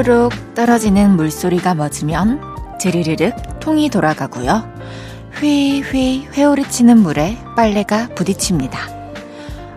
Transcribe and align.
또르르륵 0.00 0.54
떨어지는 0.54 1.16
물소리가 1.16 1.74
멎으면 1.74 2.40
드르르륵 2.80 3.60
통이 3.60 3.90
돌아가고요. 3.90 4.64
휘휘 5.38 6.28
회오리치는 6.32 6.98
물에 6.98 7.38
빨래가 7.54 8.08
부딪힙니다. 8.14 8.78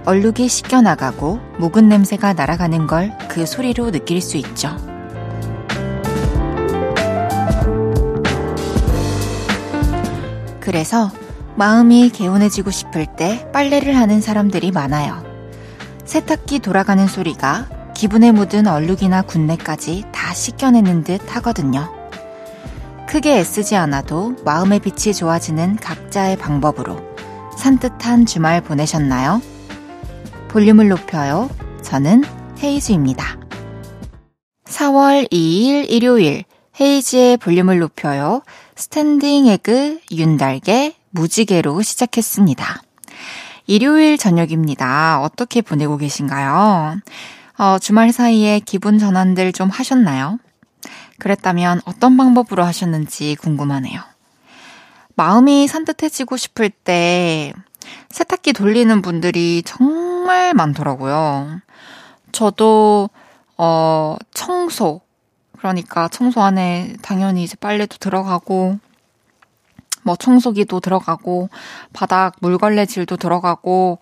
얼룩이 0.05 0.47
씻겨 0.47 0.81
나가고 0.81 1.39
묵은 1.57 1.89
냄새가 1.89 2.33
날아가는 2.33 2.87
걸 2.87 3.11
그 3.27 3.45
소리로 3.45 3.91
느낄 3.91 4.21
수 4.21 4.37
있죠. 4.37 4.69
그래서 10.59 11.11
마음이 11.55 12.11
개운해지고 12.11 12.71
싶을 12.71 13.07
때 13.17 13.49
빨래를 13.51 13.97
하는 13.97 14.21
사람들이 14.21 14.71
많아요. 14.71 15.21
세탁기 16.05 16.59
돌아가는 16.59 17.05
소리가 17.07 17.72
기분에 18.03 18.33
묻은 18.33 18.67
얼룩이나 18.67 19.21
군내까지 19.21 20.03
다 20.11 20.33
씻겨내는 20.33 21.05
듯 21.05 21.21
하거든요. 21.37 21.89
크게 23.07 23.37
애쓰지 23.37 23.77
않아도 23.77 24.35
마음의 24.43 24.79
빛이 24.79 25.13
좋아지는 25.13 25.77
각자의 25.77 26.37
방법으로 26.37 26.97
산뜻한 27.57 28.25
주말 28.25 28.59
보내셨나요? 28.59 29.41
볼륨을 30.49 30.89
높여요. 30.89 31.49
저는 31.81 32.25
헤이즈입니다. 32.61 33.37
4월 34.65 35.31
2일 35.31 35.89
일요일 35.89 36.43
헤이즈의 36.81 37.37
볼륨을 37.37 37.79
높여요. 37.79 38.41
스탠딩 38.75 39.47
에그 39.47 40.01
윤달개 40.11 40.93
무지개로 41.11 41.81
시작했습니다. 41.81 42.81
일요일 43.65 44.17
저녁입니다. 44.17 45.21
어떻게 45.21 45.61
보내고 45.61 45.95
계신가요? 45.95 46.97
어, 47.57 47.77
주말 47.77 48.11
사이에 48.11 48.59
기분 48.59 48.97
전환들 48.97 49.53
좀 49.53 49.69
하셨나요? 49.69 50.39
그랬다면 51.19 51.81
어떤 51.85 52.17
방법으로 52.17 52.63
하셨는지 52.63 53.35
궁금하네요. 53.39 54.01
마음이 55.15 55.67
산뜻해지고 55.67 56.37
싶을 56.37 56.71
때 56.71 57.53
세탁기 58.09 58.53
돌리는 58.53 59.01
분들이 59.03 59.61
정말 59.63 60.53
많더라고요. 60.55 61.59
저도, 62.31 63.09
어, 63.57 64.17
청소. 64.33 65.01
그러니까 65.57 66.07
청소 66.07 66.41
안에 66.41 66.95
당연히 67.03 67.43
이제 67.43 67.55
빨래도 67.59 67.97
들어가고, 67.97 68.79
뭐 70.01 70.15
청소기도 70.15 70.79
들어가고, 70.79 71.49
바닥 71.93 72.35
물걸레질도 72.39 73.17
들어가고, 73.17 73.99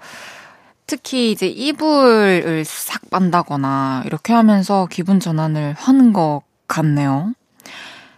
특히 0.92 1.32
이제 1.32 1.48
이불을 1.48 2.66
싹 2.66 3.10
빤다거나 3.10 4.04
이렇게 4.06 4.34
하면서 4.34 4.90
기분 4.92 5.22
전환을 5.22 5.74
하는 5.78 6.12
것 6.12 6.42
같네요. 6.68 7.32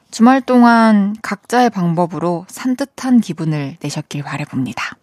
주말 0.09 0.41
동안 0.41 1.15
각자의 1.21 1.69
방법으로 1.69 2.47
산뜻한 2.49 3.21
기분을 3.21 3.77
내셨길 3.80 4.23
바래봅니다. 4.23 4.97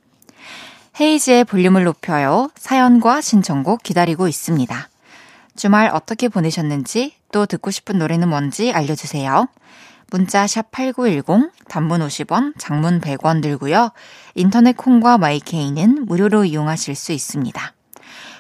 헤이즈의 1.01 1.45
볼륨을 1.45 1.85
높여요. 1.85 2.51
사연과 2.57 3.21
신청곡 3.21 3.85
기다리고 3.85 4.27
있습니다. 4.27 4.89
주말 5.55 5.91
어떻게 5.95 6.29
보내셨는지 6.29 7.15
또 7.31 7.47
듣고 7.47 7.71
싶은 7.71 8.01
노래는 8.01 8.29
뭔지 8.29 8.73
알려주세요. 8.73 9.47
문자 10.11 10.47
샵 10.47 10.71
8910 10.71 11.51
단문 11.69 12.01
50원, 12.01 12.55
장문 12.59 13.01
100원 13.01 13.43
들고요. 13.43 13.91
인터넷 14.35 14.77
콩과 14.77 15.19
마이케이는 15.19 16.07
무료로 16.07 16.45
이용하실 16.45 16.95
수 16.95 17.13
있습니다. 17.13 17.73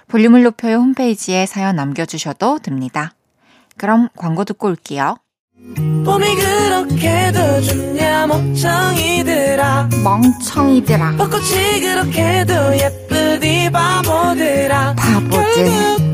볼륨을 0.08 0.42
높여요 0.42 0.76
홈페이지에 0.76 1.47
사연 1.47 1.76
남겨주셔도 1.76 2.58
됩니다. 2.58 3.14
그럼 3.76 4.08
광고 4.16 4.44
듣고 4.44 4.69
올게요. 4.69 5.16
봄이 6.04 6.34
그렇게도 6.36 7.60
좋냐 7.62 8.26
멍청이들아 8.26 9.88
멍청이들아 10.02 11.16
벚꽃이 11.16 11.81
그렇게도 11.81 12.78
예쁘디 12.78 13.70
바보들아 13.70 14.94
바보들 14.94 16.09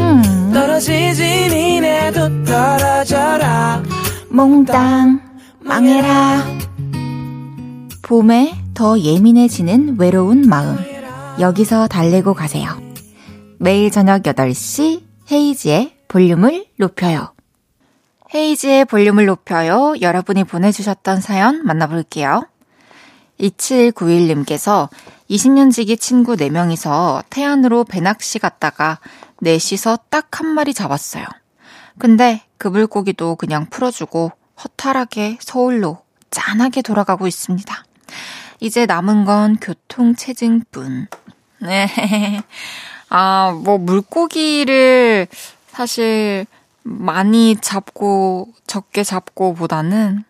음. 0.00 0.52
떨어지지 0.52 1.48
니네도 1.50 2.44
떨어져라. 2.44 3.82
몽땅 4.30 5.20
망해라. 5.60 6.44
봄에 8.02 8.54
더 8.74 8.98
예민해지는 8.98 9.96
외로운 9.98 10.48
마음. 10.48 10.76
여기서 11.40 11.88
달래고 11.88 12.34
가세요. 12.34 12.70
매일 13.58 13.90
저녁 13.90 14.22
8시 14.22 15.02
헤이지의 15.30 15.96
볼륨을 16.08 16.66
높여요. 16.78 17.32
헤이지의 18.34 18.84
볼륨을 18.84 19.26
높여요. 19.26 19.94
여러분이 20.00 20.44
보내주셨던 20.44 21.20
사연 21.20 21.64
만나볼게요 21.64 22.46
2791님께서 23.40 24.88
20년 25.30 25.72
지기 25.72 25.96
친구 25.96 26.36
4명이서 26.36 27.24
태안으로 27.30 27.84
배낚시 27.84 28.38
갔다가 28.38 28.98
넷이서 29.40 29.98
딱 30.10 30.24
한 30.40 30.48
마리 30.48 30.74
잡았어요. 30.74 31.24
근데 31.98 32.42
그 32.58 32.68
물고기도 32.68 33.36
그냥 33.36 33.66
풀어주고 33.70 34.32
허탈하게 34.62 35.38
서울로 35.40 36.02
짠하게 36.30 36.82
돌아가고 36.82 37.26
있습니다. 37.26 37.84
이제 38.60 38.86
남은 38.86 39.24
건 39.24 39.56
교통체증뿐. 39.60 41.06
네. 41.60 41.88
아, 43.08 43.58
뭐, 43.64 43.78
물고기를 43.78 45.28
사실 45.68 46.46
많이 46.82 47.56
잡고 47.60 48.48
적게 48.66 49.04
잡고 49.04 49.54
보다는 49.54 50.24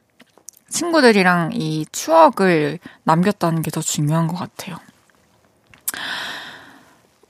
친구들이랑 0.75 1.51
이 1.55 1.87
추억을 1.93 2.79
남겼다는 3.05 3.63
게 3.63 3.71
더 3.71 3.81
중요한 3.81 4.27
것 4.27 4.37
같아요. 4.37 4.77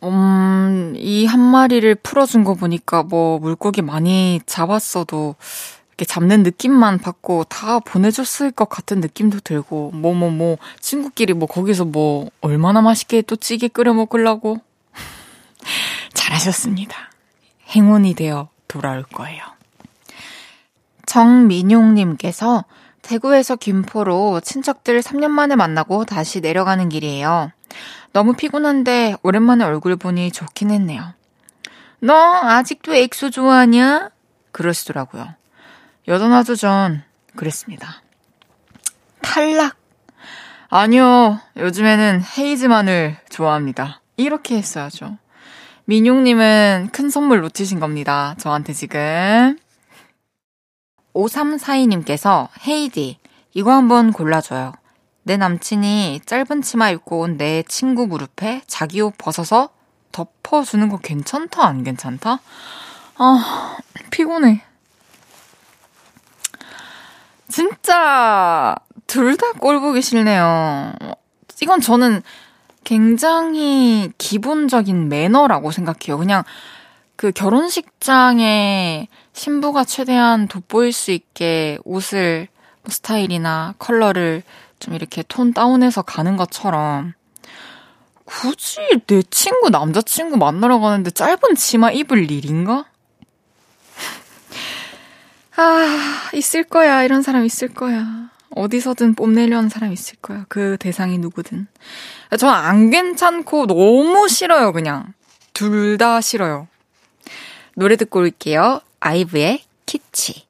음, 0.02 0.94
이 0.96 1.24
한 1.26 1.40
마리를 1.40 1.94
풀어준 1.96 2.44
거 2.44 2.54
보니까 2.54 3.02
뭐 3.02 3.38
물고기 3.38 3.80
많이 3.82 4.40
잡았어도 4.46 5.34
이렇게 5.90 6.04
잡는 6.04 6.42
느낌만 6.42 6.98
받고 6.98 7.44
다 7.44 7.78
보내줬을 7.78 8.50
것 8.50 8.68
같은 8.68 9.00
느낌도 9.00 9.40
들고, 9.40 9.92
뭐, 9.94 10.12
뭐, 10.12 10.28
뭐, 10.30 10.58
친구끼리 10.80 11.34
뭐 11.34 11.46
거기서 11.46 11.84
뭐 11.84 12.30
얼마나 12.40 12.82
맛있게 12.82 13.22
또 13.22 13.36
찌개 13.36 13.68
끓여 13.68 13.94
먹으려고. 13.94 14.58
잘하셨습니다. 16.14 16.96
행운이 17.68 18.14
되어 18.14 18.48
돌아올 18.66 19.04
거예요. 19.04 19.42
정민용님께서 21.06 22.64
대구에서 23.04 23.56
김포로 23.56 24.40
친척들 24.40 25.00
3년 25.00 25.28
만에 25.28 25.56
만나고 25.56 26.06
다시 26.06 26.40
내려가는 26.40 26.88
길이에요. 26.88 27.52
너무 28.12 28.32
피곤한데 28.32 29.16
오랜만에 29.22 29.64
얼굴 29.64 29.96
보니 29.96 30.32
좋긴 30.32 30.70
했네요. 30.70 31.12
너 32.00 32.14
아직도 32.14 32.94
엑소 32.94 33.30
좋아하냐? 33.30 34.10
그러시더라고요. 34.52 35.28
여전하죠 36.08 36.56
전 36.56 37.02
그랬습니다. 37.36 38.02
탈락. 39.20 39.76
아니요. 40.68 41.40
요즘에는 41.56 42.22
헤이즈만을 42.38 43.16
좋아합니다. 43.28 44.00
이렇게 44.16 44.56
했어야죠. 44.56 45.18
민용님은 45.84 46.88
큰 46.92 47.10
선물 47.10 47.42
놓치신 47.42 47.80
겁니다. 47.80 48.34
저한테 48.38 48.72
지금. 48.72 49.58
5342님께서 51.14 52.48
헤이디, 52.66 53.18
이거 53.52 53.72
한번 53.72 54.12
골라줘요. 54.12 54.72
내 55.22 55.36
남친이 55.36 56.20
짧은 56.26 56.62
치마 56.62 56.90
입고 56.90 57.20
온 57.20 57.36
내 57.36 57.62
친구 57.66 58.06
무릎에 58.06 58.62
자기 58.66 59.00
옷 59.00 59.14
벗어서 59.16 59.70
덮어주는 60.12 60.88
거 60.88 60.98
괜찮다, 60.98 61.64
안 61.64 61.82
괜찮다? 61.82 62.40
아, 63.16 63.76
피곤해. 64.10 64.62
진짜, 67.48 68.74
둘 69.06 69.36
다 69.36 69.52
꼴보기 69.52 70.02
싫네요. 70.02 70.92
이건 71.62 71.80
저는 71.80 72.22
굉장히 72.82 74.12
기본적인 74.18 75.08
매너라고 75.08 75.70
생각해요. 75.70 76.18
그냥 76.18 76.42
그 77.16 77.32
결혼식장에 77.32 79.08
신부가 79.34 79.84
최대한 79.84 80.48
돋보일 80.48 80.92
수 80.92 81.10
있게 81.10 81.78
옷을 81.84 82.48
뭐 82.82 82.90
스타일이나 82.90 83.74
컬러를 83.78 84.42
좀 84.78 84.94
이렇게 84.94 85.22
톤 85.26 85.52
다운해서 85.52 86.02
가는 86.02 86.36
것처럼 86.36 87.12
굳이 88.24 88.78
내 89.06 89.22
친구 89.24 89.68
남자친구 89.70 90.36
만나러 90.38 90.78
가는데 90.78 91.10
짧은 91.10 91.56
치마 91.56 91.90
입을 91.90 92.30
일인가? 92.30 92.86
아, 95.56 96.30
있을 96.32 96.64
거야. 96.64 97.02
이런 97.02 97.22
사람 97.22 97.44
있을 97.44 97.68
거야. 97.68 98.30
어디서든 98.50 99.14
뽐내려는 99.14 99.68
사람 99.68 99.92
있을 99.92 100.16
거야. 100.22 100.46
그 100.48 100.76
대상이 100.78 101.18
누구든. 101.18 101.66
전 102.38 102.50
안 102.50 102.90
괜찮고 102.90 103.66
너무 103.66 104.28
싫어요, 104.28 104.72
그냥. 104.72 105.12
둘 105.52 105.98
다 105.98 106.20
싫어요. 106.20 106.66
노래 107.76 107.96
듣고 107.96 108.20
올게요. 108.20 108.80
아이브의 109.06 109.62
키치. 109.84 110.46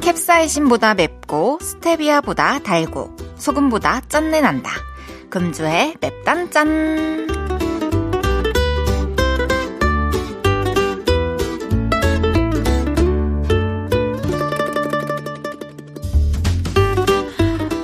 캡사이신보다 0.00 0.94
맵고 0.94 1.58
스테비아보다 1.60 2.60
달고 2.60 3.14
소금보다 3.36 4.00
짠내 4.08 4.40
난다. 4.40 4.70
금주의 5.28 5.96
맵단짠. 6.00 7.41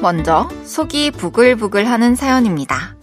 먼저 0.00 0.48
속이 0.64 1.10
부글부글 1.12 1.88
하는 1.88 2.14
사연입니다. 2.14 2.94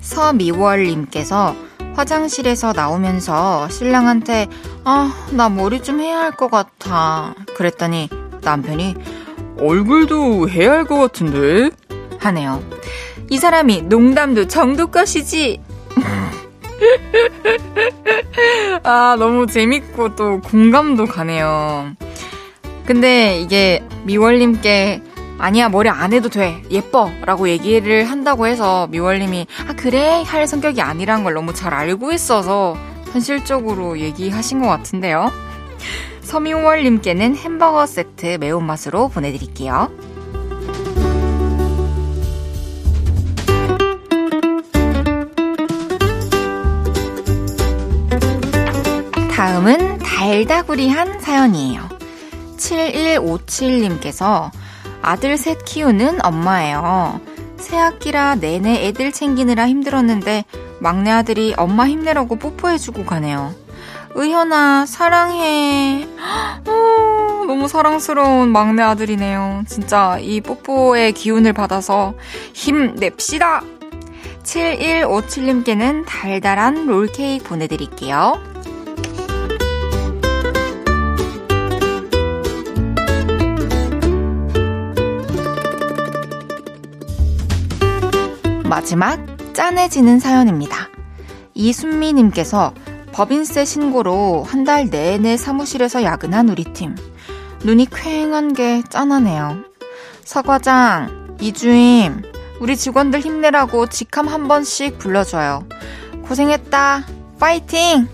서미월님께서 0.00 1.54
화장실에서 1.94 2.72
나오면서 2.72 3.68
신랑한테 3.68 4.48
아, 4.84 5.12
나 5.32 5.48
머리 5.48 5.82
좀 5.82 6.00
해야 6.00 6.18
할 6.20 6.32
것 6.32 6.50
같아. 6.50 7.34
그랬더니 7.56 8.08
남편이 8.42 8.94
얼굴도 9.60 10.48
해야 10.50 10.72
할 10.72 10.84
것 10.84 10.98
같은데? 10.98 11.70
하네요. 12.18 12.62
이 13.30 13.38
사람이 13.38 13.82
농담도 13.82 14.46
정도껏이지. 14.48 15.60
아, 18.82 19.16
너무 19.18 19.46
재밌고 19.46 20.16
또 20.16 20.40
공감도 20.40 21.06
가네요. 21.06 21.92
근데 22.86 23.40
이게 23.40 23.82
미월님께 24.04 25.02
아니야, 25.38 25.68
머리 25.68 25.88
안 25.88 26.12
해도 26.12 26.28
돼. 26.28 26.62
예뻐. 26.70 27.10
라고 27.24 27.48
얘기를 27.48 28.04
한다고 28.04 28.46
해서 28.46 28.86
미월님이, 28.88 29.46
아, 29.68 29.74
그래? 29.74 30.22
할 30.26 30.46
성격이 30.46 30.80
아니란 30.80 31.24
걸 31.24 31.34
너무 31.34 31.52
잘 31.52 31.74
알고 31.74 32.12
있어서 32.12 32.76
현실적으로 33.12 33.98
얘기하신 33.98 34.60
것 34.60 34.68
같은데요. 34.68 35.30
서미월님께는 36.22 37.36
햄버거 37.36 37.86
세트 37.86 38.38
매운맛으로 38.40 39.08
보내드릴게요. 39.08 39.90
다음은 49.30 49.98
달다구리한 49.98 51.20
사연이에요. 51.20 51.88
7157님께서 52.56 54.50
아들 55.04 55.36
셋 55.36 55.64
키우는 55.64 56.24
엄마예요. 56.24 57.20
새학기라 57.56 58.36
내내 58.36 58.86
애들 58.86 59.12
챙기느라 59.12 59.68
힘들었는데 59.68 60.44
막내 60.80 61.10
아들이 61.10 61.54
엄마 61.56 61.86
힘내라고 61.86 62.36
뽀뽀해주고 62.36 63.04
가네요. 63.04 63.54
의현아, 64.14 64.86
사랑해. 64.86 66.06
오, 66.68 67.44
너무 67.46 67.68
사랑스러운 67.68 68.50
막내 68.50 68.82
아들이네요. 68.82 69.64
진짜 69.66 70.18
이 70.20 70.40
뽀뽀의 70.40 71.12
기운을 71.12 71.52
받아서 71.52 72.14
힘냅시다! 72.52 73.62
7157님께는 74.44 76.04
달달한 76.06 76.86
롤케이크 76.86 77.44
보내드릴게요. 77.44 78.53
마지막 88.74 89.20
짠해지는 89.54 90.18
사연입니다. 90.18 90.88
이순미님께서 91.54 92.74
법인세 93.12 93.64
신고로 93.64 94.42
한 94.42 94.64
달 94.64 94.90
내내 94.90 95.36
사무실에서 95.36 96.02
야근한 96.02 96.48
우리 96.48 96.64
팀. 96.64 96.96
눈이 97.62 97.86
퀭한 97.86 98.52
게 98.52 98.82
짠하네요. 98.88 99.58
서과장, 100.24 101.36
이주임, 101.40 102.22
우리 102.58 102.76
직원들 102.76 103.20
힘내라고 103.20 103.86
직함 103.86 104.26
한 104.26 104.48
번씩 104.48 104.98
불러줘요. 104.98 105.64
고생했다. 106.26 107.04
파이팅! 107.38 108.08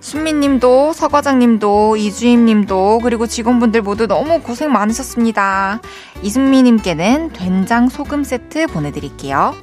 순미님도, 0.00 0.94
서과장님도, 0.94 1.96
이주임님도, 1.98 3.00
그리고 3.02 3.26
직원분들 3.26 3.82
모두 3.82 4.06
너무 4.06 4.40
고생 4.40 4.72
많으셨습니다. 4.72 5.82
이순미님께는 6.22 7.34
된장 7.34 7.90
소금 7.90 8.24
세트 8.24 8.68
보내드릴게요. 8.68 9.54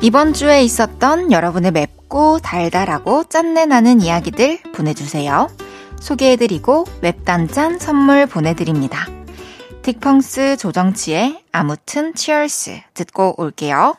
이번 0.00 0.32
주에 0.32 0.62
있었던 0.62 1.32
여러분의 1.32 1.72
맵고 1.72 2.38
달달하고 2.38 3.24
짠내 3.24 3.66
나는 3.66 4.00
이야기들 4.00 4.62
보내주세요. 4.72 5.48
소개해드리고 6.00 6.86
맵단짠 7.02 7.78
선물 7.78 8.26
보내드립니다. 8.26 9.06
딕펑스 9.82 10.58
조정치의 10.58 11.42
아무튼 11.52 12.14
Cheers 12.14 12.80
듣고 12.94 13.34
올게요. 13.38 13.96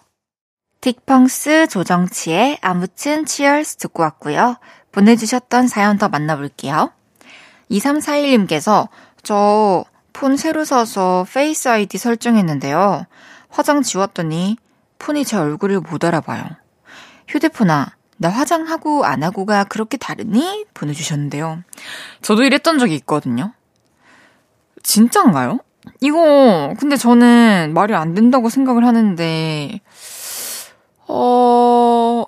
딕펑스 0.82 1.70
조정치의 1.70 2.60
아무튼 2.62 3.26
Cheers 3.26 3.78
듣고 3.78 4.04
왔고요. 4.04 4.58
보내주셨던 4.92 5.68
사연 5.68 5.98
더 5.98 6.08
만나볼게요. 6.08 6.92
2341님께서 7.70 8.88
저 9.24 9.86
폰 10.20 10.36
새로 10.36 10.66
사서 10.66 11.26
Face 11.32 11.70
ID 11.70 11.98
설정했는데요. 11.98 13.06
화장 13.48 13.82
지웠더니 13.82 14.58
폰이 15.00 15.26
제 15.26 15.38
얼굴을 15.38 15.80
못 15.80 16.04
알아봐요. 16.04 16.44
휴대폰아, 17.28 17.94
나 18.18 18.30
화장하고 18.30 19.06
안 19.06 19.24
하고가 19.24 19.64
그렇게 19.64 19.98
다르니? 19.98 20.66
보내주셨는데요. 20.74 21.64
저도 22.22 22.44
이랬던 22.44 22.80
적이 22.80 22.96
있거든요. 22.96 23.54
진짠가요? 24.84 25.60
이거, 26.02 26.74
근데 26.80 26.98
저는 26.98 27.72
말이 27.74 27.96
안 27.96 28.14
된다고 28.14 28.50
생각을 28.50 28.86
하는데, 28.86 29.80
어, 31.08 32.26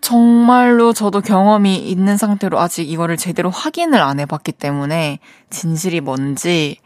정말로 0.00 0.92
저도 0.92 1.22
경험이 1.22 1.78
있는 1.78 2.18
상태로 2.18 2.60
아직 2.60 2.90
이거를 2.90 3.16
제대로 3.16 3.48
확인을 3.48 4.00
안 4.00 4.20
해봤기 4.20 4.52
때문에 4.52 5.18
진실이 5.48 6.02
뭔지 6.02 6.76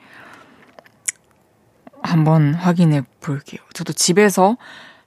한번 2.01 2.55
확인해 2.55 3.03
볼게요. 3.21 3.61
저도 3.75 3.93
집에서 3.93 4.57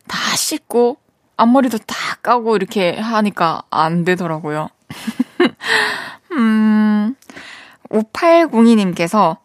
다 0.07 0.35
씻고 0.35 0.97
앞머리도 1.37 1.79
다 1.79 2.15
까고 2.21 2.55
이렇게 2.55 2.97
하니까 2.97 3.63
안 3.69 4.03
되더라고요. 4.05 4.69
음, 6.33 7.15
5802님께서 7.89 9.37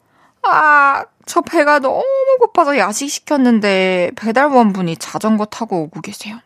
아, 0.43 1.05
저 1.25 1.41
배가 1.41 1.81
너무 1.81 2.05
고파서 2.39 2.79
야식 2.79 3.11
시켰는데 3.11 4.13
배달원분이 4.17 4.97
자전거 4.99 5.45
타고 5.45 5.83
오고 5.83 6.01
계세요. 6.01 6.39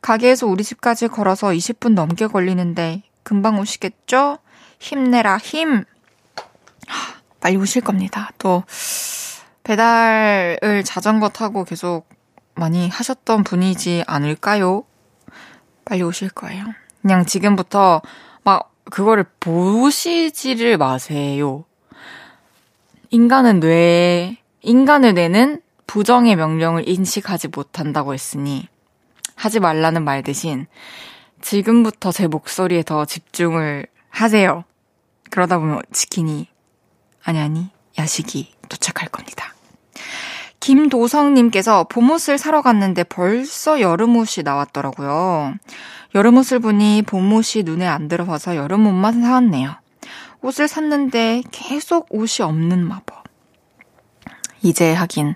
가게에서 0.00 0.46
우리 0.46 0.64
집까지 0.64 1.08
걸어서 1.08 1.48
20분 1.48 1.94
넘게 1.94 2.26
걸리는데 2.26 3.02
금방 3.22 3.58
오시겠죠? 3.58 4.38
힘내라 4.78 5.38
힘. 5.38 5.84
빨리 7.40 7.56
오실 7.56 7.82
겁니다. 7.82 8.30
또 8.38 8.64
배달을 9.64 10.82
자전거 10.84 11.28
타고 11.28 11.64
계속 11.64 12.08
많이 12.58 12.88
하셨던 12.88 13.44
분이지 13.44 14.04
않을까요? 14.06 14.84
빨리 15.84 16.02
오실 16.02 16.28
거예요. 16.30 16.64
그냥 17.00 17.24
지금부터 17.24 18.02
막 18.42 18.72
그거를 18.90 19.24
보시지를 19.40 20.76
마세요. 20.76 21.64
인간은 23.10 23.60
뇌, 23.60 24.38
인간의 24.60 25.14
뇌는 25.14 25.62
부정의 25.86 26.36
명령을 26.36 26.86
인식하지 26.86 27.48
못한다고 27.48 28.12
했으니 28.12 28.68
하지 29.34 29.60
말라는 29.60 30.04
말 30.04 30.22
대신 30.22 30.66
지금부터 31.40 32.12
제 32.12 32.26
목소리에 32.26 32.82
더 32.82 33.04
집중을 33.04 33.86
하세요. 34.10 34.64
그러다 35.30 35.58
보면 35.58 35.82
치킨이 35.92 36.48
아니 37.22 37.38
아니 37.38 37.70
야식이 37.98 38.54
도착할 38.68 39.08
겁니다. 39.08 39.47
김도성님께서 40.60 41.84
봄옷을 41.84 42.38
사러 42.38 42.62
갔는데 42.62 43.04
벌써 43.04 43.80
여름옷이 43.80 44.42
나왔더라고요. 44.44 45.54
여름옷을 46.14 46.58
보니 46.58 47.02
봄옷이 47.02 47.62
눈에 47.64 47.86
안 47.86 48.08
들어와서 48.08 48.56
여름옷만 48.56 49.22
사왔네요. 49.22 49.76
옷을 50.42 50.68
샀는데 50.68 51.42
계속 51.50 52.06
옷이 52.10 52.44
없는 52.44 52.86
마법. 52.86 53.24
이제 54.62 54.92
하긴 54.92 55.34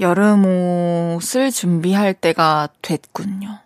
여름 0.00 0.44
옷을 0.44 1.50
준비할 1.50 2.14
때가 2.14 2.68
됐군요. 2.82 3.58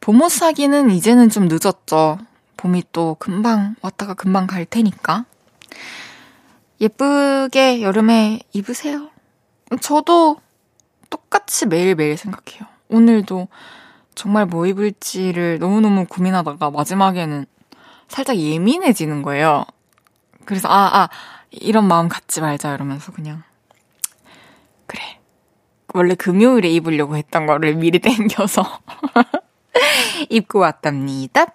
봄옷 0.00 0.30
사기는 0.30 0.90
이제는 0.90 1.28
좀 1.28 1.48
늦었죠. 1.48 2.18
봄이 2.56 2.84
또 2.92 3.16
금방 3.18 3.74
왔다가 3.82 4.14
금방 4.14 4.46
갈 4.46 4.64
테니까. 4.64 5.24
예쁘게 6.80 7.82
여름에 7.82 8.40
입으세요. 8.52 9.10
저도 9.78 10.40
똑같이 11.08 11.66
매일매일 11.66 12.16
생각해요. 12.16 12.66
오늘도 12.88 13.48
정말 14.14 14.46
뭐 14.46 14.66
입을지를 14.66 15.58
너무너무 15.58 16.06
고민하다가 16.06 16.70
마지막에는 16.70 17.46
살짝 18.08 18.36
예민해지는 18.36 19.22
거예요. 19.22 19.64
그래서, 20.44 20.68
아, 20.68 21.02
아, 21.02 21.08
이런 21.50 21.86
마음 21.86 22.08
갖지 22.08 22.40
말자 22.40 22.74
이러면서 22.74 23.12
그냥. 23.12 23.42
그래. 24.86 25.20
원래 25.94 26.14
금요일에 26.14 26.68
입으려고 26.70 27.16
했던 27.16 27.46
거를 27.46 27.74
미리 27.74 27.98
땡겨서 28.00 28.64
입고 30.28 30.58
왔답니다. 30.58 31.46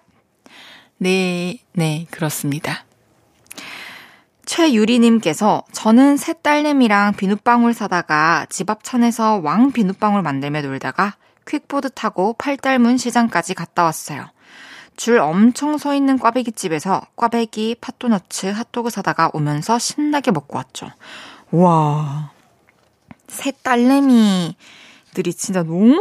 네, 0.98 1.58
네, 1.72 2.06
그렇습니다. 2.10 2.85
최유리님께서 4.46 5.64
저는 5.72 6.16
새 6.16 6.32
딸내미랑 6.32 7.14
비눗방울 7.14 7.74
사다가 7.74 8.46
집 8.48 8.70
앞 8.70 8.84
천에서 8.84 9.40
왕 9.42 9.72
비눗방울 9.72 10.22
만들며 10.22 10.62
놀다가 10.62 11.16
퀵보드 11.46 11.90
타고 11.90 12.32
팔달문 12.34 12.96
시장까지 12.96 13.54
갔다 13.54 13.84
왔어요. 13.84 14.26
줄 14.96 15.18
엄청 15.18 15.76
서 15.76 15.94
있는 15.94 16.18
꽈배기 16.18 16.52
집에서 16.52 17.02
꽈배기, 17.16 17.76
팥도너츠, 17.80 18.46
핫도그 18.46 18.88
사다가 18.90 19.30
오면서 19.34 19.78
신나게 19.78 20.30
먹고 20.30 20.56
왔죠. 20.56 20.90
와. 21.50 22.30
새 23.28 23.52
딸내미들이 23.62 25.34
진짜 25.36 25.62
너무, 25.62 26.00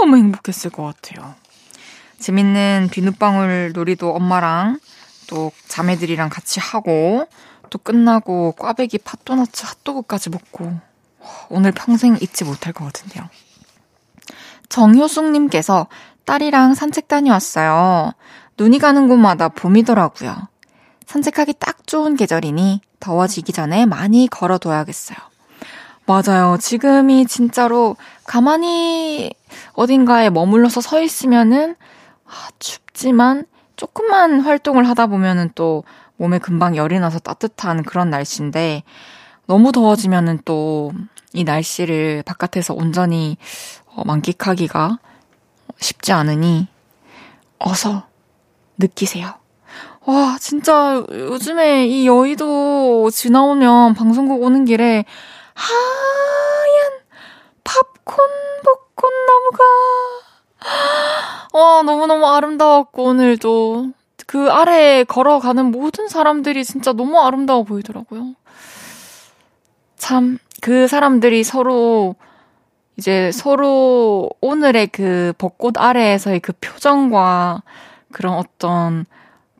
너무 0.00 0.16
행복했을 0.16 0.70
것 0.70 0.82
같아요. 0.82 1.34
재밌는 2.18 2.88
비눗방울 2.90 3.72
놀이도 3.74 4.14
엄마랑 4.14 4.80
또 5.30 5.52
자매들이랑 5.68 6.28
같이 6.28 6.58
하고 6.58 7.26
또 7.70 7.78
끝나고 7.78 8.52
꽈배기 8.58 8.98
팥도너츠 8.98 9.64
핫도그까지 9.64 10.30
먹고 10.30 10.72
오늘 11.48 11.70
평생 11.70 12.18
잊지 12.20 12.44
못할 12.44 12.72
것 12.72 12.84
같은데요. 12.84 13.24
정효숙님께서 14.68 15.86
딸이랑 16.24 16.74
산책 16.74 17.06
다녀왔어요. 17.08 18.12
눈이 18.58 18.80
가는 18.80 19.08
곳마다 19.08 19.48
봄이더라고요. 19.48 20.48
산책하기 21.06 21.54
딱 21.58 21.86
좋은 21.86 22.16
계절이니 22.16 22.80
더워지기 22.98 23.52
전에 23.52 23.86
많이 23.86 24.26
걸어둬야겠어요. 24.28 25.16
맞아요. 26.06 26.56
지금이 26.60 27.26
진짜로 27.26 27.96
가만히 28.24 29.32
어딘가에 29.74 30.30
머물러서 30.30 30.80
서 30.80 31.00
있으면은 31.00 31.76
아, 32.26 32.48
춥지만 32.58 33.46
조금만 33.80 34.40
활동을 34.40 34.88
하다 34.88 35.06
보면은 35.06 35.50
또 35.54 35.84
몸에 36.16 36.38
금방 36.38 36.76
열이 36.76 37.00
나서 37.00 37.18
따뜻한 37.18 37.82
그런 37.82 38.10
날씨인데 38.10 38.82
너무 39.46 39.72
더워지면은 39.72 40.40
또 40.44 40.92
이 41.32 41.44
날씨를 41.44 42.24
바깥에서 42.26 42.74
온전히 42.74 43.36
어, 43.86 44.04
만끽하기가 44.04 44.98
쉽지 45.78 46.12
않으니 46.12 46.66
어서 47.58 48.06
느끼세요. 48.78 49.34
와, 50.06 50.36
진짜 50.40 51.04
요즘에 51.10 51.86
이 51.86 52.06
여의도 52.06 53.10
지나오면 53.10 53.94
방송국 53.94 54.42
오는 54.42 54.64
길에 54.64 55.04
하얀 55.54 55.78
팝콘 57.62 58.16
벚꽃 58.64 59.12
나무가 59.26 59.64
와, 61.80 61.82
너무너무 61.82 62.26
아름다웠고 62.26 63.04
오늘도 63.04 63.92
그 64.26 64.50
아래에 64.50 65.04
걸어가는 65.04 65.70
모든 65.70 66.08
사람들이 66.08 66.62
진짜 66.64 66.92
너무 66.92 67.18
아름다워 67.18 67.64
보이더라고요. 67.64 68.34
참, 69.96 70.38
그 70.60 70.86
사람들이 70.86 71.42
서로 71.42 72.16
이제 72.96 73.30
서로 73.32 74.28
오늘의 74.42 74.88
그 74.88 75.32
벚꽃 75.38 75.78
아래에서의 75.78 76.40
그 76.40 76.52
표정과 76.60 77.62
그런 78.12 78.34
어떤 78.34 79.06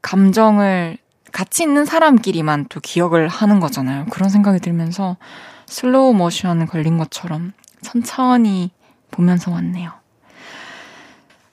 감정을 0.02 0.98
같이 1.32 1.62
있는 1.62 1.86
사람끼리만 1.86 2.66
또 2.68 2.80
기억을 2.80 3.28
하는 3.28 3.60
거잖아요. 3.60 4.06
그런 4.10 4.28
생각이 4.28 4.60
들면서 4.60 5.16
슬로우 5.66 6.12
모션 6.12 6.66
걸린 6.66 6.98
것처럼 6.98 7.52
천천히 7.82 8.72
보면서 9.10 9.50
왔네요. 9.52 10.00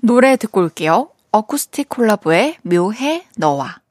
노래 0.08 0.38
듣고 0.38 0.62
올게요. 0.62 1.10
어쿠스틱 1.32 1.90
콜라보의 1.90 2.60
묘해 2.62 3.26
너와 3.36 3.82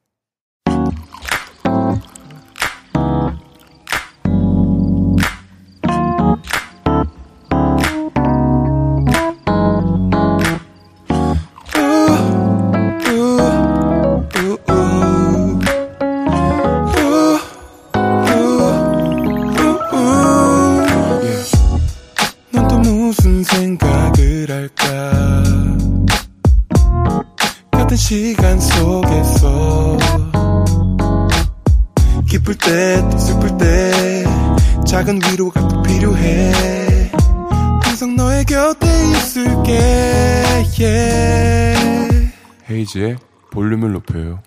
헤이지의 42.76 43.16
볼륨을 43.52 43.92
높여요 43.92 44.42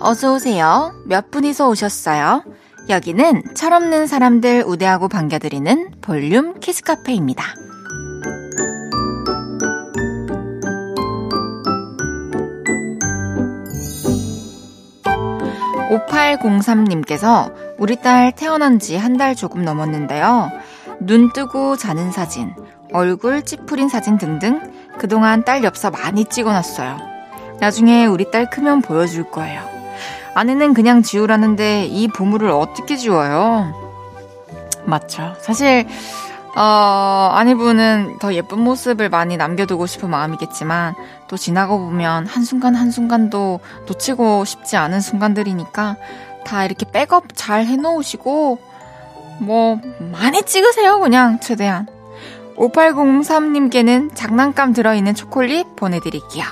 어서 0.00 0.32
오세요. 0.34 0.94
몇 1.06 1.30
분이서 1.30 1.68
오셨어요? 1.68 2.42
여기는 2.88 3.54
철없는 3.54 4.06
사람들 4.06 4.64
우대하고 4.66 5.08
반겨드리는 5.08 5.90
볼륨 6.00 6.58
키스카페입니다. 6.60 7.44
5803님께서 15.90 17.52
우리 17.78 17.96
딸 17.96 18.32
태어난 18.32 18.78
지 18.78 18.96
한 18.96 19.16
달 19.16 19.34
조금 19.34 19.64
넘었는데요. 19.64 20.50
눈 21.00 21.32
뜨고 21.32 21.76
자는 21.76 22.10
사진, 22.10 22.54
얼굴 22.92 23.44
찌푸린 23.44 23.88
사진 23.88 24.18
등등 24.18 24.60
그동안 24.98 25.44
딸 25.44 25.62
엽서 25.62 25.90
많이 25.90 26.24
찍어놨어요. 26.24 26.96
나중에 27.60 28.06
우리 28.06 28.30
딸 28.30 28.50
크면 28.50 28.82
보여줄 28.82 29.30
거예요. 29.30 29.62
아내는 30.34 30.74
그냥 30.74 31.02
지우라는데 31.02 31.86
이 31.86 32.08
보물을 32.08 32.48
어떻게 32.50 32.96
지워요? 32.96 33.72
맞죠. 34.84 35.34
사실, 35.40 35.86
어, 36.56 37.30
아내분은 37.32 38.18
더 38.20 38.32
예쁜 38.34 38.60
모습을 38.60 39.08
많이 39.08 39.36
남겨두고 39.36 39.86
싶은 39.86 40.10
마음이겠지만, 40.10 40.94
또 41.28 41.36
지나고 41.36 41.78
보면 41.78 42.26
한순간 42.26 42.74
한순간도 42.74 43.60
놓치고 43.86 44.44
싶지 44.44 44.76
않은 44.76 45.00
순간들이니까, 45.00 45.96
다 46.44 46.64
이렇게 46.64 46.86
백업 46.90 47.24
잘 47.34 47.66
해놓으시고, 47.66 48.58
뭐, 49.40 49.80
많이 50.12 50.42
찍으세요, 50.42 51.00
그냥, 51.00 51.40
최대한. 51.40 51.86
5803님께는 52.56 54.10
장난감 54.14 54.72
들어있는 54.72 55.14
초콜릿 55.14 55.76
보내드릴게요. 55.76 56.44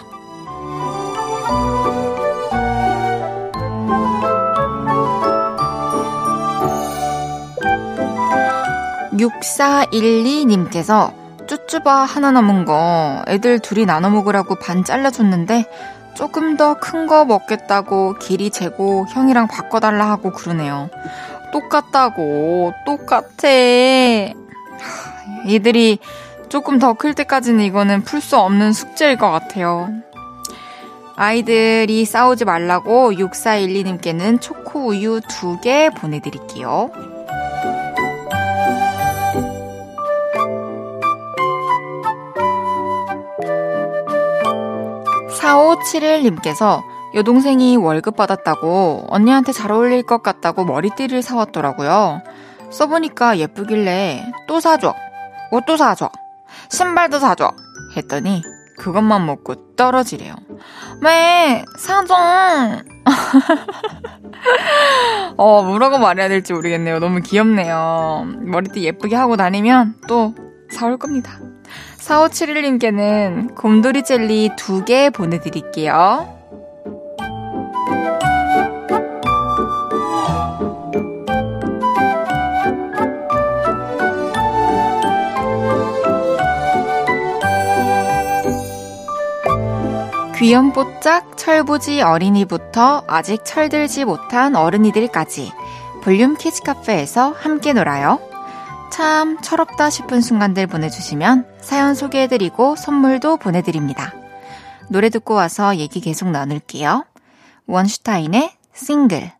6412님께서 9.12 11.12
쭈쭈바 11.47 12.05
하나 12.05 12.33
남은 12.33 12.64
거 12.64 13.23
애들 13.28 13.61
둘이 13.61 13.87
나눠 13.87 14.11
먹으라고 14.11 14.57
반 14.57 14.85
잘라줬는데 14.85 15.64
조금 16.14 16.57
더 16.57 16.75
큰 16.81 17.07
거 17.07 17.25
먹겠다고 17.25 18.14
길이 18.19 18.50
재고 18.50 19.07
형이랑 19.12 19.49
바꿔달라 19.49 20.11
하고 20.11 20.33
그러네요. 20.33 20.88
똑같다고, 21.53 22.73
똑같아. 22.85 23.49
얘들이 25.49 25.99
조금 26.49 26.79
더 26.79 26.95
클 26.95 27.15
때까지는 27.15 27.65
이거는 27.65 28.03
풀 28.03 28.21
수 28.21 28.37
없는 28.38 28.73
숙제일 28.73 29.17
것 29.17 29.31
같아요. 29.31 29.88
아이들이 31.17 32.05
싸우지 32.05 32.45
말라고 32.45 33.12
6412님께는 33.12 34.41
초코 34.41 34.88
우유 34.88 35.21
2개 35.21 35.95
보내드릴게요. 35.97 36.91
4571님께서 45.41 46.83
여동생이 47.16 47.76
월급 47.76 48.14
받았다고 48.14 49.06
언니한테 49.08 49.52
잘 49.52 49.73
어울릴 49.73 50.02
것 50.02 50.23
같다고 50.23 50.66
머리띠를 50.66 51.23
사왔더라고요. 51.23 52.20
써보니까 52.70 53.38
예쁘길래 53.38 54.32
또 54.46 54.61
사줘. 54.61 54.94
옷도 55.50 55.78
사줘. 55.78 56.11
신발도 56.68 57.18
사줘. 57.18 57.52
했더니 57.96 58.42
그것만 58.78 59.25
먹고 59.25 59.75
떨어지래요. 59.76 60.35
왜? 61.00 61.64
사줘! 61.78 62.14
어, 65.38 65.62
뭐라고 65.62 65.96
말해야 65.96 66.28
될지 66.28 66.52
모르겠네요. 66.52 66.99
너무 66.99 67.20
귀엽네요. 67.20 68.26
머리띠 68.40 68.85
예쁘게 68.85 69.16
하고 69.16 69.38
다니면 69.38 69.94
또 70.06 70.35
사올 70.70 70.99
겁니다. 70.99 71.38
4571님께는 71.99 73.54
곰돌이 73.54 74.04
젤리 74.04 74.50
2개 74.56 75.11
보내드릴게요. 75.14 76.36
귀염뽀짝 90.38 91.38
철부지 91.38 92.02
어린이부터 92.02 93.05
아직 93.07 93.43
철들지 93.47 94.05
못한 94.05 94.55
어른이들까지 94.55 95.50
볼륨 96.02 96.37
키즈 96.37 96.62
카페에서 96.62 97.31
함께 97.31 97.73
놀아요. 97.73 98.21
참 98.93 99.40
철없다 99.40 99.88
싶은 99.88 100.21
순간들 100.21 100.66
보내주시면 100.66 101.47
사연 101.62 101.95
소개해드리고 101.95 102.76
선물도 102.76 103.38
보내드립니다. 103.38 104.12
노래 104.90 105.09
듣고 105.09 105.33
와서 105.33 105.76
얘기 105.76 106.00
계속 106.00 106.31
나눌게요. 106.31 107.07
원슈타인의 107.66 108.52
싱글. 108.75 109.33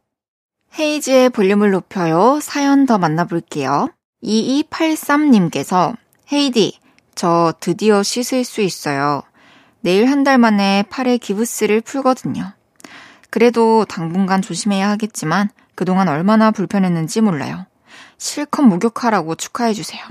헤이즈의 0.79 1.29
볼륨을 1.29 1.73
높여요. 1.73 2.41
사연 2.41 2.87
더 2.87 2.97
만나볼게요. 2.97 3.91
2283님께서 4.25 5.95
헤이디, 6.33 6.79
저 7.15 7.53
드디어 7.61 8.03
씻을 8.03 8.45
수 8.45 8.63
있어요. 8.63 9.23
내일 9.87 10.11
한 10.11 10.25
달 10.25 10.37
만에 10.37 10.83
팔에 10.91 11.17
기부스를 11.17 11.81
풀거든요. 11.81 12.51
그래도 13.31 13.85
당분간 13.85 14.43
조심해야 14.43 14.89
하겠지만 14.91 15.49
그동안 15.77 16.09
얼마나 16.09 16.51
불편했는지 16.51 17.21
몰라요. 17.21 17.67
실컷 18.19 18.63
목욕하라고 18.63 19.37
축하해주세요. 19.37 20.03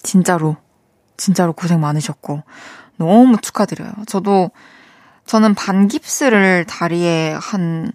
진짜로, 0.00 0.56
진짜로 1.16 1.52
고생 1.54 1.80
많으셨고, 1.80 2.44
너무 2.98 3.36
축하드려요. 3.40 3.90
저도, 4.06 4.52
저는 5.26 5.56
반깁스를 5.56 6.66
다리에 6.66 7.32
한, 7.32 7.90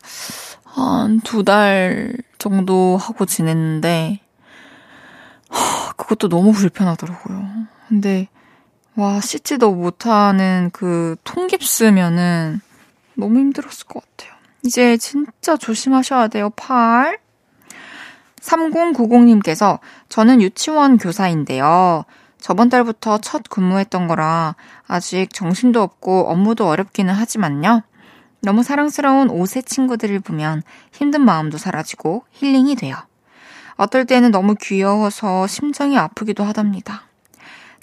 한 0.66 1.22
두 1.24 1.44
달 1.46 2.14
정도 2.40 2.98
하고 2.98 3.26
지냈는데, 3.26 4.20
그것도 5.96 6.28
너무 6.28 6.52
불편하더라고요. 6.52 7.48
근데, 7.88 8.28
와, 8.96 9.22
씻지도 9.22 9.74
못하는 9.74 10.70
그 10.74 11.16
통깁스면은 11.24 12.60
너무 13.16 13.40
힘들었을 13.40 13.88
것 13.88 14.04
같아요. 14.04 14.38
이제 14.64 14.98
진짜 14.98 15.58
조심하셔야 15.58 16.28
돼요, 16.28 16.50
팔. 16.52 17.20
3090님께서 18.42 19.80
저는 20.10 20.42
유치원 20.42 20.98
교사인데요. 20.98 22.06
저번 22.40 22.70
달부터 22.70 23.20
첫 23.20 23.44
근무했던 23.50 24.08
거라 24.08 24.56
아직 24.88 25.32
정신도 25.32 25.82
없고 25.82 26.28
업무도 26.28 26.68
어렵기는 26.68 27.14
하지만요. 27.14 27.84
너무 28.42 28.64
사랑스러운 28.64 29.28
5세 29.28 29.66
친구들을 29.66 30.20
보면 30.22 30.64
힘든 30.92 31.22
마음도 31.22 31.60
사라지고 31.60 32.24
힐링이 32.32 32.76
돼요. 32.76 32.96
어떨 33.76 34.06
때는 34.06 34.32
너무 34.32 34.56
귀여워서 34.60 35.46
심정이 35.46 35.98
아프기도 35.98 36.44
하답니다. 36.44 37.04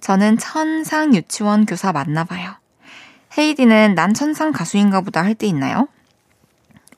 저는 0.01 0.39
천상 0.39 1.15
유치원 1.15 1.67
교사 1.67 1.93
맞나봐요. 1.93 2.55
헤이디는 3.37 3.95
난 3.95 4.15
천상 4.15 4.53
가수인가 4.53 5.01
보다 5.03 5.23
할 5.23 5.35
때 5.35 5.47
있나요? 5.47 5.89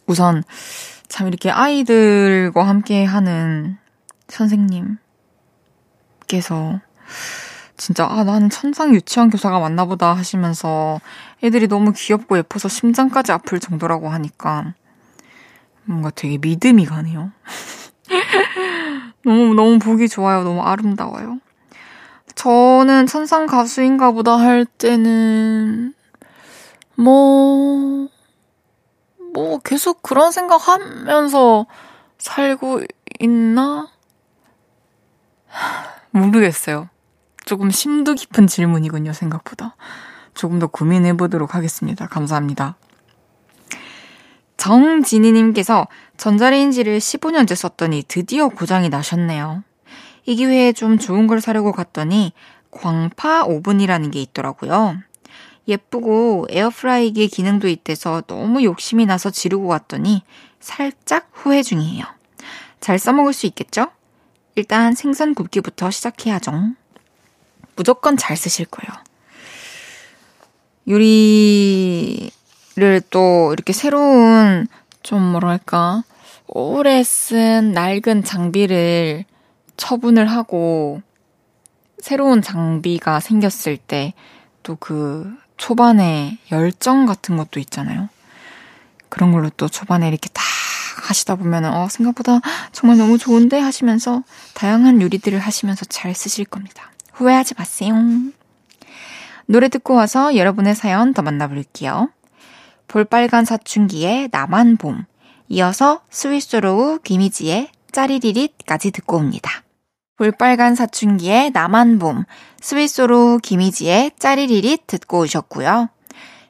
우선 0.06 0.42
참 1.08 1.28
이렇게 1.28 1.50
아이들과 1.50 2.66
함께 2.66 3.04
하는 3.04 3.76
선생님께서 4.28 4.98
진짜 7.76 8.06
아 8.06 8.24
나는 8.24 8.50
천상 8.50 8.94
유치원 8.94 9.30
교사가 9.30 9.58
맞나 9.58 9.84
보다 9.86 10.12
하시면서 10.14 11.00
애들이 11.42 11.66
너무 11.66 11.92
귀엽고 11.92 12.36
예뻐서 12.38 12.68
심장까지 12.68 13.32
아플 13.32 13.58
정도라고 13.58 14.08
하니까 14.10 14.74
뭔가 15.84 16.10
되게 16.10 16.38
믿음이 16.38 16.84
가네요. 16.86 17.32
너무 19.24 19.54
너무 19.54 19.78
보기 19.78 20.08
좋아요. 20.08 20.44
너무 20.44 20.62
아름다워요. 20.62 21.38
저는 22.40 23.06
천상 23.06 23.46
가수인가 23.46 24.12
보다 24.12 24.38
할 24.38 24.64
때는 24.64 25.94
뭐 26.96 28.10
뭐 29.32 29.58
계속 29.58 30.02
그런 30.02 30.32
생각 30.32 30.68
하면서 30.68 31.66
살고 32.18 32.82
있나? 33.20 33.88
모르겠어요. 36.10 36.88
조금 37.44 37.70
심도 37.70 38.14
깊은 38.14 38.46
질문이군요, 38.46 39.12
생각보다. 39.12 39.76
조금 40.34 40.58
더 40.58 40.66
고민해 40.66 41.16
보도록 41.16 41.54
하겠습니다. 41.54 42.06
감사합니다. 42.06 42.76
정진희님께서 44.56 45.88
전자레인지를 46.18 46.98
15년째 46.98 47.54
썼더니 47.54 48.04
드디어 48.06 48.48
고장이 48.48 48.90
나셨네요. 48.90 49.64
이 50.26 50.36
기회에 50.36 50.72
좀 50.72 50.98
좋은 50.98 51.26
걸 51.26 51.40
사려고 51.40 51.72
갔더니 51.72 52.32
광파 52.70 53.44
오븐이라는 53.44 54.10
게 54.10 54.20
있더라고요. 54.22 54.98
예쁘고 55.68 56.46
에어프라이기의 56.50 57.28
기능도 57.28 57.68
있대서 57.68 58.22
너무 58.26 58.62
욕심이 58.62 59.06
나서 59.06 59.30
지르고 59.30 59.66
왔더니 59.66 60.22
살짝 60.58 61.28
후회 61.32 61.62
중이에요. 61.62 62.04
잘 62.80 62.98
써먹을 62.98 63.32
수 63.32 63.46
있겠죠? 63.46 63.88
일단 64.54 64.94
생선 64.94 65.34
굽기부터 65.34 65.90
시작해야죠. 65.90 66.72
무조건 67.76 68.16
잘 68.16 68.36
쓰실 68.36 68.66
거예요. 68.66 68.92
요리를 70.88 72.30
또 73.10 73.52
이렇게 73.52 73.72
새로운 73.72 74.66
좀 75.02 75.22
뭐랄까 75.22 76.02
오래 76.46 77.02
쓴 77.04 77.72
낡은 77.72 78.24
장비를 78.24 79.24
처분을 79.80 80.26
하고 80.26 81.02
새로운 81.98 82.42
장비가 82.42 83.18
생겼을 83.20 83.76
때 83.76 84.14
또 84.62 84.76
그 84.78 85.34
초반에 85.56 86.38
열정 86.50 87.06
같은 87.06 87.36
것도 87.36 87.60
있잖아요. 87.60 88.08
그런 89.08 89.32
걸로 89.32 89.50
또 89.50 89.68
초반에 89.68 90.08
이렇게 90.08 90.28
딱 90.30 90.42
하시다 91.08 91.34
보면은, 91.36 91.72
어, 91.72 91.88
생각보다 91.88 92.40
정말 92.72 92.98
너무 92.98 93.18
좋은데 93.18 93.58
하시면서 93.58 94.22
다양한 94.54 95.02
요리들을 95.02 95.38
하시면서 95.38 95.84
잘 95.86 96.14
쓰실 96.14 96.44
겁니다. 96.44 96.92
후회하지 97.12 97.54
마세요. 97.58 97.94
노래 99.46 99.68
듣고 99.68 99.94
와서 99.94 100.36
여러분의 100.36 100.74
사연 100.74 101.12
더 101.12 101.22
만나볼게요. 101.22 102.10
볼빨간 102.88 103.44
사춘기의 103.44 104.28
나만 104.30 104.76
봄. 104.76 105.04
이어서 105.48 106.02
스위스로우 106.10 107.00
김희지의 107.02 107.70
짜리리릿까지 107.92 108.92
듣고 108.92 109.16
옵니다. 109.16 109.62
볼빨간 110.20 110.74
사춘기의 110.74 111.50
나만 111.52 111.98
봄, 111.98 112.24
스위스로 112.60 113.38
김희지의 113.38 114.12
짜리리릿 114.18 114.86
듣고 114.86 115.20
오셨고요. 115.20 115.88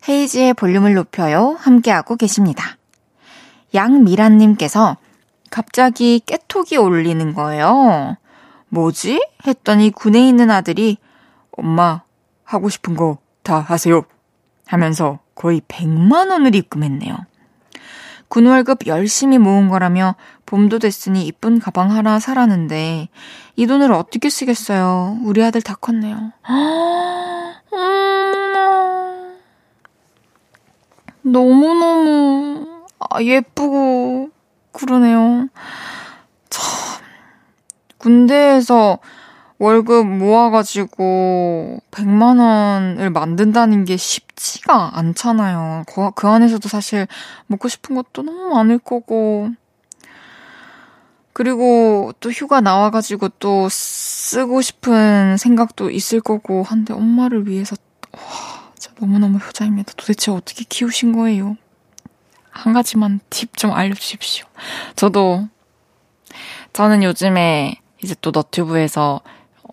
헤이지의 0.08 0.54
볼륨을 0.54 0.94
높여요 0.94 1.56
함께하고 1.60 2.16
계십니다. 2.16 2.76
양미란님께서 3.72 4.96
갑자기 5.50 6.20
깨톡이 6.26 6.78
올리는 6.78 7.32
거예요. 7.32 8.16
뭐지? 8.70 9.24
했더니 9.46 9.90
군에 9.90 10.26
있는 10.26 10.50
아들이 10.50 10.98
엄마 11.52 12.02
하고 12.42 12.68
싶은 12.68 12.96
거 12.96 13.18
다 13.44 13.60
하세요 13.60 14.02
하면서 14.66 15.20
거의 15.36 15.60
100만 15.62 16.30
원을 16.30 16.56
입금했네요. 16.56 17.16
군 18.30 18.46
월급 18.46 18.86
열심히 18.86 19.36
모은 19.38 19.68
거라며 19.68 20.14
봄도 20.46 20.78
됐으니 20.78 21.26
이쁜 21.26 21.58
가방 21.58 21.90
하나 21.90 22.20
사라는데 22.20 23.08
이 23.56 23.66
돈을 23.66 23.92
어떻게 23.92 24.30
쓰겠어요. 24.30 25.18
우리 25.24 25.42
아들 25.42 25.60
다 25.60 25.74
컸네요. 25.74 26.30
너무너무 31.22 32.84
아, 33.00 33.20
예쁘고 33.20 34.30
그러네요. 34.70 35.48
참 36.50 37.02
군대에서 37.98 39.00
월급 39.60 40.06
모아가지고 40.06 41.80
100만 41.90 42.40
원을 42.40 43.10
만든다는 43.10 43.84
게 43.84 43.98
쉽지가 43.98 44.92
않잖아요. 44.98 45.84
그, 45.86 46.10
그 46.12 46.28
안에서도 46.28 46.66
사실 46.66 47.06
먹고 47.46 47.68
싶은 47.68 47.94
것도 47.94 48.22
너무 48.22 48.54
많을 48.54 48.78
거고. 48.78 49.50
그리고 51.34 52.12
또 52.20 52.30
휴가 52.30 52.62
나와가지고 52.62 53.28
또 53.38 53.68
쓰고 53.68 54.62
싶은 54.62 55.36
생각도 55.36 55.90
있을 55.90 56.22
거고 56.22 56.62
한데 56.62 56.94
엄마를 56.94 57.46
위해서 57.46 57.76
와 58.12 58.20
진짜 58.74 58.94
너무너무 58.98 59.36
효자입니다. 59.36 59.92
도대체 59.94 60.30
어떻게 60.30 60.64
키우신 60.66 61.12
거예요? 61.12 61.58
한 62.48 62.72
가지만 62.72 63.20
팁 63.28 63.54
좀 63.58 63.72
알려주십시오. 63.72 64.46
저도 64.96 65.48
저는 66.72 67.02
요즘에 67.02 67.74
이제 68.02 68.14
또 68.22 68.30
너튜브에서 68.30 69.20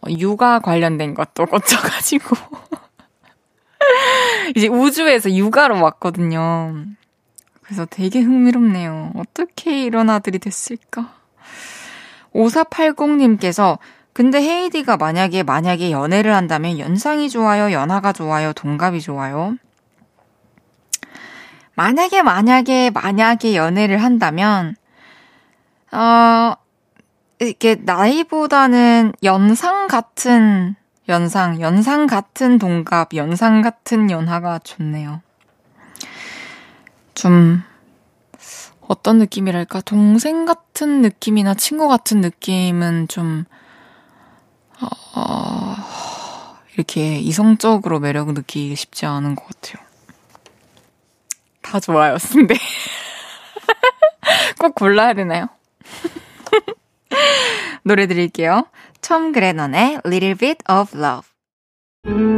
육아 0.09 0.59
관련된 0.59 1.13
것도 1.13 1.45
꽂혀가지고 1.47 2.35
이제 4.55 4.67
우주에서 4.67 5.31
육아로 5.33 5.81
왔거든요. 5.81 6.85
그래서 7.61 7.85
되게 7.85 8.21
흥미롭네요. 8.21 9.11
어떻게 9.15 9.83
이런 9.83 10.09
아들이 10.09 10.39
됐을까? 10.39 11.13
5480님께서 12.33 13.77
근데 14.13 14.41
헤이디가 14.41 14.97
만약에 14.97 15.43
만약에 15.43 15.91
연애를 15.91 16.33
한다면 16.33 16.79
연상이 16.79 17.29
좋아요, 17.29 17.71
연하가 17.71 18.13
좋아요, 18.13 18.53
동갑이 18.53 19.01
좋아요? 19.01 19.57
만약에 21.75 22.23
만약에 22.23 22.89
만약에 22.89 23.55
연애를 23.55 24.01
한다면 24.01 24.75
어 25.91 26.55
이렇게 27.39 27.75
나이보다는 27.75 29.13
연상 29.23 29.87
같은 29.87 30.75
연상, 31.09 31.61
연상 31.61 32.07
같은 32.07 32.57
동갑, 32.57 33.13
연상 33.13 33.61
같은 33.61 34.11
연하가 34.11 34.59
좋네요. 34.59 35.21
좀 37.13 37.63
어떤 38.81 39.19
느낌이랄까? 39.19 39.81
동생 39.81 40.45
같은 40.45 41.01
느낌이나 41.01 41.53
친구 41.53 41.87
같은 41.87 42.21
느낌은 42.21 43.07
좀 43.07 43.45
어, 44.79 45.75
이렇게 46.73 47.19
이성적으로 47.19 47.99
매력 47.99 48.33
느끼기 48.33 48.75
쉽지 48.75 49.05
않은 49.05 49.35
것 49.35 49.45
같아요. 49.47 49.85
다 51.61 51.79
좋아요, 51.79 52.17
근데 52.31 52.55
꼭 54.59 54.75
골라야 54.75 55.13
되나요? 55.13 55.47
노래 57.83 58.07
드릴게요. 58.07 58.67
톰 59.01 59.31
그레넌의 59.31 60.01
Little 60.05 60.35
Bit 60.35 60.63
of 60.69 60.97
Love. 60.97 62.36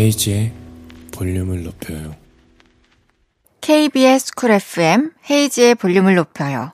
헤이즈의 0.00 0.50
볼륨을 1.12 1.62
높여요. 1.62 2.16
KBS 3.60 4.34
Cool 4.34 4.52
FM 4.52 5.12
헤이즈의 5.30 5.74
볼륨을 5.74 6.14
높여요. 6.14 6.72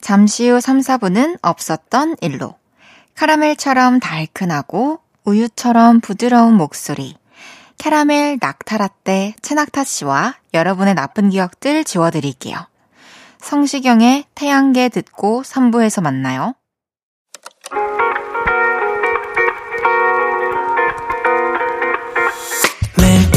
잠시 0.00 0.48
후 0.48 0.60
3, 0.60 0.78
4부는 0.78 1.40
없었던 1.42 2.18
일로. 2.20 2.54
카라멜처럼 3.16 3.98
달큰하고 3.98 5.00
우유처럼 5.24 6.00
부드러운 6.00 6.54
목소리. 6.54 7.16
캐러멜 7.78 8.38
낙타라떼 8.40 9.34
최낙타 9.42 9.82
씨와 9.82 10.36
여러분의 10.54 10.94
나쁜 10.94 11.30
기억들 11.30 11.82
지워드릴게요. 11.82 12.56
성시경의 13.40 14.26
태양계 14.36 14.88
듣고 14.88 15.42
3부에서 15.42 16.00
만나요. 16.00 16.54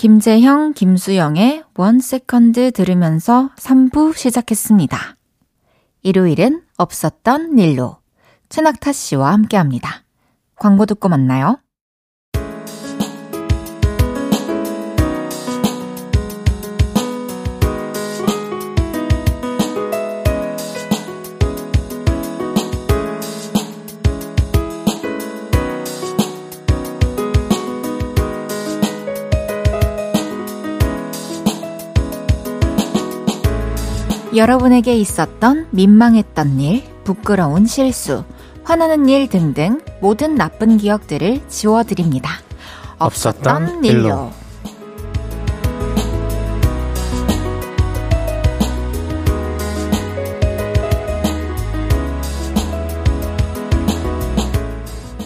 김재형, 0.00 0.72
김수영의 0.72 1.64
One 1.76 2.00
Second 2.00 2.70
들으면서 2.70 3.50
3부 3.56 4.16
시작했습니다. 4.16 4.98
일요일은 6.02 6.62
없었던 6.78 7.58
일로 7.58 7.98
최낙타 8.48 8.92
씨와 8.92 9.30
함께 9.30 9.58
합니다. 9.58 10.04
광고 10.56 10.86
듣고 10.86 11.10
만나요. 11.10 11.58
여러분에게 34.34 34.94
있었던 34.94 35.66
민망했던 35.72 36.60
일, 36.60 36.84
부끄러운 37.02 37.66
실수, 37.66 38.22
화나는 38.62 39.08
일 39.08 39.28
등등 39.28 39.80
모든 40.00 40.36
나쁜 40.36 40.76
기억들을 40.76 41.48
지워드립니다. 41.48 42.30
없었던 42.98 43.84
일로. 43.84 44.30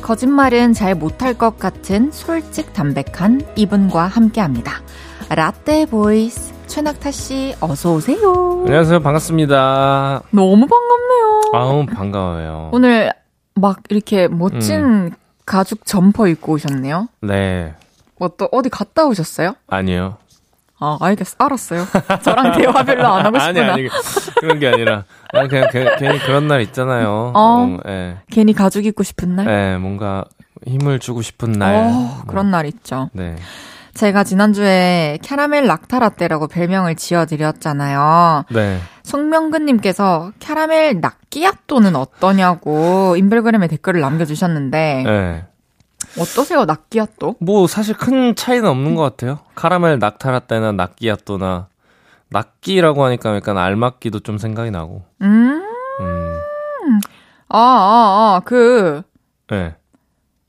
거짓말은 0.00 0.72
잘 0.72 0.94
못할 0.94 1.34
것 1.34 1.58
같은 1.58 2.10
솔직 2.10 2.72
담백한 2.72 3.42
이분과 3.56 4.06
함께 4.06 4.40
합니다. 4.40 4.82
라떼 5.28 5.86
voice 5.86 6.53
최낙타 6.74 7.12
씨 7.12 7.54
어서 7.60 7.92
오세요. 7.94 8.64
안녕하세요. 8.66 8.98
반갑습니다. 8.98 10.22
너무 10.30 10.66
반갑네요. 10.66 11.40
아우 11.52 11.86
반가워요. 11.86 12.70
오늘 12.72 13.12
막 13.54 13.78
이렇게 13.90 14.26
멋진 14.26 14.80
음. 14.80 15.10
가죽 15.46 15.86
점퍼 15.86 16.26
입고 16.26 16.54
오셨네요. 16.54 17.06
네. 17.20 17.74
뭐또 18.18 18.48
어디 18.50 18.70
갔다 18.70 19.06
오셨어요? 19.06 19.54
아니요. 19.68 20.16
아, 20.80 20.98
알겠어. 21.00 21.36
알았어요. 21.38 21.84
저랑 22.24 22.58
대화 22.58 22.82
별로 22.82 23.06
안 23.06 23.24
하고 23.24 23.38
싶구나. 23.38 23.60
아니, 23.72 23.82
아니. 23.82 23.88
그런 24.40 24.58
게 24.58 24.66
아니라. 24.66 25.04
아니, 25.32 25.48
그냥 25.48 25.68
게, 25.70 25.88
괜히 26.00 26.18
그런 26.18 26.48
날 26.48 26.60
있잖아요. 26.62 27.30
어. 27.36 27.64
음, 27.66 27.78
네. 27.84 28.16
괜히 28.32 28.52
가죽 28.52 28.84
입고 28.84 29.04
싶은 29.04 29.36
날? 29.36 29.46
네, 29.46 29.78
뭔가 29.78 30.24
힘을 30.66 30.98
주고 30.98 31.22
싶은 31.22 31.52
날. 31.52 31.76
어, 31.76 31.88
뭐. 31.88 32.22
그런 32.26 32.50
날 32.50 32.66
있죠. 32.66 33.10
네. 33.12 33.36
제가 33.94 34.24
지난주에 34.24 35.18
캐러멜 35.22 35.62
락타라떼라고 35.66 36.48
별명을 36.48 36.96
지어드렸잖아요. 36.96 38.44
네. 38.50 38.80
송명근님께서 39.04 40.32
캐러멜 40.40 40.94
낙기야또는 40.94 41.94
어떠냐고 41.94 43.14
인별그램에 43.16 43.68
댓글을 43.68 44.00
남겨주셨는데. 44.00 45.02
네. 45.06 45.44
어떠세요, 46.18 46.64
낙기야또? 46.64 47.36
뭐 47.40 47.66
사실 47.66 47.96
큰 47.96 48.34
차이는 48.34 48.68
없는 48.68 48.94
것 48.94 49.02
같아요. 49.02 49.38
카라멜 49.54 49.98
낙타라떼나 49.98 50.72
낙기야또나 50.72 51.68
낙기라고 52.30 53.04
하니까 53.04 53.34
약간 53.36 53.58
알맞기도 53.58 54.20
좀 54.20 54.38
생각이 54.38 54.70
나고. 54.70 55.04
음, 55.22 55.62
음, 56.00 56.40
아, 57.48 57.58
아, 57.58 58.36
아, 58.36 58.40
그, 58.44 59.02
네. 59.48 59.76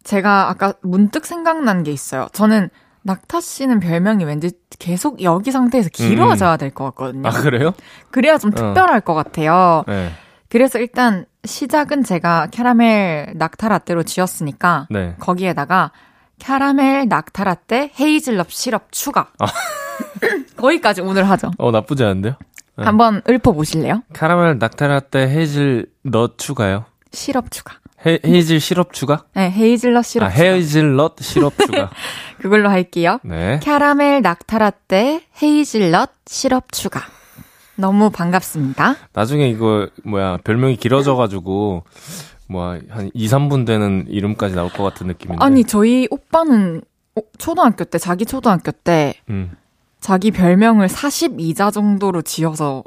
제가 0.03 0.49
아까 0.49 0.73
문득 0.81 1.25
생각난 1.25 1.83
게 1.83 1.91
있어요. 1.91 2.27
저는 2.31 2.69
낙타 3.05 3.39
씨는 3.39 3.79
별명이 3.81 4.23
왠지 4.25 4.51
계속 4.79 5.21
여기 5.21 5.51
상태에서 5.51 5.89
길어져야 5.89 6.57
될 6.57 6.71
것 6.73 6.85
같거든요. 6.85 7.27
아 7.29 7.31
그래요? 7.31 7.73
그래야 8.09 8.39
좀 8.39 8.49
어. 8.51 8.55
특별할 8.55 8.99
것 9.01 9.13
같아요. 9.13 9.83
네. 9.87 10.11
그래서 10.49 10.79
일단 10.79 11.25
시작은 11.43 12.03
제가 12.03 12.47
캐러멜 12.47 13.33
낙타 13.35 13.69
라떼로 13.69 14.03
지었으니까 14.03 14.87
네. 14.89 15.15
거기에다가 15.19 15.91
캐러멜 16.39 17.05
낙타 17.05 17.43
라떼 17.43 17.91
헤이즐넛 17.99 18.49
시럽 18.49 18.91
추가. 18.91 19.27
아. 19.39 19.45
거기까지 20.57 21.01
오늘 21.01 21.29
하죠. 21.29 21.51
어 21.59 21.69
나쁘지 21.69 22.03
않은데요? 22.03 22.33
네. 22.77 22.85
한번 22.85 23.21
읊어보실래요? 23.29 24.01
카라멜 24.13 24.55
낙타 24.55 24.87
라떼 24.87 25.27
헤이즐 25.29 25.85
넛 26.03 26.37
추가요? 26.39 26.85
시럽 27.11 27.51
추가. 27.51 27.75
헤, 28.05 28.19
헤이즐 28.25 28.59
시럽 28.59 28.93
추가? 28.93 29.25
네, 29.33 29.49
헤이즐넛 29.49 30.05
시럽 30.05 30.25
아 30.27 30.31
추가. 30.31 30.43
헤이즐넛 30.43 31.15
시럽 31.21 31.53
추가. 31.57 31.89
그걸로 32.39 32.69
할게요. 32.69 33.19
네. 33.23 33.59
캐러멜 33.63 34.21
낙타라떼 34.21 35.23
헤이즐넛 35.41 36.11
시럽 36.27 36.71
추가. 36.71 37.01
너무 37.75 38.09
반갑습니다. 38.09 38.95
나중에 39.13 39.49
이거 39.49 39.89
뭐야 40.03 40.37
별명이 40.43 40.77
길어져가지고 40.77 41.83
뭐한 42.47 43.11
2, 43.13 43.27
3분 43.27 43.65
되는 43.65 44.05
이름까지 44.07 44.55
나올 44.55 44.69
것 44.69 44.83
같은 44.83 45.07
느낌인데. 45.07 45.43
아니, 45.43 45.63
저희 45.63 46.07
오빠는 46.11 46.81
어, 47.15 47.21
초등학교 47.37 47.83
때, 47.85 47.97
자기 47.97 48.25
초등학교 48.25 48.71
때 48.71 49.15
음. 49.29 49.51
자기 49.99 50.29
별명을 50.31 50.87
42자 50.87 51.73
정도로 51.73 52.21
지어서 52.21 52.83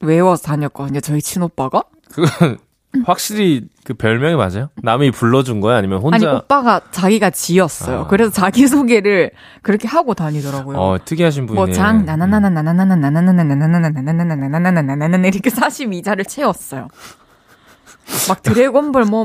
외워서 0.00 0.44
다녔거든요. 0.44 1.00
저희 1.00 1.20
친오빠가. 1.20 1.82
그건 2.12 2.58
확실히 3.04 3.68
그 3.84 3.94
별명이 3.94 4.34
맞아요? 4.34 4.68
남이 4.82 5.12
불러준 5.12 5.60
거야? 5.60 5.76
아니면 5.76 5.98
아니, 6.12 6.24
혼자? 6.24 6.34
오빠가 6.38 6.80
자기가 6.90 7.30
지었어요. 7.30 8.00
아. 8.00 8.06
그래서 8.08 8.30
자기소개를 8.32 9.30
그렇게 9.62 9.86
하고 9.86 10.14
다니더라고요. 10.14 10.76
어 10.78 10.98
특이하신 11.04 11.46
분이네. 11.46 11.64
뭐 11.66 11.72
장 11.72 12.04
나나나나 12.04 12.50
나나나나 12.50 12.96
나나나나 12.96 13.44
나나나나 13.44 13.90
나나나나 13.90 14.34
나나나나 14.48 14.82
나나나나 14.82 15.28
이렇게 15.28 15.50
42자를 15.50 16.26
채웠어요. 16.26 16.88
막 18.28 18.42
드래곤볼 18.42 19.04
뭐 19.04 19.24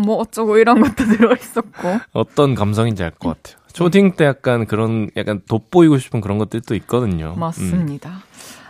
것들도 6.37 6.75
있거든요. 6.75 7.33
음. 7.33 7.99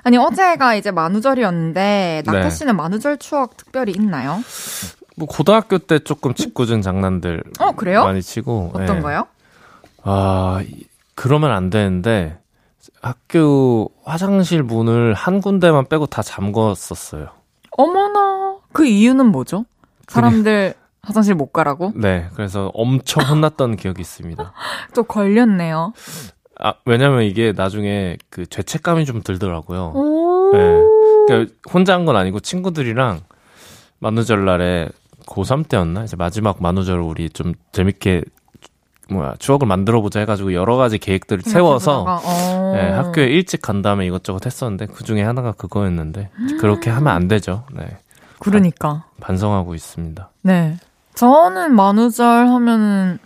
아니 0.06 0.18
어제가 0.18 0.76
이제 0.76 0.92
만우절이었는데 0.92 2.24
네. 2.32 2.50
씨는 2.52 2.76
만우절 2.78 3.18
추억 3.18 3.58
특별히 3.58 3.92
있나요? 3.92 4.40
뭐 5.18 5.28
고등학교 5.28 5.80
때 5.80 5.98
조금 5.98 6.36
짓궂은 6.36 6.84
장난들 6.84 7.44
어 7.60 7.72
그래요? 7.72 8.04
많이 8.04 8.22
치고. 8.22 8.72
어떤 8.76 8.98
예. 8.98 9.02
거요? 9.02 9.26
아 10.04 10.62
이- 10.64 10.86
그러면 11.16 11.52
안 11.52 11.72
되는데 11.72 12.38
학교 13.02 13.90
화장실 14.04 14.62
문을 14.62 15.16
한 15.16 15.42
군데만 15.42 15.88
빼고 15.88 16.06
다 16.06 16.22
잠궜었어요. 16.22 17.30
어머나 17.72 18.58
그 18.74 18.86
이유는 18.86 19.26
뭐죠? 19.32 19.66
사람들 20.08 20.76
화장실 21.02 21.34
못 21.34 21.52
가라고? 21.52 21.94
네, 21.96 22.28
그래서 22.36 22.70
엄청 22.76 23.24
혼났던 23.28 23.76
기억이 23.78 24.02
있습니다. 24.02 24.54
또 24.94 25.04
걸렸네요. 25.04 25.94
아 26.60 26.74
왜냐면 26.86 27.24
이게 27.24 27.52
나중에 27.56 28.18
그 28.30 28.46
죄책감이 28.46 29.06
좀 29.06 29.22
들더라고요. 29.22 29.92
오. 29.96 30.52
네. 30.54 30.60
그러니까 31.28 31.54
혼자 31.72 31.94
한 31.94 32.06
건 32.06 32.16
아니고 32.16 32.40
친구들이랑 32.40 33.22
만우절 34.00 34.46
날에 34.46 34.90
고3 35.26 35.68
때였나? 35.68 36.04
이제 36.04 36.16
마지막 36.16 36.62
만우절을 36.62 37.02
우리 37.02 37.30
좀 37.30 37.54
재밌게 37.72 38.24
뭐야 39.10 39.36
추억을 39.40 39.68
만들어 39.68 40.02
보자 40.02 40.20
해가지고 40.22 40.54
여러 40.54 40.76
가지 40.78 40.98
계획들을 40.98 41.44
세워서 41.44 42.06
생각해보다가, 42.06 42.70
어. 42.70 42.74
네, 42.74 42.90
학교에 42.92 43.26
일찍 43.26 43.62
간 43.62 43.82
다음에 43.82 44.06
이것저것 44.06 44.46
했었는데 44.46 44.88
그 44.88 45.04
중에 45.04 45.22
하나가 45.24 45.52
그거였는데 45.52 46.30
그렇게 46.60 46.90
하면 46.90 47.14
안 47.14 47.28
되죠. 47.28 47.66
네, 47.74 47.98
그러니까. 48.40 49.06
반 49.20 49.38
성하고 49.38 49.76
있습니다. 49.76 50.30
네. 50.44 50.78
저는 51.16 51.74
만우절 51.76 52.48
하면은, 52.48 53.20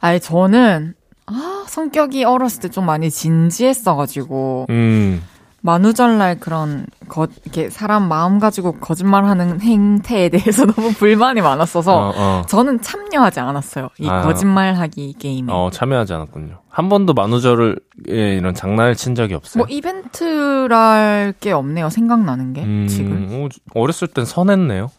아니, 0.00 0.20
저는, 0.20 0.94
아, 1.26 1.64
성격이 1.68 2.24
어렸을 2.24 2.60
때 2.60 2.68
좀 2.68 2.86
많이 2.86 3.10
진지했어가지고, 3.10 4.66
음, 4.70 5.22
만우절날 5.62 6.38
그런, 6.38 6.86
거, 7.08 7.26
이렇게 7.44 7.70
사람 7.70 8.06
마음 8.08 8.38
가지고 8.38 8.78
거짓말하는 8.78 9.60
행태에 9.60 10.28
대해서 10.28 10.64
너무 10.66 10.92
불만이 10.92 11.40
많았어서, 11.40 11.96
어, 11.96 12.12
어, 12.14 12.42
저는 12.46 12.80
참여하지 12.82 13.40
않았어요. 13.40 13.88
이 13.98 14.08
아. 14.08 14.22
거짓말하기 14.22 15.14
게임에. 15.18 15.52
어, 15.52 15.70
참여하지 15.72 16.12
않았군요. 16.14 16.60
한 16.68 16.88
번도 16.88 17.14
만우절을 17.14 17.80
예, 18.10 18.36
이런 18.36 18.54
장난을 18.54 18.94
친 18.94 19.16
적이 19.16 19.34
없어요. 19.34 19.64
뭐, 19.64 19.66
이벤트랄 19.68 21.34
게 21.40 21.50
없네요. 21.50 21.90
생각나는 21.90 22.52
게, 22.52 22.62
음, 22.62 22.86
지금. 22.88 23.28
어, 23.32 23.48
어렸을 23.80 24.06
땐 24.06 24.24
선했네요. 24.24 24.92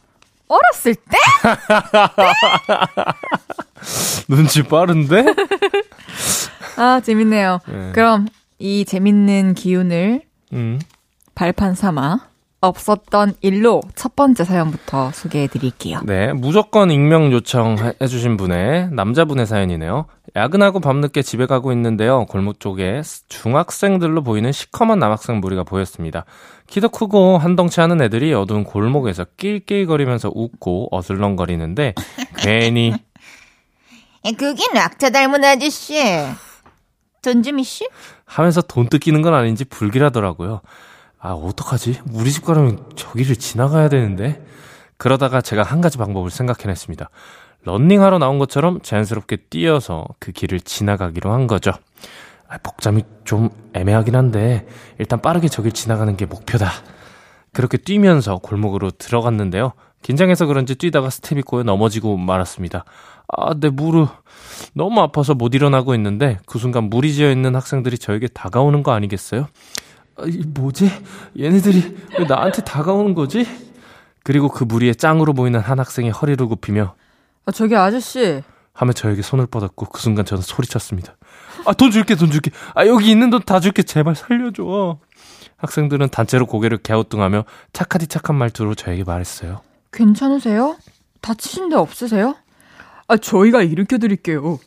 어렸을 0.50 0.96
때? 0.96 1.18
눈치 4.28 4.64
빠른데? 4.64 5.26
아, 6.78 7.00
재밌네요. 7.02 7.60
네. 7.68 7.92
그럼, 7.94 8.28
이 8.60 8.86
재밌는 8.86 9.54
기운을 9.54 10.22
음. 10.54 10.80
발판 11.36 11.76
삼아 11.76 12.28
없었던 12.60 13.36
일로 13.42 13.82
첫 13.94 14.16
번째 14.16 14.44
사연부터 14.44 15.12
소개해 15.14 15.48
드릴게요. 15.48 16.02
네, 16.06 16.34
무조건 16.34 16.90
익명 16.90 17.32
요청해 17.32 17.94
주신 18.10 18.36
분의 18.36 18.90
남자분의 18.92 19.46
사연이네요. 19.46 20.08
야근하고 20.36 20.80
밤늦게 20.80 21.22
집에 21.22 21.46
가고 21.46 21.72
있는데요. 21.72 22.26
골목 22.26 22.60
쪽에 22.60 23.02
중학생들로 23.30 24.24
보이는 24.24 24.52
시커먼 24.52 24.98
남학생 24.98 25.40
무리가 25.40 25.64
보였습니다. 25.64 26.26
키도 26.66 26.90
크고 26.90 27.38
한덩치 27.38 27.80
하는 27.80 28.02
애들이 28.02 28.34
어두운 28.34 28.64
골목에서 28.64 29.26
낄낄거리면서 29.38 30.32
웃고 30.34 30.90
어슬렁거리는데 30.92 31.94
괜히 32.38 32.94
그게 34.34 34.68
낙타 34.74 35.10
닮은 35.10 35.44
아저씨. 35.44 36.02
전주미 37.22 37.64
씨? 37.64 37.88
하면서 38.26 38.62
돈 38.62 38.90
뜯기는 38.90 39.22
건 39.22 39.34
아닌지 39.34 39.66
불길하더라고요. 39.66 40.62
아, 41.20 41.32
어떡하지? 41.32 42.02
우리 42.14 42.32
집 42.32 42.46
가려면 42.46 42.84
저기를 42.96 43.36
지나가야 43.36 43.90
되는데? 43.90 44.46
그러다가 44.98 45.42
제가 45.42 45.64
한 45.64 45.82
가지 45.82 45.98
방법을 45.98 46.32
생각해냈습니다. 46.32 47.10
런닝하러 47.64 48.18
나온 48.18 48.40
것처럼 48.40 48.82
자연스럽게 48.82 49.38
뛰어서 49.50 50.06
그 50.20 50.32
길을 50.32 50.62
지나가기로 50.62 51.32
한 51.32 51.48
거죠. 51.48 51.72
아, 52.48 52.58
복잡이 52.60 53.04
좀 53.26 53.50
애매하긴 53.74 54.16
한데, 54.16 54.68
일단 55.00 55.22
빠르게 55.22 55.50
저길 55.50 55.74
지나가는 55.74 56.16
게 56.16 56.26
목표다. 56.26 56.72
그렇게 57.52 57.78
뛰면서 57.78 58.38
골목으로 58.38 58.92
들어갔는데요. 58.92 59.74
긴장해서 60.02 60.46
그런지 60.46 60.76
뛰다가 60.76 61.10
스텝이 61.10 61.42
꼬여 61.42 61.64
넘어지고 61.64 62.16
말았습니다. 62.18 62.86
아, 63.36 63.54
내 63.60 63.70
무릎 63.70 64.10
너무 64.74 65.02
아파서 65.02 65.34
못 65.34 65.54
일어나고 65.54 65.94
있는데 65.96 66.40
그 66.46 66.60
순간 66.60 66.86
무리 66.86 67.14
지어 67.14 67.30
있는 67.32 67.56
학생들이 67.56 67.98
저에게 67.98 68.28
다가오는 68.28 68.84
거 68.84 68.92
아니겠어요? 68.94 69.48
아, 70.18 70.24
이 70.26 70.42
뭐지? 70.48 70.90
얘네들이 71.38 71.98
왜 72.20 72.26
나한테 72.26 72.64
다가오는 72.64 73.14
거지? 73.14 73.46
그리고 74.24 74.50
그 74.50 74.64
무리에 74.64 74.94
짱으로 74.94 75.34
보이는 75.34 75.60
한 75.60 75.80
학생이 75.80 76.10
허리를 76.10 76.46
굽히며 76.48 76.96
아, 77.46 77.52
저기 77.52 77.76
아저씨. 77.76 78.42
하며 78.74 78.94
저에게 78.94 79.22
손을 79.22 79.48
뻗었고 79.48 79.88
그 79.88 80.02
순간 80.02 80.24
저는 80.26 80.44
소리쳤습니다. 80.44 81.18
아, 81.66 81.74
돈 81.74 81.92
줄게, 81.92 82.16
돈 82.16 82.30
줄게. 82.30 82.52
아, 82.76 82.86
여기 82.86 83.10
있는 83.10 83.30
돈 83.30 83.42
다 83.42 83.60
줄게. 83.60 83.84
제발 83.84 84.16
살려줘. 84.16 85.00
학생들은 85.58 86.10
단체로 86.10 86.46
고개를 86.46 86.78
갸우뚱하며 86.84 87.46
착하디 87.74 88.08
착한 88.08 88.36
말투로 88.36 88.76
저에게 88.76 89.04
말했어요. 89.04 89.62
괜찮으세요? 89.92 90.76
다치신 91.22 91.70
데 91.70 91.76
없으세요? 91.76 92.36
아, 93.08 93.18
저희가 93.18 93.62
일으켜 93.64 93.98
드릴게요. 93.98 94.60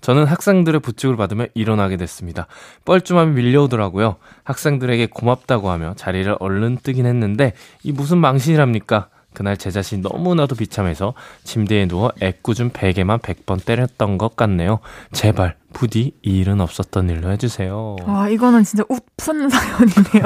저는 0.00 0.24
학생들의 0.26 0.80
부축을 0.80 1.16
받으며 1.16 1.46
일어나게 1.54 1.96
됐습니다. 1.96 2.48
뻘쭘함이 2.84 3.34
밀려오더라고요. 3.34 4.16
학생들에게 4.42 5.06
고맙다고 5.06 5.70
하며 5.70 5.94
자리를 5.96 6.34
얼른 6.40 6.78
뜨긴 6.82 7.06
했는데 7.06 7.52
이 7.84 7.92
무슨 7.92 8.18
망신이랍니까? 8.18 9.08
그날 9.32 9.56
제 9.56 9.70
자신이 9.70 10.02
너무나도 10.02 10.56
비참해서 10.56 11.14
침대에 11.44 11.86
누워 11.86 12.10
애꿎은 12.20 12.70
베개만 12.72 13.20
100번 13.20 13.64
때렸던 13.64 14.18
것 14.18 14.36
같네요. 14.36 14.80
제발 15.12 15.56
부디 15.72 16.14
이 16.22 16.38
일은 16.40 16.60
없었던 16.60 17.08
일로 17.08 17.30
해주세요. 17.30 17.96
와, 18.04 18.28
이거는 18.28 18.64
진짜 18.64 18.84
웃픈 18.90 19.48
사연이네요. 19.48 20.24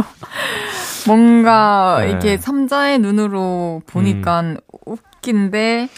뭔가 1.07 1.99
네. 2.01 2.13
이게 2.13 2.37
삼자의 2.37 2.99
눈으로 2.99 3.83
보니까 3.87 4.57
웃긴데 4.87 5.89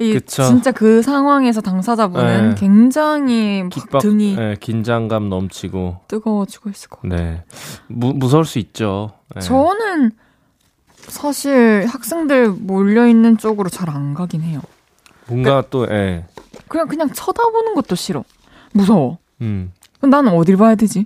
이 0.00 0.14
그쵸. 0.14 0.44
진짜 0.44 0.72
그 0.72 1.02
상황에서 1.02 1.60
당사자분은 1.60 2.50
네. 2.50 2.54
굉장히 2.56 3.62
막 3.64 3.68
깃박, 3.70 4.00
등이 4.00 4.34
예, 4.38 4.56
긴장감 4.58 5.28
넘치고 5.28 6.00
뜨거워지고 6.08 6.70
있을 6.70 6.88
것 6.88 7.02
같아요. 7.02 7.18
네 7.20 7.44
무, 7.86 8.14
무서울 8.14 8.46
수 8.46 8.58
있죠. 8.58 9.10
예. 9.36 9.40
저는 9.40 10.12
사실 10.96 11.86
학생들 11.88 12.50
몰려 12.50 13.06
있는 13.06 13.36
쪽으로 13.36 13.68
잘 13.68 13.90
안 13.90 14.14
가긴 14.14 14.40
해요. 14.42 14.60
뭔가 15.28 15.62
또 15.68 15.86
예. 15.90 16.24
그냥 16.68 16.88
그냥 16.88 17.10
쳐다보는 17.12 17.74
것도 17.74 17.94
싫어. 17.94 18.24
무서워. 18.72 19.18
음. 19.42 19.72
나는 20.00 20.32
어딜 20.32 20.56
봐야 20.56 20.74
되지? 20.76 21.04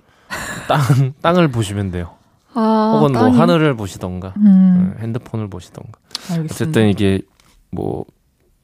땅 0.69 1.13
땅을 1.21 1.49
보시면 1.49 1.91
돼요. 1.91 2.11
아, 2.53 2.93
혹은 2.97 3.11
뭐 3.11 3.23
땅이- 3.23 3.35
하늘을 3.35 3.75
보시던가 3.75 4.33
음, 4.37 4.95
예, 4.97 5.01
핸드폰을 5.01 5.49
보시던가. 5.49 5.99
알겠습니다. 6.31 6.53
어쨌든 6.53 6.87
이게 6.89 7.19
뭐 7.71 8.05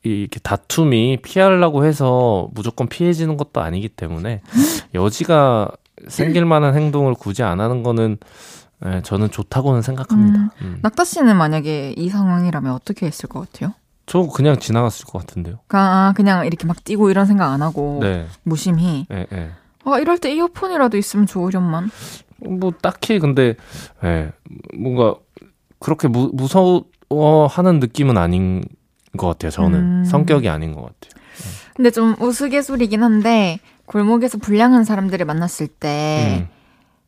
이렇게 0.04 0.40
다툼이 0.40 1.20
피하려고 1.22 1.86
해서 1.86 2.50
무조건 2.54 2.88
피해지는 2.88 3.38
것도 3.38 3.62
아니기 3.62 3.88
때문에 3.90 4.42
여지가 4.94 5.72
생길 6.08 6.46
만한 6.46 6.76
행동을 6.76 7.14
굳이 7.14 7.44
안 7.44 7.60
하는 7.60 7.84
거는 7.84 8.18
예, 8.84 9.02
저는 9.04 9.30
좋다고는 9.30 9.84
생각합니다. 9.84 10.50
음. 10.62 10.80
낙타 10.82 11.04
씨는 11.04 11.38
만약에 11.38 11.94
이 11.96 12.10
상황이라면 12.10 12.74
어떻게 12.74 13.06
했을 13.06 13.30
것 13.30 13.42
같아요? 13.42 13.74
저 14.08 14.24
그냥 14.24 14.58
지나갔을 14.58 15.06
것 15.06 15.20
같은데요. 15.20 15.60
아, 15.70 16.14
그냥 16.16 16.48
이렇게 16.48 16.66
막 16.66 16.84
뛰고 16.84 17.12
이런 17.12 17.28
생각 17.28 17.52
안 17.52 17.62
하고 17.62 18.00
네, 18.02 18.26
무심히 18.42 19.06
예, 19.12 19.28
예. 19.32 19.52
아, 19.86 20.00
이럴 20.00 20.18
때 20.18 20.34
이어폰이라도 20.34 20.98
있으면 20.98 21.28
좋으련만. 21.28 21.92
뭐 22.38 22.72
딱히 22.82 23.20
근데 23.20 23.56
예, 24.04 24.32
뭔가 24.76 25.16
그렇게 25.78 26.08
무, 26.08 26.32
무서워하는 26.34 27.80
느낌은 27.80 28.18
아닌 28.18 28.64
것 29.18 29.28
같아요. 29.28 29.52
저는 29.52 29.80
음. 29.80 30.06
성격이 30.06 30.50
아닌 30.50 30.74
것 30.74 30.82
같아요. 30.82 31.22
근데 31.76 31.92
좀 31.92 32.16
우스갯소리긴 32.20 33.04
한데 33.04 33.60
골목에서 33.86 34.38
불량한 34.38 34.84
사람들을 34.84 35.26
만났을 35.26 35.68
때 35.68 36.42
음, 36.42 36.48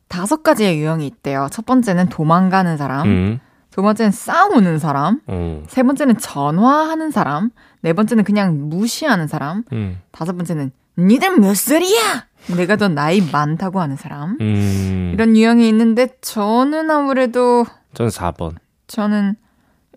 다섯 0.08 0.42
가지의 0.42 0.78
유형이 0.78 1.06
있대요. 1.06 1.48
첫 1.50 1.64
번째는 1.64 2.08
도망가는 2.08 2.76
사람, 2.76 3.06
음, 3.06 3.40
두 3.70 3.82
번째는 3.82 4.10
싸우는 4.12 4.78
사람, 4.78 5.20
어, 5.26 5.62
세 5.68 5.82
번째는 5.82 6.18
전화하는 6.18 7.10
사람, 7.10 7.50
네 7.80 7.92
번째는 7.92 8.24
그냥 8.24 8.68
무시하는 8.68 9.26
사람, 9.26 9.64
음, 9.72 10.00
다섯 10.12 10.36
번째는 10.36 10.72
니들 10.98 11.38
몇 11.38 11.56
살이야? 11.56 12.26
내가 12.56 12.76
더 12.76 12.88
나이 12.88 13.20
많다고 13.20 13.80
하는 13.80 13.96
사람. 13.96 14.36
음. 14.40 15.10
이런 15.14 15.36
유형이 15.36 15.66
있는데 15.68 16.08
저는 16.20 16.90
아무래도 16.90 17.64
저는 17.94 18.10
4번. 18.10 18.54
저는 18.86 19.36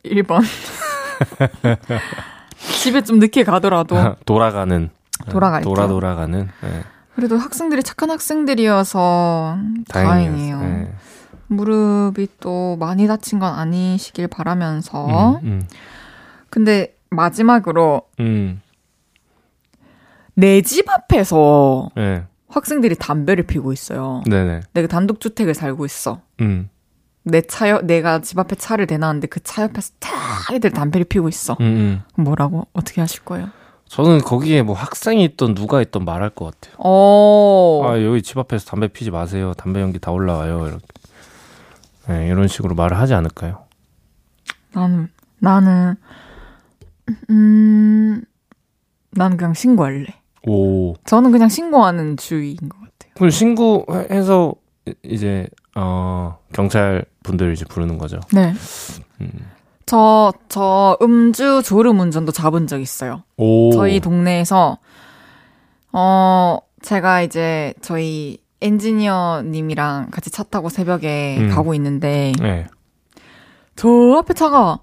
1번. 0.06 0.42
집에 2.82 3.02
좀 3.04 3.20
늦게 3.20 3.44
가더라도 3.44 3.96
돌아가는. 4.26 4.90
돌아갈게요. 5.30 5.74
돌아 5.74 5.88
돌아가는. 5.88 6.48
예, 6.64 6.84
그래도 7.16 7.38
학생들이 7.38 7.84
착한 7.84 8.10
학생들이어서 8.12 9.58
다행이에요. 9.90 10.62
예. 10.64 10.94
무릎이 11.48 12.28
또 12.40 12.76
많이 12.80 13.08
다친 13.08 13.40
건 13.40 13.54
아니시길 13.54 14.28
바라면서. 14.28 15.40
음, 15.44 15.68
근데 16.50 16.96
마지막으로 17.10 18.02
음, 18.20 18.62
내집 20.36 20.90
앞에서 20.90 21.90
음, 21.98 22.02
예. 22.02 22.24
학생들이 22.50 22.96
담배를 22.96 23.44
피고 23.46 23.74
있어요. 23.74 24.24
네네. 24.30 24.62
내가 24.74 24.88
단독 24.88 25.20
주택을 25.20 25.54
살고 25.54 25.86
있어. 25.86 26.22
음, 26.42 26.70
내 27.30 27.42
차, 27.42 27.70
옆- 27.70 27.86
내가 27.86 28.20
집 28.22 28.40
앞에 28.40 28.56
차를 28.56 28.88
대놨는데 28.88 29.28
그 29.28 29.40
차 29.42 29.64
옆에서 29.64 29.92
다 30.00 30.10
애들 30.54 30.72
담배를 30.72 31.06
피우고 31.06 31.30
있어. 31.30 31.58
음, 31.62 32.02
음. 32.18 32.24
뭐라고? 32.24 32.68
어떻게 32.74 33.02
하실 33.02 33.24
거예요? 33.24 33.50
저는 33.88 34.20
거기에 34.20 34.64
뭐 34.64 34.76
학생이 34.76 35.24
있던 35.24 35.56
누가 35.56 35.82
있던 35.82 36.04
말할 36.06 36.30
것 36.32 36.46
같아요. 36.46 36.76
어. 36.80 37.84
아, 37.86 38.04
여기 38.04 38.22
집 38.22 38.38
앞에서 38.38 38.66
담배 38.66 38.88
피지 38.90 39.12
마세요. 39.12 39.54
담배 39.58 39.80
연기 39.82 39.98
다 40.00 40.12
올라와요. 40.12 40.68
이렇게. 40.68 40.86
네, 42.10 42.28
이런 42.28 42.48
식으로 42.48 42.76
말을 42.76 42.98
하지 43.00 43.14
않을까요? 43.14 43.66
나는, 44.74 45.08
나는, 45.40 45.96
음, 47.30 48.22
나는 49.12 49.38
그냥 49.38 49.54
신고할래. 49.54 50.06
오. 50.46 50.94
저는 51.06 51.32
그냥 51.32 51.50
신고하는 51.50 52.18
주의인 52.18 52.58
것 52.58 52.78
같아요. 52.80 53.12
그럼 53.16 53.30
신고해서 53.30 54.54
이- 54.86 54.94
이제 55.04 55.48
어 55.80 56.40
경찰 56.54 57.06
분들 57.24 57.54
이제 57.54 57.66
부르는 57.66 57.98
거죠. 57.98 58.20
네. 58.34 58.54
음. 59.22 59.32
저, 59.88 60.34
저 60.50 60.98
음주 61.02 61.62
졸음 61.64 62.00
운전도 62.02 62.34
잡은 62.34 62.68
적 62.68 62.82
있어요. 62.82 63.24
오. 63.38 63.72
저희 63.72 64.02
동네에서, 64.02 64.80
어, 65.94 66.58
제가 66.82 67.22
이제 67.22 67.74
저희 67.80 68.38
엔지니어님이랑 68.60 70.10
같이 70.12 70.30
차 70.30 70.44
타고 70.44 70.68
새벽에 70.68 71.38
음. 71.40 71.50
가고 71.50 71.74
있는데, 71.74 72.34
네. 72.42 72.68
저 73.78 73.88
앞에 74.18 74.34
차가 74.34 74.80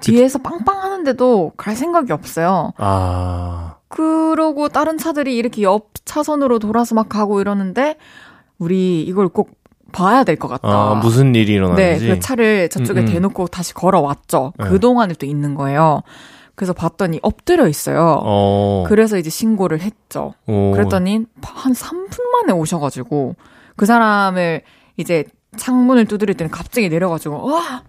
뒤에서 0.00 0.38
빵빵 0.38 0.82
하는데도 0.82 1.52
갈 1.58 1.76
생각이 1.76 2.12
없어요. 2.12 2.72
아. 2.78 3.76
그러고 3.88 4.70
다른 4.70 4.96
차들이 4.96 5.36
이렇게 5.36 5.62
옆 5.62 5.90
차선으로 6.06 6.60
돌아서 6.60 6.94
막 6.94 7.10
가고 7.10 7.42
이러는데, 7.42 7.98
우리 8.58 9.02
이걸 9.02 9.28
꼭 9.28 9.50
봐야 9.92 10.24
될 10.24 10.36
것 10.36 10.48
같다. 10.48 10.68
아, 10.68 10.94
무슨 10.96 11.34
일이 11.34 11.46
네, 11.46 11.52
일어나는지. 11.54 12.06
그 12.08 12.20
차를 12.20 12.68
저쪽에 12.68 13.00
음, 13.00 13.06
음. 13.06 13.12
대놓고 13.12 13.46
다시 13.48 13.72
걸어왔죠. 13.74 14.52
네. 14.58 14.68
그동안에 14.68 15.14
또 15.14 15.26
있는 15.26 15.54
거예요. 15.54 16.02
그래서 16.54 16.72
봤더니 16.72 17.20
엎드려 17.22 17.68
있어요. 17.68 18.20
어. 18.22 18.84
그래서 18.88 19.18
이제 19.18 19.28
신고를 19.30 19.80
했죠. 19.80 20.34
오. 20.46 20.72
그랬더니 20.72 21.24
한 21.42 21.72
3분 21.72 22.22
만에 22.32 22.52
오셔가지고 22.52 23.36
그 23.76 23.86
사람을 23.86 24.62
이제 24.96 25.24
창문을 25.56 26.06
두드릴 26.06 26.34
때는 26.34 26.50
갑자기 26.50 26.88
내려가지고 26.88 27.46
와, 27.46 27.82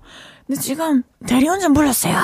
근데 0.46 0.60
지금 0.62 1.04
대리운전 1.26 1.74
불렀어요. 1.74 2.16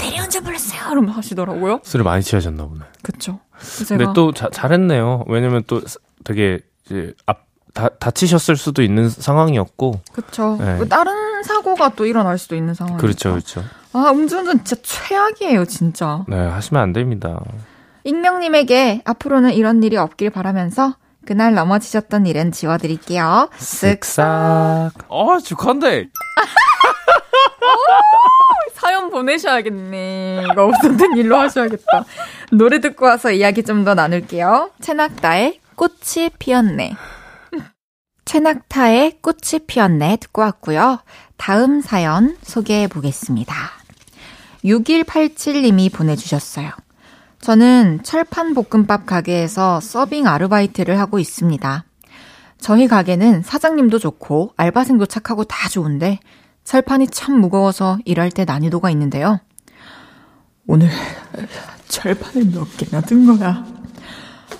대리운전 0.00 0.44
불렀어요. 0.44 0.80
그러면 0.90 1.10
하시더라고요. 1.10 1.80
술을 1.82 2.04
많이 2.04 2.22
취하셨나 2.22 2.66
보네. 2.66 2.80
그쵸. 3.02 3.40
근데 3.88 4.06
또 4.14 4.32
자, 4.32 4.48
잘했네요. 4.52 5.24
왜냐면 5.28 5.62
또 5.66 5.80
되게 6.24 6.60
이제 6.86 7.12
앞 7.26 7.47
다, 7.74 7.88
다치셨을 7.88 8.56
수도 8.56 8.82
있는 8.82 9.08
상황이었고. 9.10 10.00
그쵸. 10.12 10.56
네. 10.60 10.78
그 10.78 10.88
다른 10.88 11.42
사고가 11.42 11.90
또 11.90 12.06
일어날 12.06 12.38
수도 12.38 12.56
있는 12.56 12.74
상황이죠. 12.74 13.00
그렇죠, 13.00 13.30
그렇죠. 13.32 13.64
아, 13.92 14.10
음주운전 14.10 14.64
진짜 14.64 14.76
최악이에요, 14.82 15.64
진짜. 15.64 16.24
네, 16.28 16.36
하시면 16.36 16.82
안 16.82 16.92
됩니다. 16.92 17.40
익명님에게 18.04 19.02
앞으로는 19.04 19.52
이런 19.52 19.82
일이 19.82 19.96
없길 19.96 20.30
바라면서 20.30 20.94
그날 21.26 21.54
넘어지셨던 21.54 22.26
일은 22.26 22.52
지워드릴게요. 22.52 23.50
쓱싹. 23.58 24.92
어, 25.08 25.38
축한데. 25.44 26.08
사연 28.74 29.10
보내셔야겠네. 29.10 30.44
이거 30.50 30.64
없었던 30.66 31.16
일로 31.16 31.36
하셔야겠다. 31.36 32.04
노래 32.52 32.80
듣고 32.80 33.04
와서 33.06 33.30
이야기 33.30 33.62
좀 33.62 33.84
더 33.84 33.94
나눌게요. 33.94 34.70
최낙타의 34.80 35.60
꽃이 35.76 36.30
피었네. 36.38 36.94
최낙타의 38.28 39.20
꽃이 39.22 39.64
피었네 39.66 40.18
듣고 40.18 40.42
왔고요. 40.42 40.98
다음 41.38 41.80
사연 41.80 42.36
소개해 42.42 42.86
보겠습니다. 42.86 43.54
6187님이 44.66 45.90
보내주셨어요. 45.90 46.68
저는 47.40 48.00
철판 48.02 48.52
볶음밥 48.52 49.06
가게에서 49.06 49.80
서빙 49.80 50.26
아르바이트를 50.26 51.00
하고 51.00 51.18
있습니다. 51.18 51.86
저희 52.60 52.86
가게는 52.86 53.40
사장님도 53.40 53.98
좋고 53.98 54.52
알바생도 54.58 55.06
착하고 55.06 55.44
다 55.44 55.70
좋은데 55.70 56.20
철판이 56.64 57.08
참 57.08 57.40
무거워서 57.40 57.96
일할 58.04 58.30
때 58.30 58.44
난이도가 58.44 58.90
있는데요. 58.90 59.40
오늘 60.66 60.90
철판을 61.88 62.50
몇 62.52 62.76
개나 62.76 63.00
든 63.00 63.24
거야. 63.24 63.64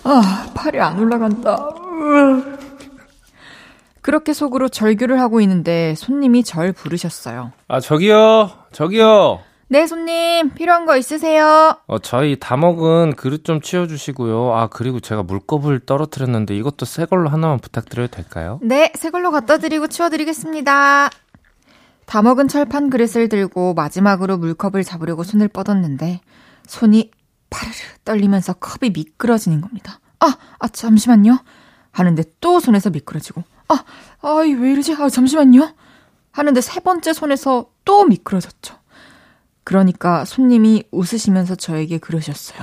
아, 0.04 0.52
팔이 0.54 0.80
안 0.80 0.98
올라간다. 0.98 1.54
으. 1.54 2.67
그렇게 4.00 4.32
속으로 4.32 4.68
절규를 4.68 5.20
하고 5.20 5.40
있는데 5.40 5.94
손님이 5.96 6.44
절 6.44 6.72
부르셨어요. 6.72 7.52
아, 7.68 7.80
저기요. 7.80 8.50
저기요. 8.72 9.40
네, 9.70 9.86
손님, 9.86 10.50
필요한 10.54 10.86
거 10.86 10.96
있으세요? 10.96 11.76
어, 11.86 11.98
저희 11.98 12.38
다 12.40 12.56
먹은 12.56 13.16
그릇 13.16 13.44
좀 13.44 13.60
치워 13.60 13.86
주시고요. 13.86 14.54
아, 14.54 14.68
그리고 14.68 14.98
제가 14.98 15.22
물컵을 15.24 15.80
떨어뜨렸는데 15.80 16.56
이것도 16.56 16.86
새 16.86 17.04
걸로 17.04 17.28
하나만 17.28 17.58
부탁드려도 17.58 18.10
될까요? 18.10 18.60
네, 18.62 18.90
새 18.94 19.10
걸로 19.10 19.30
갖다 19.30 19.58
드리고 19.58 19.88
치워 19.88 20.08
드리겠습니다. 20.08 21.10
다 22.06 22.22
먹은 22.22 22.48
철판 22.48 22.88
그릇을 22.88 23.28
들고 23.28 23.74
마지막으로 23.74 24.38
물컵을 24.38 24.84
잡으려고 24.84 25.22
손을 25.22 25.48
뻗었는데 25.48 26.22
손이 26.66 27.10
파르르 27.50 27.74
떨리면서 28.06 28.54
컵이 28.54 28.92
미끄러지는 28.94 29.60
겁니다. 29.60 30.00
아, 30.20 30.34
아 30.58 30.68
잠시만요. 30.68 31.38
하는데 31.92 32.22
또 32.40 32.60
손에서 32.60 32.88
미끄러지고 32.88 33.44
아, 33.68 33.84
아이 34.22 34.52
왜 34.54 34.72
이러지? 34.72 34.94
아 34.98 35.08
잠시만요. 35.08 35.74
하는데 36.32 36.60
세 36.60 36.80
번째 36.80 37.12
손에서 37.12 37.66
또 37.84 38.04
미끄러졌죠. 38.04 38.76
그러니까 39.64 40.24
손님이 40.24 40.84
웃으시면서 40.90 41.54
저에게 41.54 41.98
그러셨어요. 41.98 42.60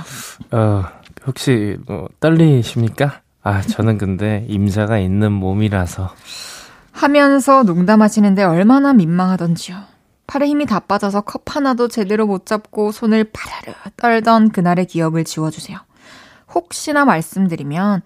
어, 0.50 0.84
혹시 1.26 1.76
뭐 1.86 2.08
떨리십니까? 2.18 3.20
아, 3.42 3.62
저는 3.62 3.96
근데 3.96 4.44
임자가 4.48 4.98
있는 4.98 5.30
몸이라서. 5.32 6.12
하면서 6.90 7.62
농담하시는데 7.62 8.42
얼마나 8.42 8.92
민망하던지요. 8.92 9.76
팔에 10.26 10.48
힘이 10.48 10.66
다 10.66 10.80
빠져서 10.80 11.20
컵 11.20 11.54
하나도 11.54 11.86
제대로 11.86 12.26
못 12.26 12.46
잡고 12.46 12.90
손을 12.90 13.30
파르르 13.32 13.74
떨던 13.96 14.50
그날의 14.50 14.86
기억을 14.86 15.22
지워주세요. 15.24 15.78
혹시나 16.52 17.04
말씀드리면 17.04 18.02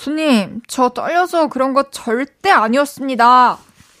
손님 0.00 0.62
저 0.66 0.88
떨려서 0.88 1.48
그런 1.48 1.74
거 1.74 1.82
절대 1.90 2.50
아니었습니다. 2.50 3.58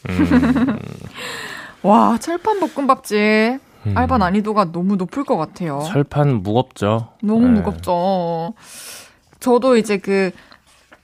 음. 0.08 0.78
와 1.82 2.16
철판 2.18 2.58
볶음밥집 2.60 3.60
알바 3.94 4.16
난이도가 4.16 4.72
너무 4.72 4.96
높을 4.96 5.24
것 5.24 5.36
같아요. 5.36 5.82
철판 5.86 6.42
무겁죠. 6.42 7.08
너무 7.22 7.48
네. 7.48 7.60
무겁죠. 7.60 8.54
저도 9.40 9.76
이제 9.76 9.98
그 9.98 10.30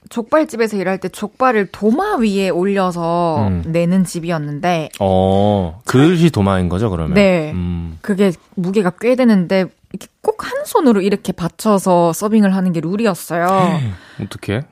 족발집에서 0.09 0.77
일할 0.77 0.97
때 0.99 1.09
족발을 1.09 1.67
도마 1.71 2.15
위에 2.15 2.49
올려서 2.49 3.47
음. 3.49 3.63
내는 3.67 4.03
집이었는데 4.03 4.89
어, 4.99 5.79
그릇이 5.85 6.31
도마인 6.31 6.69
거죠, 6.69 6.89
그러면? 6.89 7.13
네. 7.13 7.51
음. 7.51 7.99
그게 8.01 8.31
무게가 8.55 8.93
꽤 8.99 9.15
되는데 9.15 9.65
이렇게 9.91 10.07
꼭 10.23 10.43
한 10.43 10.65
손으로 10.65 11.01
이렇게 11.01 11.31
받쳐서 11.33 12.13
서빙을 12.13 12.55
하는 12.55 12.73
게 12.73 12.79
룰이었어요. 12.79 13.79
어떻게? 14.23 14.63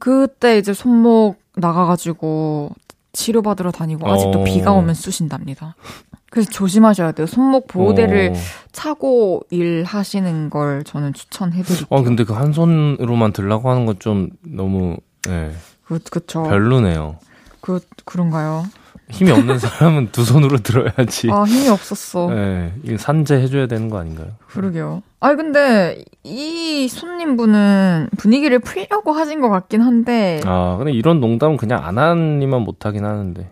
그때 0.00 0.58
이제 0.58 0.72
손목 0.72 1.36
나가가지고 1.56 2.70
치료받으러 3.12 3.70
다니고 3.70 4.08
아직도 4.10 4.40
어. 4.40 4.44
비가 4.44 4.72
오면 4.72 4.94
쑤신답니다. 4.94 5.76
그래서 6.30 6.50
조심하셔야 6.50 7.12
돼요. 7.12 7.26
손목 7.26 7.66
보호대를 7.68 8.32
어. 8.34 8.38
차고 8.72 9.42
일하시는 9.50 10.48
걸 10.48 10.82
저는 10.84 11.12
추천해드릴게요. 11.12 11.86
어, 11.90 12.02
근데 12.02 12.24
그 12.24 12.32
한 12.32 12.52
손으로만 12.54 13.32
들라고 13.34 13.70
하는 13.70 13.84
건 13.84 13.96
좀 13.98 14.30
너무, 14.40 14.96
예, 15.28 15.52
그, 15.84 15.98
그쵸. 15.98 16.42
별로네요. 16.44 17.18
그, 17.60 17.80
그런가요? 18.06 18.64
힘이 19.10 19.30
없는 19.32 19.58
사람은 19.58 20.08
두 20.12 20.24
손으로 20.24 20.58
들어야지. 20.58 21.28
아, 21.30 21.44
힘이 21.44 21.68
없었어. 21.68 22.30
예, 22.34 22.72
이거 22.82 22.96
산재 22.96 23.34
해줘야 23.36 23.66
되는 23.66 23.90
거 23.90 23.98
아닌가요? 23.98 24.28
그러게요. 24.48 25.02
아니, 25.20 25.36
근데 25.36 26.02
이 26.24 26.88
손님분은 26.88 28.08
분위기를 28.16 28.58
풀려고 28.58 29.12
하신 29.12 29.40
것 29.40 29.48
같긴 29.50 29.82
한데, 29.82 30.40
아, 30.44 30.76
근데 30.78 30.92
이런 30.92 31.20
농담은 31.20 31.56
그냥 31.58 31.84
안 31.84 31.98
하니만 31.98 32.62
못하긴 32.62 33.04
하는데. 33.04 33.50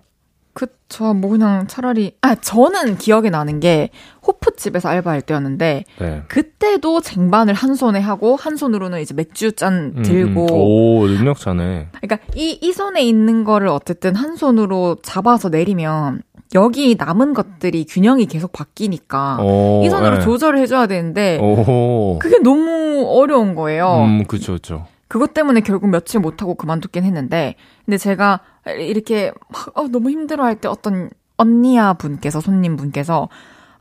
그쵸. 0.60 1.14
뭐 1.14 1.30
그냥 1.30 1.66
차라리, 1.68 2.12
아, 2.20 2.34
저는 2.34 2.98
기억에 2.98 3.30
나는 3.30 3.60
게 3.60 3.88
호프집에서 4.26 4.90
알바할 4.90 5.22
때였는데, 5.22 5.84
네. 5.98 6.22
그때도 6.28 7.00
쟁반을 7.00 7.54
한 7.54 7.74
손에 7.74 7.98
하고, 7.98 8.36
한 8.36 8.56
손으로는 8.56 9.00
이제 9.00 9.14
맥주 9.14 9.52
잔 9.52 9.94
음, 9.96 10.02
들고, 10.02 10.42
음. 10.42 10.48
오, 10.52 11.06
능력자네. 11.06 11.88
그러니까 11.92 12.18
이, 12.34 12.58
이 12.60 12.72
손에 12.72 13.02
있는 13.02 13.44
거를 13.44 13.68
어쨌든 13.68 14.14
한 14.14 14.36
손으로 14.36 14.98
잡아서 15.02 15.48
내리면, 15.48 16.20
여기 16.54 16.94
남은 16.98 17.32
것들이 17.32 17.86
균형이 17.86 18.26
계속 18.26 18.52
바뀌니까, 18.52 19.38
오, 19.40 19.82
이 19.82 19.88
손으로 19.88 20.16
예. 20.16 20.20
조절을 20.20 20.58
해줘야 20.58 20.86
되는데, 20.88 21.38
오. 21.40 22.18
그게 22.18 22.38
너무 22.40 23.06
어려운 23.08 23.54
거예요. 23.54 24.04
음, 24.04 24.24
그쵸, 24.24 24.52
그쵸. 24.52 24.86
그것 25.10 25.34
때문에 25.34 25.60
결국 25.62 25.90
며칠 25.90 26.20
못하고 26.20 26.54
그만뒀긴 26.54 27.02
했는데, 27.02 27.56
근데 27.84 27.98
제가 27.98 28.38
이렇게 28.78 29.32
막 29.48 29.76
어, 29.76 29.88
너무 29.88 30.08
힘들어 30.08 30.44
할 30.44 30.54
때 30.54 30.68
어떤 30.68 31.10
언니야 31.36 31.94
분께서, 31.94 32.40
손님 32.40 32.76
분께서, 32.76 33.28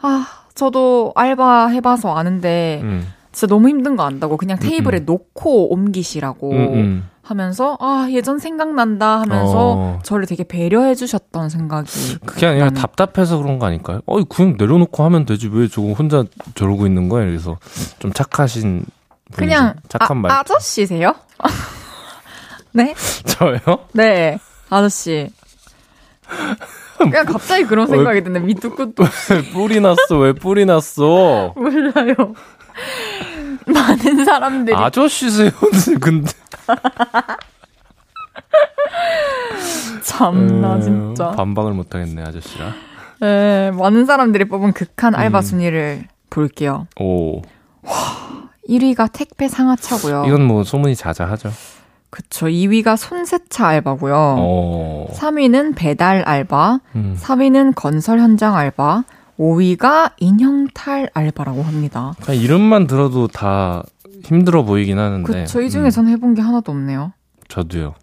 아, 0.02 0.26
저도 0.56 1.12
알바 1.16 1.68
해봐서 1.68 2.16
아는데, 2.16 2.80
음, 2.82 3.06
진짜 3.32 3.46
너무 3.54 3.70
힘든 3.70 3.96
거 3.96 4.04
안다고 4.06 4.38
그냥 4.38 4.58
테이블에 4.58 5.02
놓고 5.02 5.72
옮기시라고 5.72 6.52
음, 6.52 6.58
음. 6.74 7.10
하면서, 7.22 7.78
아, 7.80 8.08
예전 8.10 8.40
생각난다 8.40 9.20
하면서 9.22 9.74
어. 9.78 10.00
저를 10.02 10.26
되게 10.26 10.44
배려해 10.44 10.96
주셨던 10.96 11.50
생각이. 11.50 12.18
그게 12.26 12.48
아니라 12.48 12.70
나는- 12.72 12.76
답답해서 12.76 13.38
그런 13.38 13.60
거 13.60 13.68
아닐까요? 13.68 14.00
어이, 14.08 14.24
그냥 14.28 14.56
내려놓고 14.58 15.04
하면 15.04 15.26
되지. 15.26 15.48
왜 15.54 15.68
저거 15.68 15.94
혼자 15.94 16.24
저러고 16.56 16.88
있는 16.88 17.08
거야? 17.08 17.24
그래서 17.24 17.60
좀 18.00 18.12
착하신. 18.14 18.84
그냥, 19.36 19.76
착한 19.88 20.18
아, 20.18 20.20
말. 20.22 20.32
아저씨세요? 20.32 21.14
네? 22.74 22.94
저요? 23.26 23.60
네, 23.94 24.38
아저씨. 24.70 25.30
그냥 26.98 27.26
갑자기 27.26 27.64
그런 27.64 27.88
생각이 27.88 28.24
드네. 28.24 28.40
밑도 28.42 28.76
끝도 28.76 29.04
왜 29.32 29.42
뿔이 29.52 29.80
났어? 29.80 30.18
왜 30.20 30.34
뿔이 30.34 30.66
났어? 30.66 31.54
몰라요. 31.56 32.16
많은 33.66 34.26
사람들이 34.26 34.76
아저씨세요? 34.76 35.52
근데. 36.02 36.32
참나 40.04 40.76
음, 40.76 40.82
진짜. 40.82 41.32
반박을 41.32 41.74
못하겠네, 41.74 42.22
아저씨라. 42.24 42.74
네, 43.22 43.72
많은 43.72 44.06
사람들이 44.06 44.46
뽑은 44.46 44.74
극한 44.74 45.16
알바 45.16 45.40
음. 45.40 45.42
순위를 45.42 46.06
볼게요. 46.30 46.88
오. 47.00 47.42
1위가 48.70 49.10
택배 49.12 49.48
상하차고요. 49.48 50.26
이건 50.28 50.46
뭐 50.46 50.64
소문이 50.64 50.96
자자하죠. 50.96 51.50
그쵸. 52.12 52.48
2위가 52.48 52.96
손세차 52.98 53.68
알바고요. 53.68 54.16
어. 54.40 55.08
3위는 55.14 55.74
배달 55.76 56.24
알바, 56.24 56.80
음. 56.96 57.18
4위는 57.20 57.74
건설 57.76 58.20
현장 58.20 58.56
알바, 58.56 59.04
5위가 59.40 60.12
인형탈 60.18 61.10
알바라고 61.14 61.62
합니다. 61.64 62.14
그냥 62.22 62.42
이름만 62.42 62.88
들어도 62.88 63.28
다 63.28 63.84
힘들어 64.24 64.64
보이긴 64.64 64.98
하는데. 65.00 65.32
그쵸. 65.32 65.62
이 65.62 65.66
음, 65.66 65.70
중에 65.70 65.90
전 65.92 66.08
해본 66.08 66.34
게 66.36 66.42
하나도 66.42 66.72
없네요. 66.72 67.14
저도요. 67.48 67.96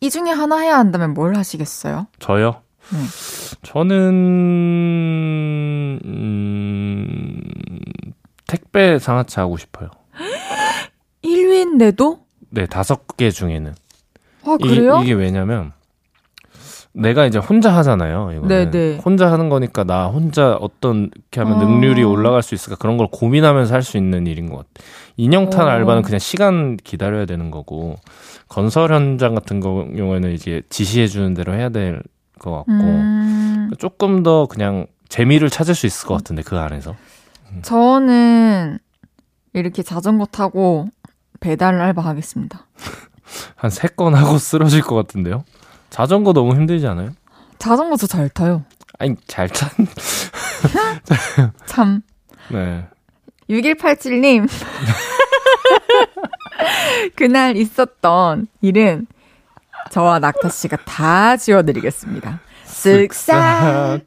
이 0.00 0.10
중에 0.10 0.30
하나 0.30 0.58
해야 0.58 0.78
한다면 0.78 1.14
뭘 1.14 1.34
하시겠어요? 1.36 2.06
저요? 2.18 2.56
네. 2.92 2.98
저는 3.62 3.98
음, 6.04 7.73
택배 8.46 8.98
상하차 8.98 9.42
하고 9.42 9.56
싶어요. 9.56 9.90
1위인데도? 11.24 12.18
네, 12.50 12.66
다섯 12.66 13.06
개 13.16 13.30
중에는. 13.30 13.74
아, 14.46 14.56
그래요? 14.60 15.00
이 15.02 15.06
게 15.06 15.12
왜냐면 15.14 15.72
내가 16.92 17.26
이제 17.26 17.38
혼자 17.38 17.74
하잖아요. 17.76 18.30
이거는 18.36 18.70
네네. 18.70 18.98
혼자 19.04 19.32
하는 19.32 19.48
거니까 19.48 19.82
나 19.82 20.06
혼자 20.06 20.52
어떤 20.54 21.10
이렇게 21.14 21.40
하면 21.40 21.56
아. 21.58 21.64
능률이 21.64 22.04
올라갈 22.04 22.42
수 22.42 22.54
있을까 22.54 22.76
그런 22.76 22.96
걸 22.98 23.08
고민하면서 23.10 23.74
할 23.74 23.82
수 23.82 23.96
있는 23.96 24.26
일인 24.28 24.48
것 24.48 24.58
같아. 24.58 24.68
인형탄 25.16 25.66
어. 25.66 25.70
알바는 25.70 26.02
그냥 26.02 26.18
시간 26.20 26.76
기다려야 26.76 27.26
되는 27.26 27.50
거고 27.50 27.96
건설 28.48 28.92
현장 28.92 29.34
같은 29.34 29.58
경우에는 29.60 30.30
이제 30.32 30.62
지시해 30.68 31.08
주는 31.08 31.34
대로 31.34 31.54
해야 31.54 31.68
될 31.70 32.02
것 32.38 32.50
같고 32.50 32.72
음, 32.72 33.70
조금 33.78 34.22
더 34.24 34.46
그냥 34.46 34.86
재미를 35.08 35.48
찾을 35.48 35.74
수 35.74 35.86
있을 35.86 36.06
것 36.06 36.14
같은데 36.14 36.42
그 36.42 36.58
안에서. 36.58 36.94
저는 37.62 38.78
이렇게 39.52 39.82
자전거 39.82 40.26
타고 40.26 40.88
배달 41.40 41.80
알바 41.80 42.02
하겠습니다. 42.02 42.66
한 43.56 43.70
세 43.70 43.88
건 43.96 44.14
하고 44.14 44.38
쓰러질 44.38 44.82
것 44.82 44.94
같은데요. 44.94 45.44
자전거 45.90 46.32
너무 46.32 46.54
힘들지 46.54 46.86
않아요? 46.86 47.12
자전거 47.58 47.96
저 47.96 48.06
잘 48.06 48.28
타요. 48.28 48.64
아니 48.98 49.14
잘 49.26 49.48
찬. 49.48 49.68
참. 51.66 52.02
네. 52.50 52.86
6187님. 53.48 54.48
그날 57.16 57.56
있었던 57.56 58.46
일은 58.60 59.06
저와 59.90 60.18
낙타 60.18 60.48
씨가 60.48 60.78
다 60.84 61.36
지워드리겠습니다. 61.36 62.40
쓱싹. 62.66 64.04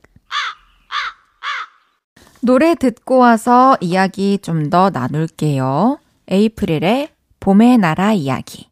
노래 2.48 2.76
듣고 2.76 3.18
와서 3.18 3.76
이야기 3.82 4.40
좀 4.42 4.70
더 4.70 4.90
나눌게요. 4.90 6.00
에이프릴의 6.30 7.10
봄의 7.42 7.78
나라 7.78 8.14
이야기. 8.14 8.70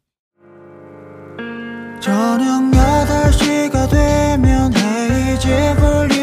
저녁 2.00 2.72
8시가 2.72 3.90
되면 3.90 4.74
헤이즈 4.74 5.76
볼 5.78 6.14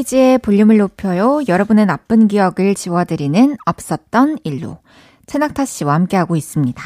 헤이지의 0.00 0.38
볼륨을 0.38 0.78
높여요. 0.78 1.40
여러분의 1.46 1.86
나쁜 1.86 2.28
기억을 2.28 2.74
지워드리는 2.74 3.56
없었던 3.66 4.38
일로. 4.44 4.78
채낙타 5.26 5.64
씨와 5.64 5.94
함께하고 5.94 6.36
있습니다. 6.36 6.82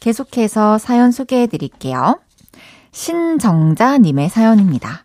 계속해서 0.00 0.78
사연 0.78 1.10
소개해 1.10 1.46
드릴게요. 1.46 2.20
신정자님의 2.92 4.28
사연입니다. 4.28 5.04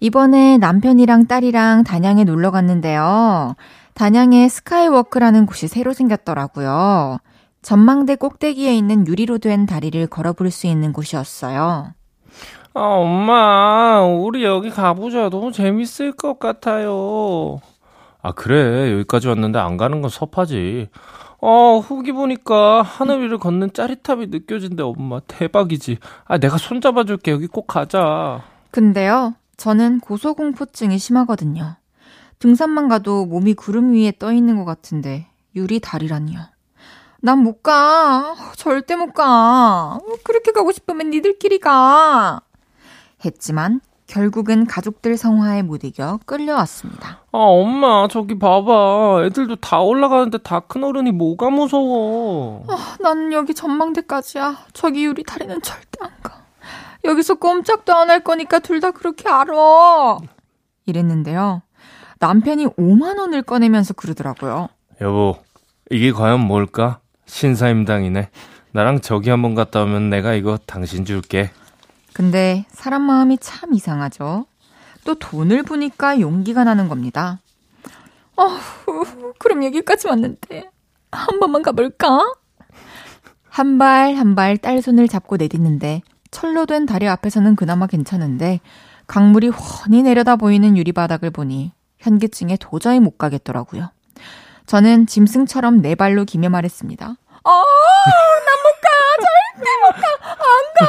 이번에 0.00 0.58
남편이랑 0.58 1.26
딸이랑 1.26 1.84
단양에 1.84 2.24
놀러 2.24 2.50
갔는데요. 2.50 3.54
단양에 3.94 4.48
스카이워크라는 4.48 5.46
곳이 5.46 5.68
새로 5.68 5.92
생겼더라고요. 5.92 7.18
전망대 7.62 8.16
꼭대기에 8.16 8.74
있는 8.74 9.06
유리로 9.06 9.38
된 9.38 9.66
다리를 9.66 10.06
걸어볼 10.06 10.50
수 10.50 10.66
있는 10.66 10.92
곳이었어요. 10.92 11.92
아, 12.74 12.80
엄마, 12.80 14.00
우리 14.02 14.44
여기 14.44 14.70
가보자. 14.70 15.28
너무 15.28 15.50
재밌을 15.52 16.12
것 16.12 16.38
같아요. 16.38 17.60
아, 18.22 18.32
그래. 18.32 18.92
여기까지 18.92 19.28
왔는데 19.28 19.58
안 19.58 19.76
가는 19.76 20.00
건 20.00 20.08
섭하지. 20.10 20.88
어, 21.42 21.78
후기 21.78 22.12
보니까 22.12 22.82
하늘 22.82 23.22
위를 23.22 23.38
걷는 23.38 23.72
짜릿함이 23.72 24.26
느껴진대, 24.26 24.82
엄마. 24.82 25.20
대박이지. 25.20 25.98
아, 26.26 26.38
내가 26.38 26.58
손잡아줄게. 26.58 27.32
여기 27.32 27.46
꼭 27.46 27.66
가자. 27.66 28.42
근데요, 28.70 29.34
저는 29.56 30.00
고소공포증이 30.00 30.98
심하거든요. 30.98 31.76
등산만 32.38 32.88
가도 32.88 33.26
몸이 33.26 33.54
구름 33.54 33.94
위에 33.94 34.12
떠 34.18 34.32
있는 34.32 34.56
것 34.56 34.64
같은데, 34.64 35.26
유리 35.56 35.80
다리라니요. 35.80 36.38
난 37.22 37.38
못 37.42 37.62
가. 37.62 38.34
절대 38.56 38.96
못 38.96 39.12
가. 39.12 39.98
그렇게 40.24 40.52
가고 40.52 40.72
싶으면 40.72 41.10
니들끼리 41.10 41.58
가. 41.58 42.40
했지만, 43.24 43.80
결국은 44.06 44.66
가족들 44.66 45.16
성화에 45.16 45.62
못 45.62 45.84
이겨 45.84 46.18
끌려왔습니다. 46.26 47.20
아, 47.30 47.38
엄마, 47.38 48.08
저기 48.08 48.36
봐봐. 48.38 49.22
애들도 49.26 49.56
다 49.56 49.78
올라가는데 49.80 50.38
다 50.38 50.60
큰 50.60 50.82
어른이 50.82 51.12
뭐가 51.12 51.48
무서워. 51.50 52.64
아, 52.68 52.96
나는 53.00 53.32
여기 53.32 53.54
전망대까지야. 53.54 54.66
저기 54.72 55.04
유리 55.04 55.22
다리는 55.22 55.62
절대 55.62 55.98
안 56.00 56.10
가. 56.24 56.42
여기서 57.04 57.36
꼼짝도 57.36 57.94
안 57.94 58.10
할 58.10 58.24
거니까 58.24 58.58
둘 58.58 58.80
다 58.80 58.90
그렇게 58.90 59.28
알아. 59.28 60.18
이랬는데요. 60.86 61.62
남편이 62.18 62.66
5만 62.66 63.18
원을 63.18 63.42
꺼내면서 63.42 63.94
그러더라고요. 63.94 64.68
여보, 65.00 65.36
이게 65.90 66.10
과연 66.10 66.40
뭘까? 66.40 66.98
신사임당이네. 67.26 68.28
나랑 68.72 69.00
저기 69.02 69.30
한번 69.30 69.54
갔다 69.54 69.82
오면 69.84 70.10
내가 70.10 70.34
이거 70.34 70.58
당신 70.66 71.04
줄게. 71.04 71.50
근데 72.12 72.64
사람 72.70 73.02
마음이 73.02 73.38
참 73.38 73.74
이상하죠. 73.74 74.46
또 75.04 75.14
돈을 75.14 75.62
부니까 75.62 76.20
용기가 76.20 76.64
나는 76.64 76.88
겁니다. 76.88 77.38
어후, 78.36 79.34
그럼 79.38 79.64
여기까지 79.64 80.06
왔는데 80.08 80.70
한 81.12 81.40
번만 81.40 81.62
가볼까? 81.62 82.32
한 83.48 83.78
발 83.78 84.14
한 84.16 84.34
발 84.36 84.56
딸 84.58 84.80
손을 84.80 85.08
잡고 85.08 85.36
내딛는데 85.36 86.02
철로 86.30 86.66
된 86.66 86.86
다리 86.86 87.08
앞에서는 87.08 87.56
그나마 87.56 87.86
괜찮은데 87.86 88.60
강물이 89.08 89.48
훤히 89.48 90.02
내려다 90.02 90.36
보이는 90.36 90.76
유리바닥을 90.76 91.30
보니 91.30 91.72
현기증에 91.98 92.56
도저히 92.60 93.00
못 93.00 93.18
가겠더라고요. 93.18 93.90
저는 94.66 95.06
짐승처럼 95.08 95.82
네 95.82 95.96
발로 95.96 96.24
기며 96.24 96.48
말했습니다. 96.48 97.04
아, 97.06 97.50
난못 97.50 98.80
가! 98.80 98.88
절대 99.24 99.66
못 99.82 99.88
가! 100.00 100.30
안 100.30 100.36
가! 100.78 100.86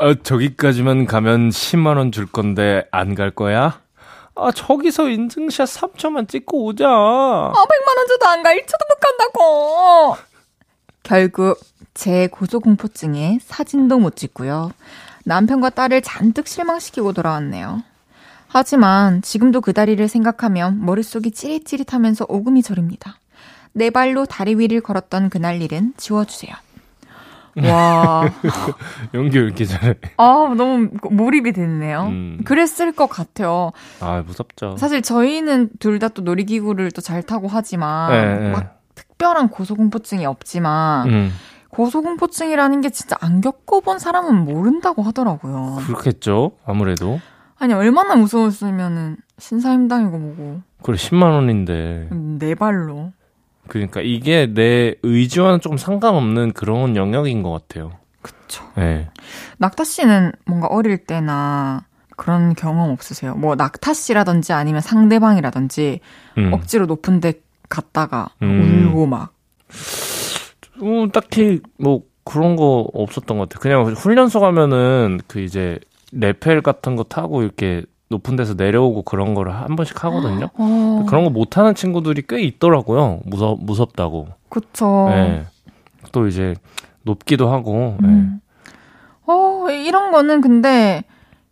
어, 0.00 0.14
저기까지만 0.14 1.06
가면 1.06 1.50
10만원 1.50 2.12
줄 2.12 2.26
건데 2.26 2.86
안 2.90 3.14
갈 3.14 3.30
거야? 3.30 3.80
아, 4.34 4.52
저기서 4.52 5.08
인증샷 5.08 5.66
3초만 5.68 6.28
찍고 6.28 6.64
오자. 6.66 6.86
아, 6.86 7.52
100만원 7.54 8.08
줘도 8.08 8.26
안 8.28 8.42
가. 8.42 8.50
1초도 8.50 8.88
못 8.88 9.00
간다고! 9.00 10.16
결국 11.02 11.58
제 11.94 12.26
고소공포증에 12.26 13.38
사진도 13.42 13.98
못 13.98 14.16
찍고요. 14.16 14.72
남편과 15.24 15.70
딸을 15.70 16.02
잔뜩 16.02 16.46
실망시키고 16.46 17.12
돌아왔네요. 17.14 17.82
하지만 18.48 19.22
지금도 19.22 19.60
그 19.60 19.72
다리를 19.72 20.06
생각하면 20.06 20.84
머릿속이 20.84 21.30
찌릿찌릿하면서 21.30 22.26
오금이 22.28 22.62
저립니다. 22.62 23.18
네 23.72 23.90
발로 23.90 24.26
다리 24.26 24.54
위를 24.56 24.80
걸었던 24.80 25.30
그날 25.30 25.62
일은 25.62 25.94
지워주세요. 25.96 26.54
와. 27.64 28.24
연기 29.14 29.38
왜 29.38 29.44
이렇게 29.44 29.64
잘해? 29.64 29.94
아, 30.18 30.54
너무 30.56 30.88
몰입이 31.10 31.52
됐네요. 31.52 32.02
음. 32.08 32.40
그랬을 32.44 32.92
것 32.92 33.08
같아요. 33.08 33.72
아, 34.00 34.22
무섭죠. 34.26 34.76
사실 34.76 35.02
저희는 35.02 35.70
둘 35.78 35.98
다 35.98 36.08
또 36.08 36.22
놀이기구를 36.22 36.90
또 36.92 37.00
잘 37.00 37.22
타고 37.22 37.48
하지만 37.50 38.10
네, 38.12 38.38
네. 38.38 38.50
막 38.52 38.80
특별한 38.94 39.48
고소공포증이 39.48 40.26
없지만 40.26 41.08
음, 41.08 41.32
고소공포증이라는 41.70 42.80
게 42.80 42.90
진짜 42.90 43.16
안 43.20 43.40
겪어본 43.40 43.98
사람은 43.98 44.44
모른다고 44.44 45.02
하더라고요. 45.02 45.78
그렇겠죠. 45.86 46.52
아무래도. 46.66 47.20
아니 47.58 47.72
얼마나 47.72 48.16
무서웠으면은 48.16 49.16
신사임당이고 49.38 50.18
뭐고 50.18 50.60
그래, 50.82 50.96
10만원인데. 50.96 52.38
네 52.38 52.54
발로. 52.54 53.12
그러니까 53.68 54.00
이게 54.00 54.46
내 54.46 54.94
의지와는 55.02 55.60
좀 55.60 55.76
상관없는 55.76 56.52
그런 56.52 56.96
영역인 56.96 57.42
것 57.42 57.50
같아요. 57.50 57.92
그쵸. 58.22 58.64
네. 58.76 59.08
낙타 59.58 59.84
씨는 59.84 60.32
뭔가 60.46 60.66
어릴 60.68 60.98
때나 60.98 61.84
그런 62.16 62.54
경험 62.54 62.90
없으세요? 62.90 63.34
뭐 63.34 63.54
낙타 63.54 63.94
씨라든지 63.94 64.52
아니면 64.52 64.80
상대방이라든지 64.80 66.00
음. 66.38 66.52
억지로 66.52 66.86
높은 66.86 67.20
데 67.20 67.34
갔다가 67.68 68.28
음. 68.42 68.88
울고 68.88 69.06
막 69.06 69.32
음, 70.82 71.10
딱히 71.10 71.60
뭐 71.78 72.02
그런 72.24 72.56
거 72.56 72.88
없었던 72.92 73.38
것 73.38 73.48
같아요. 73.48 73.60
그냥 73.60 73.94
훈련소 73.94 74.40
가면은 74.40 75.20
그 75.26 75.40
이제 75.40 75.78
레펠 76.12 76.62
같은 76.62 76.96
거 76.96 77.04
타고 77.04 77.42
이렇게 77.42 77.84
높은 78.08 78.36
데서 78.36 78.54
내려오고 78.54 79.02
그런 79.02 79.34
거를 79.34 79.54
한 79.54 79.74
번씩 79.76 80.04
하거든요. 80.04 80.48
어, 80.54 81.04
그런 81.08 81.24
거 81.24 81.30
못하는 81.30 81.74
친구들이 81.74 82.22
꽤 82.28 82.40
있더라고요. 82.42 83.20
무섭 83.24 83.58
무섭다고. 83.62 84.28
그쵸. 84.48 85.06
네. 85.10 85.44
또 86.12 86.26
이제 86.26 86.54
높기도 87.02 87.50
하고. 87.50 87.96
네. 88.00 88.08
음. 88.08 88.40
어, 89.26 89.66
이런 89.70 90.12
거는 90.12 90.40
근데 90.40 91.02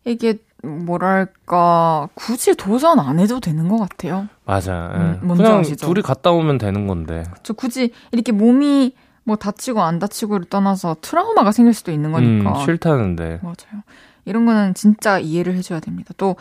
이게 0.05 0.39
뭐랄까 0.63 2.09
굳이 2.15 2.55
도전 2.57 2.99
안 3.01 3.19
해도 3.19 3.41
되는 3.41 3.69
것 3.69 3.79
같아요. 3.79 4.29
맞아. 4.45 4.93
예. 4.95 4.99
음, 4.99 5.21
뭔지 5.23 5.43
그냥 5.43 5.59
아시죠? 5.61 5.87
둘이 5.87 6.03
갔다 6.03 6.31
오면 6.31 6.59
되는 6.59 6.87
건데. 6.87 7.25
저 7.43 7.53
굳이 7.53 7.93
이렇게 8.13 8.33
몸이 8.33 8.95
뭐 9.25 9.37
다치고 9.37 9.83
안 9.83 9.99
다치고를 9.99 10.47
떠나서 10.49 10.97
트라우마가 11.01 11.53
생길 11.53 11.75
수도 11.75 11.91
있는 11.93 12.13
거니까. 12.13 12.51
음, 12.51 12.65
싫다는데. 12.65 13.41
맞아요. 13.43 13.83
이런 14.25 14.47
거는 14.47 14.75
진짜 14.75 15.19
이해를 15.19 15.55
해줘야 15.57 15.81
됩니다. 15.81 16.13
또 16.17 16.37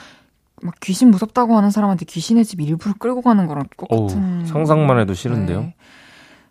막 0.63 0.75
귀신 0.81 1.11
무섭다고 1.11 1.57
하는 1.57 1.71
사람한테 1.71 2.05
귀신의 2.05 2.45
집 2.45 2.61
일부러 2.61 2.93
끌고 2.97 3.21
가는 3.21 3.47
거랑 3.47 3.65
어우, 3.89 4.07
똑같은. 4.07 4.45
상상만 4.45 4.97
해도 4.97 5.13
싫은데요. 5.13 5.59
네. 5.61 5.75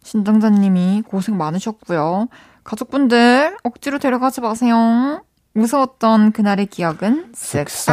신장자님이 0.02 1.02
고생 1.06 1.38
많으셨고요. 1.38 2.28
가족분들 2.62 3.56
억지로 3.62 3.98
데려가지 3.98 4.42
마세요. 4.42 5.24
무서웠던 5.54 6.32
그날의 6.32 6.66
기억은 6.66 7.32
쓱싹. 7.32 7.90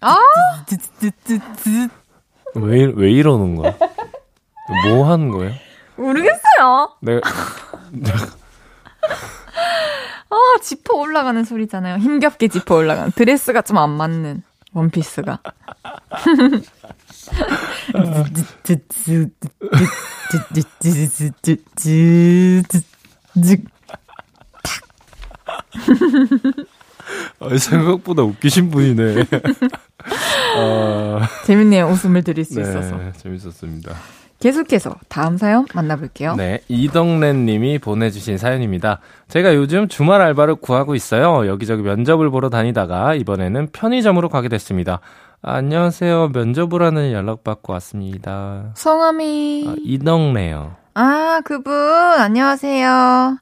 아! 0.00 0.20
왜, 2.54 2.84
왜 2.84 3.10
이러는 3.12 3.56
거야? 3.56 3.76
뭐 4.88 5.10
하는 5.10 5.28
거예요? 5.30 5.52
모르겠어요. 5.96 6.96
내가, 7.02 7.20
아, 7.28 7.30
지퍼 10.60 10.96
올라가는 10.96 11.42
소리잖아요. 11.44 11.98
힘겹게 11.98 12.48
지퍼 12.48 12.76
올라가는. 12.76 13.10
드레스가 13.12 13.62
좀 13.62 13.78
안 13.78 13.90
맞는 13.90 14.42
원피스가. 14.72 15.40
아, 27.40 27.56
생각보다 27.58 28.22
웃기신 28.22 28.70
분이네. 28.70 29.24
아, 30.56 31.28
재밌네요. 31.44 31.86
웃음을 31.88 32.22
드릴 32.22 32.44
수 32.44 32.54
네, 32.54 32.62
있어서. 32.62 33.12
재밌었습니다. 33.18 33.94
계속해서 34.42 34.96
다음 35.08 35.36
사연 35.36 35.66
만나볼게요. 35.72 36.34
네, 36.34 36.60
이덕래 36.66 37.32
님이 37.32 37.78
보내주신 37.78 38.38
사연입니다. 38.38 38.98
제가 39.28 39.54
요즘 39.54 39.86
주말 39.86 40.20
알바를 40.20 40.56
구하고 40.56 40.96
있어요. 40.96 41.46
여기저기 41.46 41.82
면접을 41.82 42.28
보러 42.30 42.50
다니다가 42.50 43.14
이번에는 43.14 43.68
편의점으로 43.72 44.28
가게 44.28 44.48
됐습니다. 44.48 44.98
아, 45.42 45.54
안녕하세요. 45.54 46.30
면접을 46.32 46.82
하는 46.82 47.12
연락받고 47.12 47.72
왔습니다. 47.74 48.72
성함이 48.74 49.66
아, 49.68 49.74
이덕래요. 49.84 50.74
아, 50.94 51.40
그분, 51.44 51.72
안녕하세요. 51.72 53.38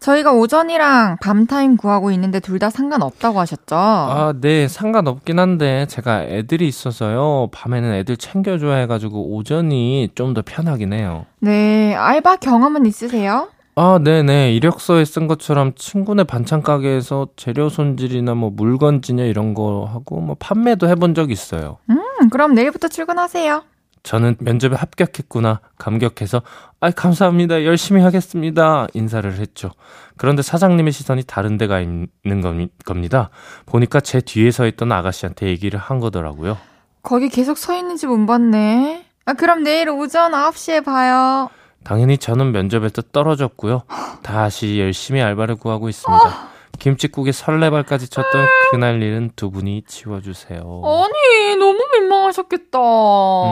저희가 0.00 0.32
오전이랑 0.32 1.16
밤타임 1.22 1.76
구하고 1.76 2.10
있는데 2.12 2.40
둘 2.40 2.56
다 2.58 2.70
상관없다고 2.70 3.38
하셨죠? 3.40 3.74
아, 3.76 4.32
네, 4.40 4.66
상관없긴 4.68 5.38
한데 5.38 5.86
제가 5.88 6.22
애들이 6.24 6.66
있어서요. 6.68 7.48
밤에는 7.52 7.92
애들 7.94 8.16
챙겨줘야 8.16 8.76
해가지고 8.78 9.34
오전이 9.36 10.10
좀 10.14 10.32
더 10.34 10.42
편하긴 10.44 10.92
해요. 10.92 11.26
네, 11.40 11.94
알바 11.94 12.36
경험은 12.36 12.86
있으세요? 12.86 13.48
아, 13.74 13.98
네네. 14.02 14.54
이력서에 14.54 15.04
쓴 15.04 15.26
것처럼 15.26 15.72
친구네 15.76 16.24
반찬 16.24 16.62
가게에서 16.62 17.28
재료 17.36 17.68
손질이나 17.68 18.34
뭐 18.34 18.48
물건 18.50 19.02
지냐 19.02 19.24
이런 19.24 19.52
거 19.52 19.86
하고 19.92 20.20
뭐 20.20 20.34
판매도 20.38 20.88
해본 20.88 21.14
적 21.14 21.30
있어요. 21.30 21.76
음, 21.90 21.98
그럼 22.30 22.54
내일부터 22.54 22.88
출근하세요. 22.88 23.62
저는 24.06 24.36
면접에 24.38 24.76
합격했구나 24.76 25.60
감격해서 25.78 26.42
아 26.80 26.90
감사합니다 26.92 27.64
열심히 27.64 28.02
하겠습니다 28.02 28.86
인사를 28.94 29.30
했죠. 29.34 29.72
그런데 30.16 30.42
사장님의 30.42 30.92
시선이 30.92 31.24
다른 31.24 31.58
데가 31.58 31.80
있는 31.80 32.70
겁니다. 32.84 33.30
보니까 33.66 33.98
제 33.98 34.20
뒤에 34.20 34.52
서 34.52 34.68
있던 34.68 34.92
아가씨한테 34.92 35.48
얘기를 35.48 35.80
한 35.80 35.98
거더라고요. 35.98 36.56
거기 37.02 37.28
계속 37.28 37.58
서 37.58 37.76
있는지 37.76 38.06
못 38.06 38.26
봤네. 38.26 39.06
아 39.24 39.32
그럼 39.32 39.64
내일 39.64 39.90
오전 39.90 40.30
9시에 40.30 40.84
봐요. 40.84 41.50
당연히 41.82 42.16
저는 42.16 42.52
면접에서 42.52 43.02
떨어졌고요. 43.10 43.82
다시 44.22 44.78
열심히 44.78 45.20
알바를 45.20 45.56
구하고 45.56 45.88
있습니다. 45.88 46.56
김치국에 46.78 47.32
설레발까지 47.32 48.08
쳤던 48.08 48.46
그날 48.70 49.02
일은 49.02 49.30
두 49.34 49.50
분이 49.50 49.84
지워주세요. 49.86 50.60
아니, 50.60 51.56
너무 51.56 51.78
민망하셨겠다. 52.26 52.78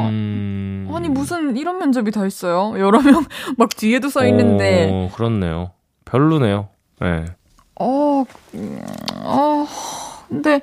음... 0.08 0.90
아니, 0.92 1.08
무슨 1.08 1.56
이런 1.56 1.78
면접이 1.78 2.10
다 2.10 2.26
있어요? 2.26 2.78
여러 2.78 3.00
명 3.00 3.24
막 3.56 3.70
뒤에도 3.70 4.08
서 4.08 4.26
있는데. 4.26 4.88
어, 4.90 5.10
그렇네요. 5.14 5.72
별로네요. 6.04 6.68
네. 7.00 7.26
어, 7.80 8.24
어, 9.24 9.66
근데 10.28 10.60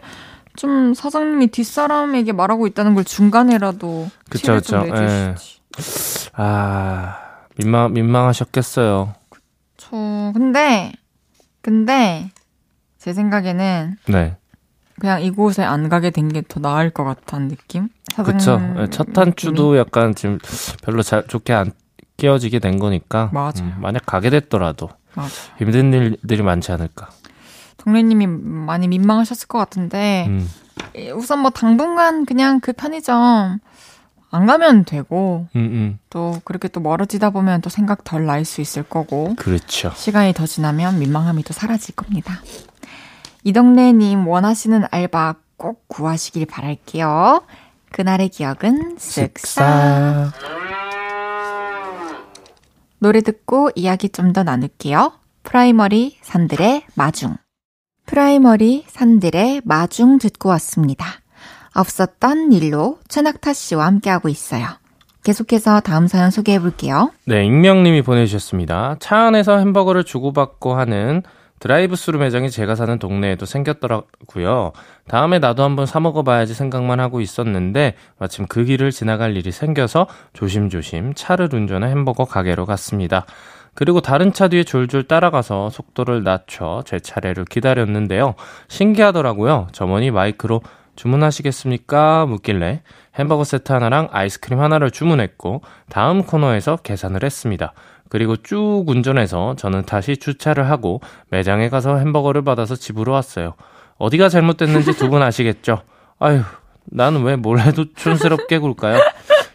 좀 0.55 0.93
사장님이 0.93 1.47
뒷사람에게 1.47 2.31
말하고 2.33 2.67
있다는 2.67 2.95
걸 2.95 3.03
중간에라도 3.03 4.07
그쵸, 4.29 4.55
그쵸. 4.55 4.85
예. 4.87 5.35
아, 6.33 7.17
민망, 7.57 7.93
민망하셨겠어요. 7.93 9.13
저, 9.77 9.89
근데, 10.33 10.93
근데, 11.61 12.31
제 12.97 13.13
생각에는 13.13 13.97
네. 14.07 14.37
그냥 15.01 15.21
이곳에 15.23 15.63
안 15.63 15.89
가게 15.89 16.11
된 16.11 16.29
게 16.29 16.41
더 16.47 16.59
나을 16.59 16.89
것 16.91 17.03
같다는 17.03 17.47
느낌? 17.49 17.89
그쵸. 18.23 18.59
네, 18.59 18.87
첫 18.91 19.11
단추도 19.13 19.77
약간 19.77 20.13
지금 20.13 20.37
별로 20.83 21.01
잘 21.01 21.25
좋게 21.27 21.53
안 21.53 21.71
끼워지게 22.17 22.59
된 22.59 22.77
거니까. 22.77 23.29
맞아 23.33 23.63
음, 23.63 23.75
만약 23.79 24.05
가게 24.05 24.29
됐더라도 24.29 24.89
맞아 25.15 25.29
힘든 25.57 25.91
일들이 25.93 26.43
많지 26.43 26.71
않을까. 26.71 27.09
동래님이 27.77 28.27
많이 28.27 28.87
민망하셨을 28.87 29.47
것 29.47 29.57
같은데 29.57 30.25
음. 30.27 30.47
우선 31.15 31.39
뭐 31.39 31.49
당분간 31.49 32.25
그냥 32.25 32.59
그 32.59 32.73
편의점 32.73 33.57
안 34.33 34.45
가면 34.45 34.85
되고 34.85 35.47
음, 35.55 35.59
음. 35.61 35.99
또 36.11 36.39
그렇게 36.45 36.67
또 36.67 36.79
멀어지다 36.79 37.31
보면 37.31 37.61
또 37.61 37.69
생각 37.71 38.03
덜 38.03 38.25
날 38.27 38.45
수 38.45 38.61
있을 38.61 38.83
거고 38.83 39.33
그렇죠. 39.35 39.91
시간이 39.95 40.33
더 40.33 40.45
지나면 40.45 40.99
민망함이 40.99 41.43
또 41.43 41.53
사라질 41.53 41.95
겁니다. 41.95 42.39
이동래님 43.43 44.27
원하시는 44.27 44.83
알바 44.91 45.35
꼭 45.57 45.87
구하시길 45.87 46.45
바랄게요. 46.45 47.43
그날의 47.91 48.29
기억은 48.29 48.95
쓱싹. 48.97 50.31
노래 52.99 53.21
듣고 53.21 53.71
이야기 53.75 54.09
좀 54.09 54.33
더 54.33 54.43
나눌게요. 54.43 55.13
프라이머리 55.43 56.17
산들의 56.21 56.83
마중. 56.95 57.35
프라이머리 58.05 58.85
산들의 58.87 59.61
마중 59.65 60.19
듣고 60.19 60.49
왔습니다. 60.49 61.05
없었던 61.73 62.51
일로 62.51 62.99
최낙타 63.07 63.53
씨와 63.53 63.85
함께하고 63.87 64.29
있어요. 64.29 64.67
계속해서 65.23 65.79
다음 65.81 66.07
사연 66.07 66.29
소개해 66.31 66.59
볼게요. 66.59 67.11
네, 67.25 67.45
익명님이 67.45 68.01
보내주셨습니다. 68.01 68.97
차 68.99 69.17
안에서 69.27 69.57
햄버거를 69.59 70.03
주고받고 70.03 70.73
하는 70.75 71.23
드라이브 71.61 71.95
스루 71.95 72.17
매장이 72.17 72.49
제가 72.49 72.73
사는 72.73 72.97
동네에도 72.97 73.45
생겼더라고요. 73.45 74.71
다음에 75.07 75.37
나도 75.37 75.61
한번 75.61 75.85
사 75.85 75.99
먹어봐야지 75.99 76.55
생각만 76.55 76.99
하고 76.99 77.21
있었는데 77.21 77.93
마침 78.17 78.47
그 78.47 78.65
길을 78.65 78.89
지나갈 78.89 79.37
일이 79.37 79.51
생겨서 79.51 80.07
조심조심 80.33 81.13
차를 81.13 81.49
운전해 81.53 81.87
햄버거 81.89 82.25
가게로 82.25 82.65
갔습니다. 82.65 83.27
그리고 83.75 84.01
다른 84.01 84.33
차 84.33 84.47
뒤에 84.47 84.63
졸졸 84.63 85.03
따라가서 85.03 85.69
속도를 85.69 86.23
낮춰 86.23 86.81
제 86.83 86.99
차례를 86.99 87.45
기다렸는데요. 87.45 88.33
신기하더라고요. 88.67 89.67
점원이 89.71 90.09
마이크로 90.09 90.61
주문하시겠습니까? 90.95 92.25
묻길래 92.25 92.81
햄버거 93.15 93.43
세트 93.43 93.71
하나랑 93.71 94.09
아이스크림 94.11 94.59
하나를 94.59 94.89
주문했고 94.89 95.61
다음 95.89 96.23
코너에서 96.23 96.77
계산을 96.77 97.23
했습니다. 97.23 97.73
그리고 98.11 98.35
쭉 98.35 98.83
운전해서 98.87 99.55
저는 99.55 99.83
다시 99.85 100.17
주차를 100.17 100.69
하고 100.69 100.99
매장에 101.29 101.69
가서 101.69 101.95
햄버거를 101.97 102.41
받아서 102.43 102.75
집으로 102.75 103.13
왔어요. 103.13 103.53
어디가 103.99 104.27
잘못됐는지 104.27 104.97
두 104.97 105.09
분 105.09 105.21
아시겠죠? 105.21 105.83
아휴, 106.19 106.41
나는 106.83 107.23
왜 107.23 107.37
뭘 107.37 107.59
해도 107.59 107.85
촌스럽게 107.95 108.57
굴까요? 108.59 108.99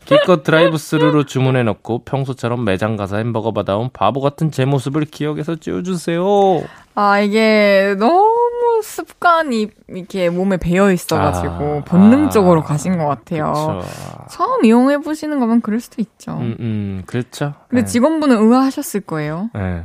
기껏 0.07 0.43
드라이브 0.43 0.79
스루로 0.79 1.25
주문해 1.25 1.65
놓고 1.65 2.05
평소처럼 2.05 2.65
매장 2.65 2.97
가서 2.97 3.17
햄버거 3.19 3.53
받아온 3.53 3.91
바보 3.93 4.23
같은 4.23 4.51
제 4.51 4.65
모습을 4.65 5.05
기억해서 5.05 5.57
지워주세요. 5.57 6.23
아, 6.95 7.21
이게 7.21 7.95
너무 7.99 8.25
습관이 8.83 9.69
이렇게 9.89 10.31
몸에 10.31 10.57
배어 10.57 10.93
있어가지고 10.93 11.81
아, 11.81 11.85
본능적으로 11.85 12.61
아, 12.61 12.65
가신 12.65 12.99
것 12.99 13.07
같아요. 13.07 13.53
그쵸. 13.53 13.83
처음 14.31 14.65
이용해 14.65 14.99
보시는 14.99 15.41
거면 15.41 15.61
그럴 15.61 15.81
수도 15.81 16.03
있죠. 16.03 16.33
음, 16.39 16.57
음 16.61 17.03
그렇죠. 17.07 17.55
근데 17.69 17.83
네. 17.83 17.87
직원분은 17.87 18.37
의아하셨을 18.37 19.03
거예요. 19.03 19.51
네. 19.55 19.85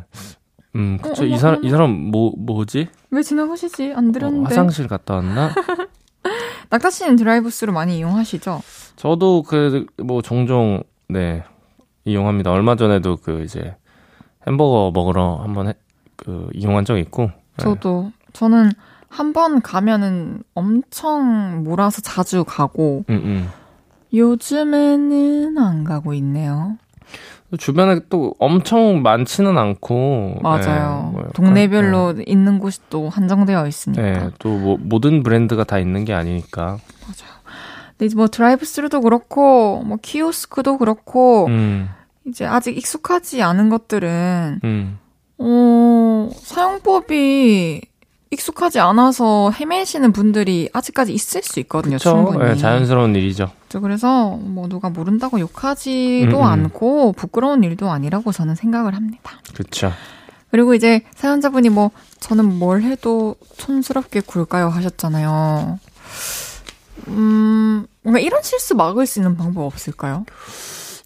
음, 0.75 0.97
그쵸. 1.01 1.23
어, 1.23 1.25
이 1.25 1.37
사람, 1.37 1.63
이 1.63 1.69
사람 1.69 1.91
뭐, 1.91 2.33
뭐지? 2.37 2.87
왜 3.11 3.21
지나가시지? 3.21 3.93
안 3.95 4.11
들었는데. 4.11 4.45
어, 4.45 4.49
화장실 4.49 4.87
갔다 4.87 5.15
왔나? 5.15 5.53
낙타 6.69 6.89
씨는 6.89 7.17
드라이브스루 7.17 7.73
많이 7.73 7.97
이용하시죠? 7.97 8.61
저도 8.95 9.43
그, 9.43 9.85
뭐, 9.97 10.21
종종, 10.21 10.83
네, 11.09 11.43
이용합니다. 12.05 12.51
얼마 12.51 12.75
전에도 12.75 13.17
그, 13.17 13.43
이제, 13.43 13.75
햄버거 14.47 14.91
먹으러 14.93 15.37
한번 15.43 15.67
해, 15.67 15.73
그, 16.15 16.49
이용한 16.53 16.85
적 16.85 16.97
있고. 16.97 17.23
네. 17.23 17.31
저도. 17.57 18.11
저는 18.33 18.71
한 19.09 19.33
번 19.33 19.61
가면은 19.61 20.41
엄청 20.53 21.63
몰아서 21.65 22.01
자주 22.01 22.43
가고, 22.45 23.03
음, 23.09 23.15
음. 23.23 23.49
요즘에는 24.13 25.57
안 25.57 25.83
가고 25.83 26.13
있네요. 26.15 26.77
주변에 27.57 27.99
또 28.09 28.33
엄청 28.39 29.01
많지는 29.01 29.57
않고 29.57 30.37
맞아요. 30.41 31.11
네, 31.13 31.21
뭐 31.21 31.29
동네별로 31.33 32.13
네. 32.13 32.23
있는 32.25 32.59
곳이 32.59 32.79
또 32.89 33.09
한정되어 33.09 33.67
있으니까. 33.67 34.01
네, 34.01 34.29
또 34.39 34.49
뭐 34.57 34.77
모든 34.79 35.21
브랜드가 35.23 35.65
다 35.65 35.77
있는 35.77 36.05
게 36.05 36.13
아니니까. 36.13 36.61
맞아요. 37.01 37.41
근데 37.97 38.15
뭐 38.15 38.27
드라이브스루도 38.29 39.01
그렇고 39.01 39.83
뭐 39.85 39.97
키오스크도 40.01 40.77
그렇고 40.77 41.47
음. 41.47 41.89
이제 42.25 42.45
아직 42.45 42.77
익숙하지 42.77 43.41
않은 43.43 43.67
것들은 43.69 44.61
음. 44.63 44.97
어, 45.37 46.29
사용법이 46.33 47.81
익숙하지 48.31 48.79
않아서 48.79 49.51
헤매시는 49.51 50.13
분들이 50.13 50.69
아직까지 50.71 51.13
있을 51.13 51.43
수 51.43 51.59
있거든요. 51.61 51.97
그쵸? 51.97 52.11
충분히. 52.11 52.39
네, 52.39 52.55
자연스러운 52.55 53.13
일이죠. 53.15 53.51
그래서 53.81 54.29
뭐 54.29 54.67
누가 54.67 54.89
모른다고 54.89 55.39
욕하지도 55.39 56.37
음, 56.37 56.41
음. 56.41 56.43
않고 56.43 57.13
부끄러운 57.13 57.63
일도 57.63 57.89
아니라고 57.89 58.31
저는 58.31 58.55
생각을 58.55 58.95
합니다. 58.95 59.33
그렇죠. 59.53 59.91
그리고 60.49 60.73
이제 60.73 61.01
사연자분이 61.15 61.69
뭐 61.69 61.91
저는 62.19 62.57
뭘 62.57 62.81
해도 62.83 63.35
촌스럽게 63.57 64.21
굴까요 64.21 64.69
하셨잖아요. 64.69 65.79
음, 67.07 67.85
뭔가 68.03 68.19
이런 68.19 68.41
실수 68.43 68.75
막을 68.75 69.05
수 69.07 69.19
있는 69.19 69.35
방법 69.35 69.65
없을까요? 69.65 70.25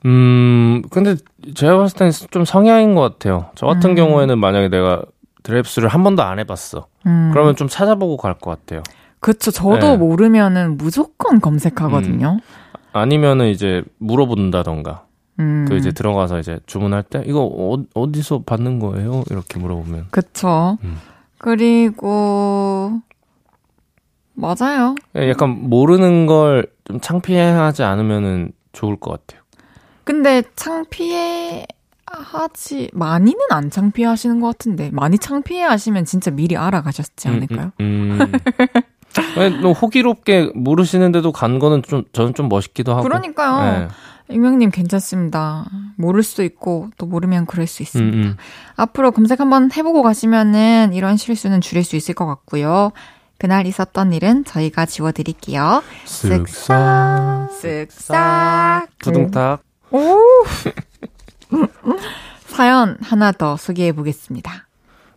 음, 0.05 0.83
근데 0.91 1.15
제가 1.55 1.77
봤을 1.77 1.97
때는 1.97 2.11
좀 2.29 2.45
성향인 2.45 2.93
것 2.93 3.01
같아요. 3.01 3.49
저 3.55 3.65
같은 3.65 3.91
음. 3.91 3.95
경우에는 3.95 4.37
만약에 4.37 4.69
내가 4.69 5.03
드랩스를 5.45 5.87
한 5.87 6.03
번도 6.03 6.23
안 6.23 6.39
해봤어. 6.39 6.87
음. 7.05 7.29
그러면 7.31 7.55
좀 7.55 7.67
찾아보고 7.67 8.17
갈 8.17 8.33
것 8.33 8.51
같아요. 8.51 8.81
그쵸. 9.19 9.51
저도 9.51 9.77
네. 9.91 9.97
모르면은 9.97 10.77
무조건 10.77 11.39
검색하거든요. 11.39 12.39
음. 12.41 12.79
아니면은 12.93 13.47
이제 13.47 13.83
물어본다던가. 13.99 15.05
음. 15.39 15.65
그 15.67 15.75
이제 15.75 15.91
들어가서 15.91 16.39
이제 16.39 16.59
주문할 16.65 17.03
때 17.03 17.23
이거 17.25 17.41
어, 17.93 18.11
디서 18.11 18.43
받는 18.45 18.79
거예요? 18.79 19.23
이렇게 19.29 19.59
물어보면. 19.59 20.07
그쵸. 20.11 20.77
음. 20.83 20.97
그리고 21.37 23.01
맞아요. 24.33 24.95
예, 25.17 25.29
약간 25.29 25.49
모르는 25.69 26.25
걸 26.25 26.65
좀 26.85 26.99
창피해하지 26.99 27.81
않으면은 27.81 28.51
좋을 28.71 28.95
것 28.97 29.09
같아요. 29.25 29.41
근데 30.03 30.43
창피해 30.55 31.65
하지 32.17 32.89
많이는 32.93 33.39
안 33.49 33.69
창피해 33.69 34.07
하시는 34.07 34.39
것 34.39 34.47
같은데 34.47 34.89
많이 34.91 35.17
창피해 35.17 35.63
하시면 35.63 36.05
진짜 36.05 36.31
미리 36.31 36.57
알아가셨지 36.57 37.27
않을까요? 37.27 37.71
음, 37.79 38.17
음, 38.19 38.21
음. 38.21 38.31
아니, 39.37 39.61
너 39.61 39.71
호기롭게 39.71 40.51
모르시는데도 40.55 41.31
간 41.31 41.59
거는 41.59 41.83
좀 41.83 42.03
저는 42.11 42.33
좀 42.33 42.49
멋있기도 42.49 42.91
하고. 42.93 43.03
그러니까요. 43.03 43.79
네. 43.79 43.87
익명님 44.29 44.71
괜찮습니다. 44.71 45.65
모를 45.97 46.23
수도 46.23 46.43
있고 46.43 46.89
또 46.97 47.05
모르면 47.05 47.45
그럴 47.45 47.67
수 47.67 47.83
있습니다. 47.83 48.17
음, 48.17 48.23
음. 48.23 48.37
앞으로 48.75 49.11
검색 49.11 49.39
한번 49.39 49.69
해보고 49.71 50.01
가시면은 50.01 50.93
이런 50.93 51.15
실수는 51.15 51.61
줄일 51.61 51.83
수 51.83 51.95
있을 51.95 52.15
것 52.15 52.25
같고요. 52.25 52.91
그날 53.37 53.67
있었던 53.67 54.13
일은 54.13 54.43
저희가 54.45 54.85
지워드릴게요. 54.85 55.83
쓱싹 56.05 57.49
쓱싹. 57.49 58.87
두둥탁. 58.99 59.61
오. 59.91 60.17
사연 62.45 62.97
하나 63.01 63.31
더 63.31 63.57
소개해 63.57 63.91
보겠습니다. 63.93 64.67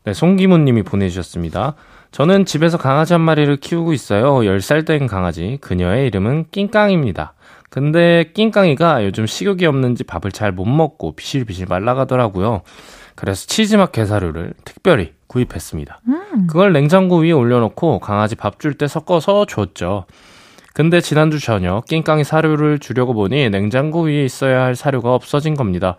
네, 0.05 0.13
송기문 0.13 0.65
님이 0.65 0.83
보내주셨습니다. 0.83 1.75
저는 2.11 2.47
집에서 2.47 2.79
강아지 2.79 3.13
한 3.13 3.21
마리를 3.21 3.55
키우고 3.57 3.93
있어요. 3.93 4.37
10살 4.37 4.87
된 4.87 5.07
강아지. 5.07 5.59
그녀의 5.61 6.07
이름은 6.07 6.47
낑깡입니다. 6.51 7.35
근데 7.71 8.31
낑깡이가 8.33 9.05
요즘 9.05 9.27
식욕이 9.27 9.67
없는지 9.67 10.05
밥을 10.05 10.33
잘 10.33 10.53
못 10.53 10.65
먹고 10.65 11.13
비실비실 11.13 11.67
말라가더라고요. 11.69 12.63
그래서 13.15 13.47
치즈맛 13.47 13.93
게사료를 13.93 14.55
특별히 14.65 15.13
구입했습니다. 15.27 16.01
그걸 16.47 16.73
냉장고 16.73 17.19
위에 17.19 17.33
올려놓고 17.33 17.99
강아지 17.99 18.37
밥 18.37 18.59
줄 18.59 18.79
때 18.79 18.89
섞어서 18.89 19.45
줬죠. 19.45 20.07
근데 20.73 21.01
지난주 21.03 21.39
저녁 21.41 21.85
낑깡이 21.87 22.25
사료를 22.25 22.79
주려고 22.79 23.13
보니 23.13 23.51
냉장고 23.51 24.03
위에 24.03 24.25
있어야 24.25 24.63
할 24.63 24.75
사료가 24.77 25.13
없어진 25.15 25.55
겁니다. 25.55 25.97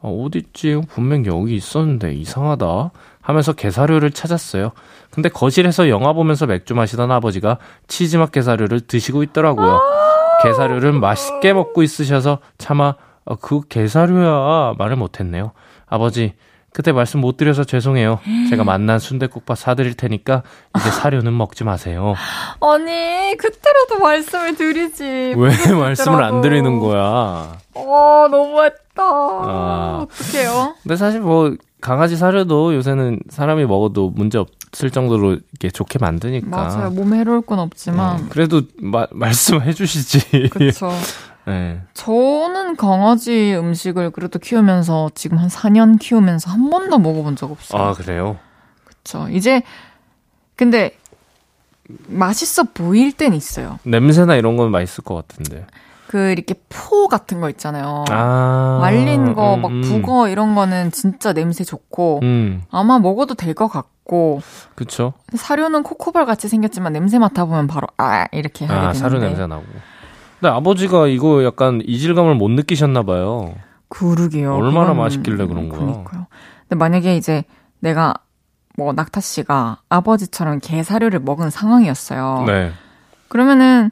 어, 0.00 0.24
어딨지? 0.24 0.80
분명 0.90 1.26
여기 1.26 1.56
있었는데 1.56 2.12
이상하다. 2.14 2.90
하면서 3.20 3.52
게사료를 3.52 4.10
찾았어요. 4.12 4.72
근데 5.10 5.28
거실에서 5.28 5.88
영화 5.88 6.12
보면서 6.12 6.46
맥주 6.46 6.74
마시던 6.74 7.10
아버지가 7.10 7.58
치즈맛 7.86 8.32
게사료를 8.32 8.80
드시고 8.82 9.22
있더라고요. 9.24 9.80
게사료를 10.44 10.92
맛있게 10.92 11.52
먹고 11.52 11.82
있으셔서 11.82 12.38
차마 12.58 12.94
어, 13.24 13.36
그 13.36 13.60
게사료야 13.68 14.74
말을 14.78 14.96
못했네요. 14.96 15.52
아버지 15.86 16.34
그때 16.72 16.92
말씀 16.92 17.20
못 17.20 17.36
드려서 17.36 17.64
죄송해요. 17.64 18.20
제가 18.50 18.62
만난 18.62 18.98
순대국밥 18.98 19.58
사드릴 19.58 19.94
테니까 19.94 20.42
이제 20.78 20.90
사료는 20.90 21.36
먹지 21.36 21.64
마세요. 21.64 22.14
아니 22.60 23.34
그때라도 23.36 23.98
말씀을 24.00 24.54
드리지. 24.54 25.34
왜 25.36 25.50
말씀을 25.74 26.22
안 26.22 26.40
드리는 26.40 26.78
거야? 26.78 27.56
어 27.74 28.28
너무했다. 28.30 28.76
아. 29.02 30.06
어떡해요? 30.08 30.74
근데 30.82 30.96
사실 30.96 31.20
뭐 31.20 31.54
강아지 31.80 32.16
사료도 32.16 32.74
요새는 32.74 33.20
사람이 33.28 33.64
먹어도 33.66 34.10
문제 34.10 34.38
없을 34.38 34.90
정도로 34.90 35.32
이렇게 35.32 35.70
좋게 35.70 35.98
만드니까. 35.98 36.48
맞아요. 36.48 36.90
몸에 36.90 37.18
해로울 37.18 37.42
건 37.42 37.58
없지만. 37.60 38.16
어, 38.16 38.26
그래도 38.28 38.62
마, 38.80 39.06
말씀해 39.10 39.72
주시지. 39.72 40.48
그렇죠. 40.50 40.90
네. 41.46 41.80
저는 41.94 42.76
강아지 42.76 43.54
음식을 43.54 44.10
그래도 44.10 44.38
키우면서 44.38 45.10
지금 45.14 45.38
한 45.38 45.48
4년 45.48 45.98
키우면서 45.98 46.50
한 46.50 46.68
번도 46.68 46.98
먹어본 46.98 47.36
적 47.36 47.50
없어요. 47.50 47.80
아, 47.82 47.92
그래요? 47.94 48.38
그렇죠. 48.84 49.28
이제 49.30 49.62
근데 50.56 50.98
맛있어 52.06 52.64
보일 52.64 53.12
땐 53.12 53.32
있어요. 53.32 53.78
냄새나 53.84 54.36
이런 54.36 54.56
건 54.56 54.70
맛있을 54.70 55.04
것 55.04 55.14
같은데. 55.14 55.66
그 56.08 56.30
이렇게 56.30 56.54
포 56.70 57.06
같은 57.06 57.40
거 57.42 57.50
있잖아요. 57.50 58.04
아. 58.08 58.78
말린 58.80 59.34
거, 59.34 59.54
음, 59.56 59.60
막 59.62 59.70
음. 59.70 59.82
북어 59.82 60.28
이런 60.28 60.54
거는 60.54 60.90
진짜 60.90 61.34
냄새 61.34 61.64
좋고 61.64 62.20
음, 62.22 62.62
아마 62.70 62.98
먹어도 62.98 63.34
될 63.34 63.54
것 63.54 63.68
같고 63.68 64.40
그쵸. 64.74 65.12
사료는 65.34 65.82
코코발 65.82 66.24
같이 66.24 66.48
생겼지만 66.48 66.94
냄새 66.94 67.18
맡아 67.18 67.44
보면 67.44 67.66
바로 67.66 67.86
아 67.98 68.26
이렇게 68.32 68.64
하게 68.64 68.78
아, 68.78 68.80
되는데 68.92 68.98
사료 68.98 69.18
냄새 69.18 69.46
나고. 69.46 69.64
근데 70.40 70.54
아버지가 70.54 71.08
이거 71.08 71.44
약간 71.44 71.82
이질감을 71.84 72.36
못 72.36 72.48
느끼셨나 72.52 73.02
봐요. 73.02 73.54
그러게요. 73.90 74.54
얼마나 74.54 74.88
그건- 74.92 74.96
맛있길래 74.96 75.46
그런 75.46 75.68
거야? 75.68 75.78
그러니까요. 75.80 76.26
근데 76.68 76.76
만약에 76.78 77.16
이제 77.16 77.44
내가 77.80 78.14
뭐 78.78 78.94
낙타 78.94 79.20
씨가 79.20 79.82
아버지처럼 79.90 80.60
게 80.62 80.82
사료를 80.82 81.18
먹은 81.20 81.50
상황이었어요. 81.50 82.44
네. 82.46 82.72
그러면은 83.28 83.90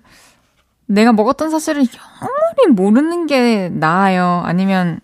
내가 0.86 1.12
먹었던 1.12 1.50
사실을 1.50 1.82
영원히 1.82 2.74
모르는 2.74 3.26
게 3.26 3.68
나아요. 3.68 4.42
아니면 4.44 5.00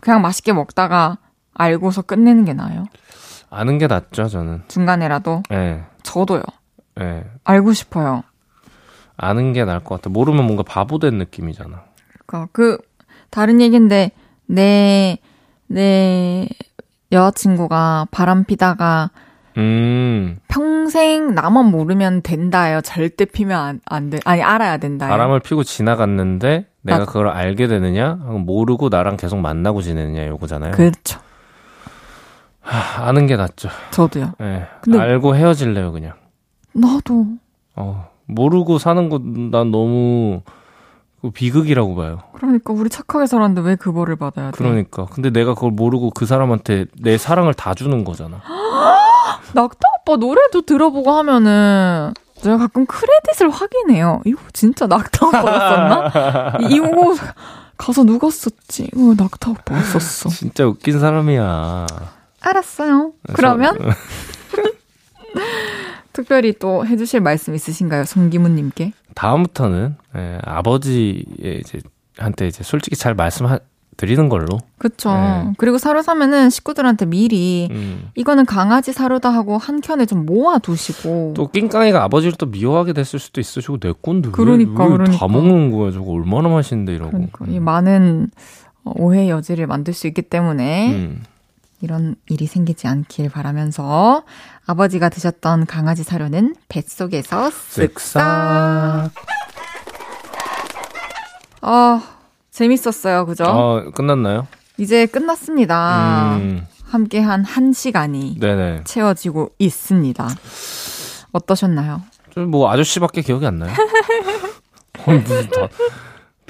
그냥 0.00 0.22
맛있게 0.22 0.52
먹다가 0.52 1.18
알고서 1.54 2.02
끝내는 2.02 2.44
게 2.44 2.52
나아요. 2.52 2.86
아는 3.50 3.78
게 3.78 3.86
낫죠, 3.86 4.28
저는. 4.28 4.62
중간에라도 4.68 5.42
예. 5.52 5.84
저도요. 6.02 6.42
예. 7.00 7.24
알고 7.44 7.72
싶어요. 7.72 8.22
아는 9.16 9.52
게 9.52 9.64
나을 9.64 9.80
것 9.80 9.96
같아. 9.96 10.10
모르면 10.10 10.44
뭔가 10.44 10.62
바보 10.62 10.98
된 10.98 11.18
느낌이잖아. 11.18 11.82
그러니까 12.26 12.48
그 12.52 12.78
다른 13.30 13.60
얘기인데 13.60 14.12
내 14.46 15.18
내 15.68 16.48
여자친구가 17.12 18.08
바람 18.10 18.44
피다가 18.44 19.10
음, 19.58 20.38
평생 20.48 21.34
나만 21.34 21.66
모르면 21.66 22.22
된다요. 22.22 22.80
절대 22.80 23.24
피면 23.24 23.60
안, 23.60 23.80
안 23.86 24.10
돼. 24.10 24.18
아니 24.24 24.42
알아야 24.42 24.76
된다요. 24.78 25.10
바람을 25.10 25.40
피고 25.40 25.64
지나갔는데 25.64 26.66
내가 26.82 26.98
나- 27.00 27.04
그걸 27.04 27.28
알게 27.28 27.66
되느냐? 27.66 28.14
모르고 28.14 28.88
나랑 28.88 29.16
계속 29.16 29.38
만나고 29.38 29.82
지내느냐, 29.82 30.26
요거잖아요. 30.28 30.72
그렇죠. 30.72 31.20
하, 32.60 33.06
아는 33.08 33.26
게 33.26 33.36
낫죠. 33.36 33.68
저도요. 33.90 34.34
예. 34.42 34.66
근데- 34.82 34.98
알고 34.98 35.34
헤어질래요, 35.36 35.92
그냥. 35.92 36.12
나도 36.74 37.26
어, 37.76 38.08
모르고 38.26 38.78
사는 38.78 39.08
거 39.08 39.18
난 39.22 39.70
너무 39.70 40.42
그 41.20 41.30
비극이라고 41.30 41.96
봐요. 41.96 42.20
그러니까 42.34 42.72
우리 42.72 42.88
착하게 42.88 43.26
살았는데 43.26 43.68
왜그 43.68 43.92
벌을 43.92 44.14
받아야 44.16 44.50
돼? 44.52 44.56
그러니까. 44.56 45.06
근데 45.06 45.30
내가 45.30 45.54
그걸 45.54 45.72
모르고 45.72 46.10
그 46.10 46.26
사람한테 46.26 46.86
내 47.00 47.18
사랑을 47.18 47.54
다 47.54 47.74
주는 47.74 48.04
거잖아. 48.04 48.40
낙타 49.54 49.78
오빠 50.00 50.16
노래도 50.16 50.62
들어보고 50.62 51.10
하면은 51.12 52.12
제가 52.42 52.56
가끔 52.58 52.86
크레딧을 52.86 53.50
확인해요. 53.50 54.22
이거 54.24 54.40
진짜 54.52 54.86
낙타? 54.86 56.58
이- 56.60 56.74
이거 56.76 57.14
가서 57.76 58.04
누가 58.04 58.30
썼지? 58.30 58.90
어, 58.96 59.14
낙타 59.16 59.50
오빠가 59.50 59.80
썼어. 59.82 60.28
진짜 60.30 60.66
웃긴 60.66 60.98
사람이야. 61.00 61.86
알았어요. 62.40 63.12
그러면 63.34 63.76
특별히 66.12 66.52
또 66.58 66.86
해주실 66.86 67.20
말씀 67.20 67.54
있으신가요, 67.54 68.04
송기문님께? 68.04 68.92
다음부터는 69.14 69.96
예, 70.16 70.38
아버지의 70.44 71.60
이제 71.60 71.80
한테 72.16 72.48
이제 72.48 72.62
솔직히 72.64 72.96
잘 72.96 73.14
말씀 73.14 73.46
드리는 73.98 74.28
걸로. 74.28 74.60
그쵸. 74.78 75.12
네. 75.12 75.52
그리고 75.58 75.76
사료 75.76 76.02
사면은 76.02 76.50
식구들한테 76.50 77.04
미리 77.04 77.68
음. 77.72 78.08
이거는 78.14 78.46
강아지 78.46 78.92
사료다 78.92 79.28
하고 79.28 79.58
한 79.58 79.80
켠에 79.80 80.06
좀 80.06 80.24
모아 80.24 80.58
두시고. 80.58 81.34
또 81.36 81.48
낑깡이가 81.48 82.04
아버지를 82.04 82.36
또 82.38 82.46
미워하게 82.46 82.92
됐을 82.94 83.18
수도. 83.18 83.42
저거 83.42 83.76
내 83.78 83.92
건데 84.00 84.30
그러니까, 84.32 84.84
왜, 84.84 84.90
왜 84.90 84.96
그러니까. 84.96 85.18
다 85.18 85.26
먹는 85.26 85.72
거야? 85.72 85.90
저거 85.90 86.12
얼마나 86.12 86.48
맛있는데 86.48 86.94
이러고. 86.94 87.10
그러니까 87.10 87.44
이 87.48 87.58
많은 87.58 88.30
어, 88.84 88.92
오해 88.94 89.28
여지를 89.28 89.66
만들 89.66 89.92
수 89.92 90.06
있기 90.06 90.22
때문에 90.22 90.94
음. 90.94 91.24
이런 91.80 92.14
일이 92.28 92.46
생기지 92.46 92.86
않길 92.86 93.30
바라면서 93.30 94.22
아버지가 94.64 95.08
드셨던 95.08 95.66
강아지 95.66 96.04
사료는 96.04 96.54
뱃속에서 96.68 97.50
쓱싹. 97.50 97.94
쓱싹. 97.94 99.10
아, 101.62 102.02
재밌었어요. 102.58 103.24
그죠? 103.26 103.44
아, 103.44 103.90
끝났나요? 103.94 104.48
이제 104.78 105.06
끝났습니다. 105.06 106.36
음. 106.38 106.66
함께 106.84 107.20
한 107.20 107.44
1시간이 107.44 108.40
네네. 108.40 108.80
채워지고 108.84 109.50
있습니다. 109.60 110.28
어떠셨나요? 111.32 112.02
좀 112.34 112.50
뭐 112.50 112.70
아저씨밖에 112.70 113.22
기억이 113.22 113.46
안 113.46 113.58
나요. 113.58 113.72
어, 115.06 115.12
무슨 115.12 115.48
다. 115.50 115.68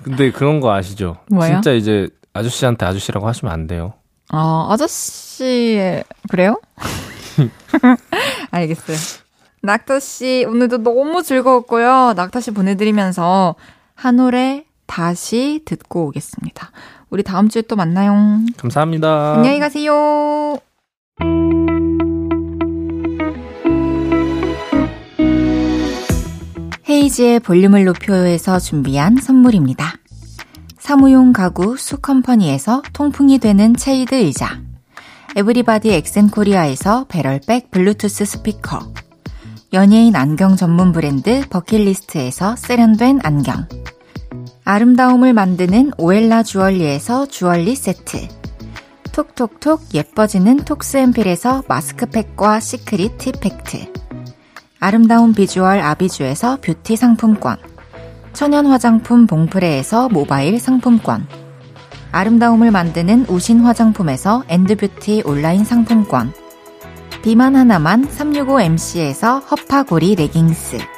근데 0.03 0.31
그런 0.31 0.61
거 0.61 0.73
아시죠? 0.73 1.17
뭐예요? 1.31 1.55
진짜 1.57 1.73
이제 1.73 2.09
아저씨한테 2.33 2.87
아저씨라고 2.87 3.27
하시면 3.29 3.53
안 3.53 3.67
돼요. 3.67 3.93
아, 4.31 4.69
아저씨, 4.71 6.03
그래요? 6.31 6.61
알겠어요. 8.51 8.97
낙타 9.63 10.01
씨, 10.01 10.47
오늘도 10.49 10.79
너무 10.79 11.23
즐거웠고요. 11.23 12.15
낙타 12.17 12.41
씨 12.41 12.51
보내드리면서 12.53 13.57
한 13.95 14.17
노래 14.17 14.65
다시 14.89 15.61
듣고 15.65 16.09
오겠습니다. 16.09 16.73
우리 17.11 17.23
다음 17.23 17.49
주에 17.49 17.63
또 17.63 17.77
만나요. 17.77 18.41
감사합니다. 18.57 19.35
안녕히 19.35 19.61
가세요. 19.61 20.59
헤이지의 26.89 27.41
볼륨을 27.41 27.85
높여서 27.85 28.59
준비한 28.59 29.19
선물입니다. 29.19 29.95
사무용 30.79 31.33
가구 31.33 31.77
수컴퍼니에서 31.77 32.83
통풍이 32.95 33.39
되는 33.39 33.77
체이드 33.77 34.15
의자 34.15 34.61
에브리바디 35.37 35.93
엑센코리아에서 35.93 37.05
배럴백 37.09 37.71
블루투스 37.71 38.25
스피커 38.25 38.95
연예인 39.75 40.17
안경 40.17 40.57
전문 40.57 40.93
브랜드 40.93 41.47
버킷리스트에서 41.51 42.57
세련된 42.57 43.21
안경 43.23 43.69
아름다움을 44.71 45.33
만드는 45.33 45.93
오엘라 45.97 46.43
주얼리에서 46.43 47.25
주얼리 47.25 47.75
세트. 47.75 48.29
톡톡톡 49.13 49.95
예뻐지는 49.95 50.59
톡스앰필에서 50.59 51.63
마스크팩과 51.67 52.61
시크릿 52.61 53.17
티팩트. 53.17 53.91
아름다운 54.79 55.33
비주얼 55.33 55.81
아비주에서 55.81 56.59
뷰티 56.61 56.97
상품권. 56.97 57.57
천연 58.35 58.67
화장품 58.67 59.27
봉프레에서 59.27 60.11
모바일 60.11 60.61
상품권. 60.61 61.27
아름다움을 62.13 62.71
만드는 62.71 63.25
우신 63.27 63.61
화장품에서 63.61 64.45
엔드뷰티 64.49 65.23
온라인 65.25 65.65
상품권. 65.65 66.31
비만 67.23 67.57
하나만 67.57 68.07
365MC에서 68.07 69.51
허파고리 69.51 70.17
레깅스 70.17 70.98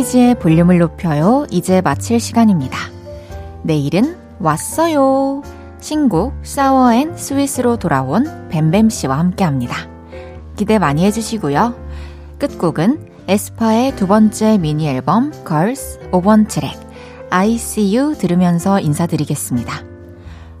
헤이즈의 0.00 0.36
볼륨을 0.36 0.78
높여요. 0.78 1.46
이제 1.50 1.82
마칠 1.82 2.20
시간입니다. 2.20 2.78
내일은 3.62 4.16
왔어요. 4.38 5.42
신곡 5.80 6.32
사워 6.42 6.94
앤 6.94 7.14
스위스로 7.16 7.76
돌아온 7.76 8.48
뱀뱀 8.48 8.88
씨와 8.88 9.18
함께 9.18 9.44
합니다. 9.44 9.76
기대 10.56 10.78
많이 10.78 11.04
해주시고요. 11.04 11.74
끝곡은 12.38 13.10
에스파의 13.28 13.96
두 13.96 14.06
번째 14.06 14.56
미니 14.56 14.88
앨범 14.88 15.32
Girls 15.46 16.00
5번 16.12 16.48
트랙 16.48 16.78
I 17.28 17.56
See 17.56 17.94
You 17.94 18.16
들으면서 18.16 18.80
인사드리겠습니다. 18.80 19.82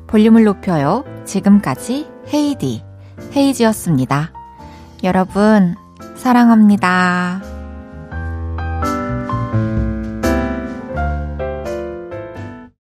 볼륨을 0.06 0.44
높여요. 0.44 1.04
지금까지 1.24 2.06
헤이디, 2.32 2.82
헤이즈였습니다. 3.34 4.32
여러분, 5.02 5.76
사랑합니다. 6.16 7.49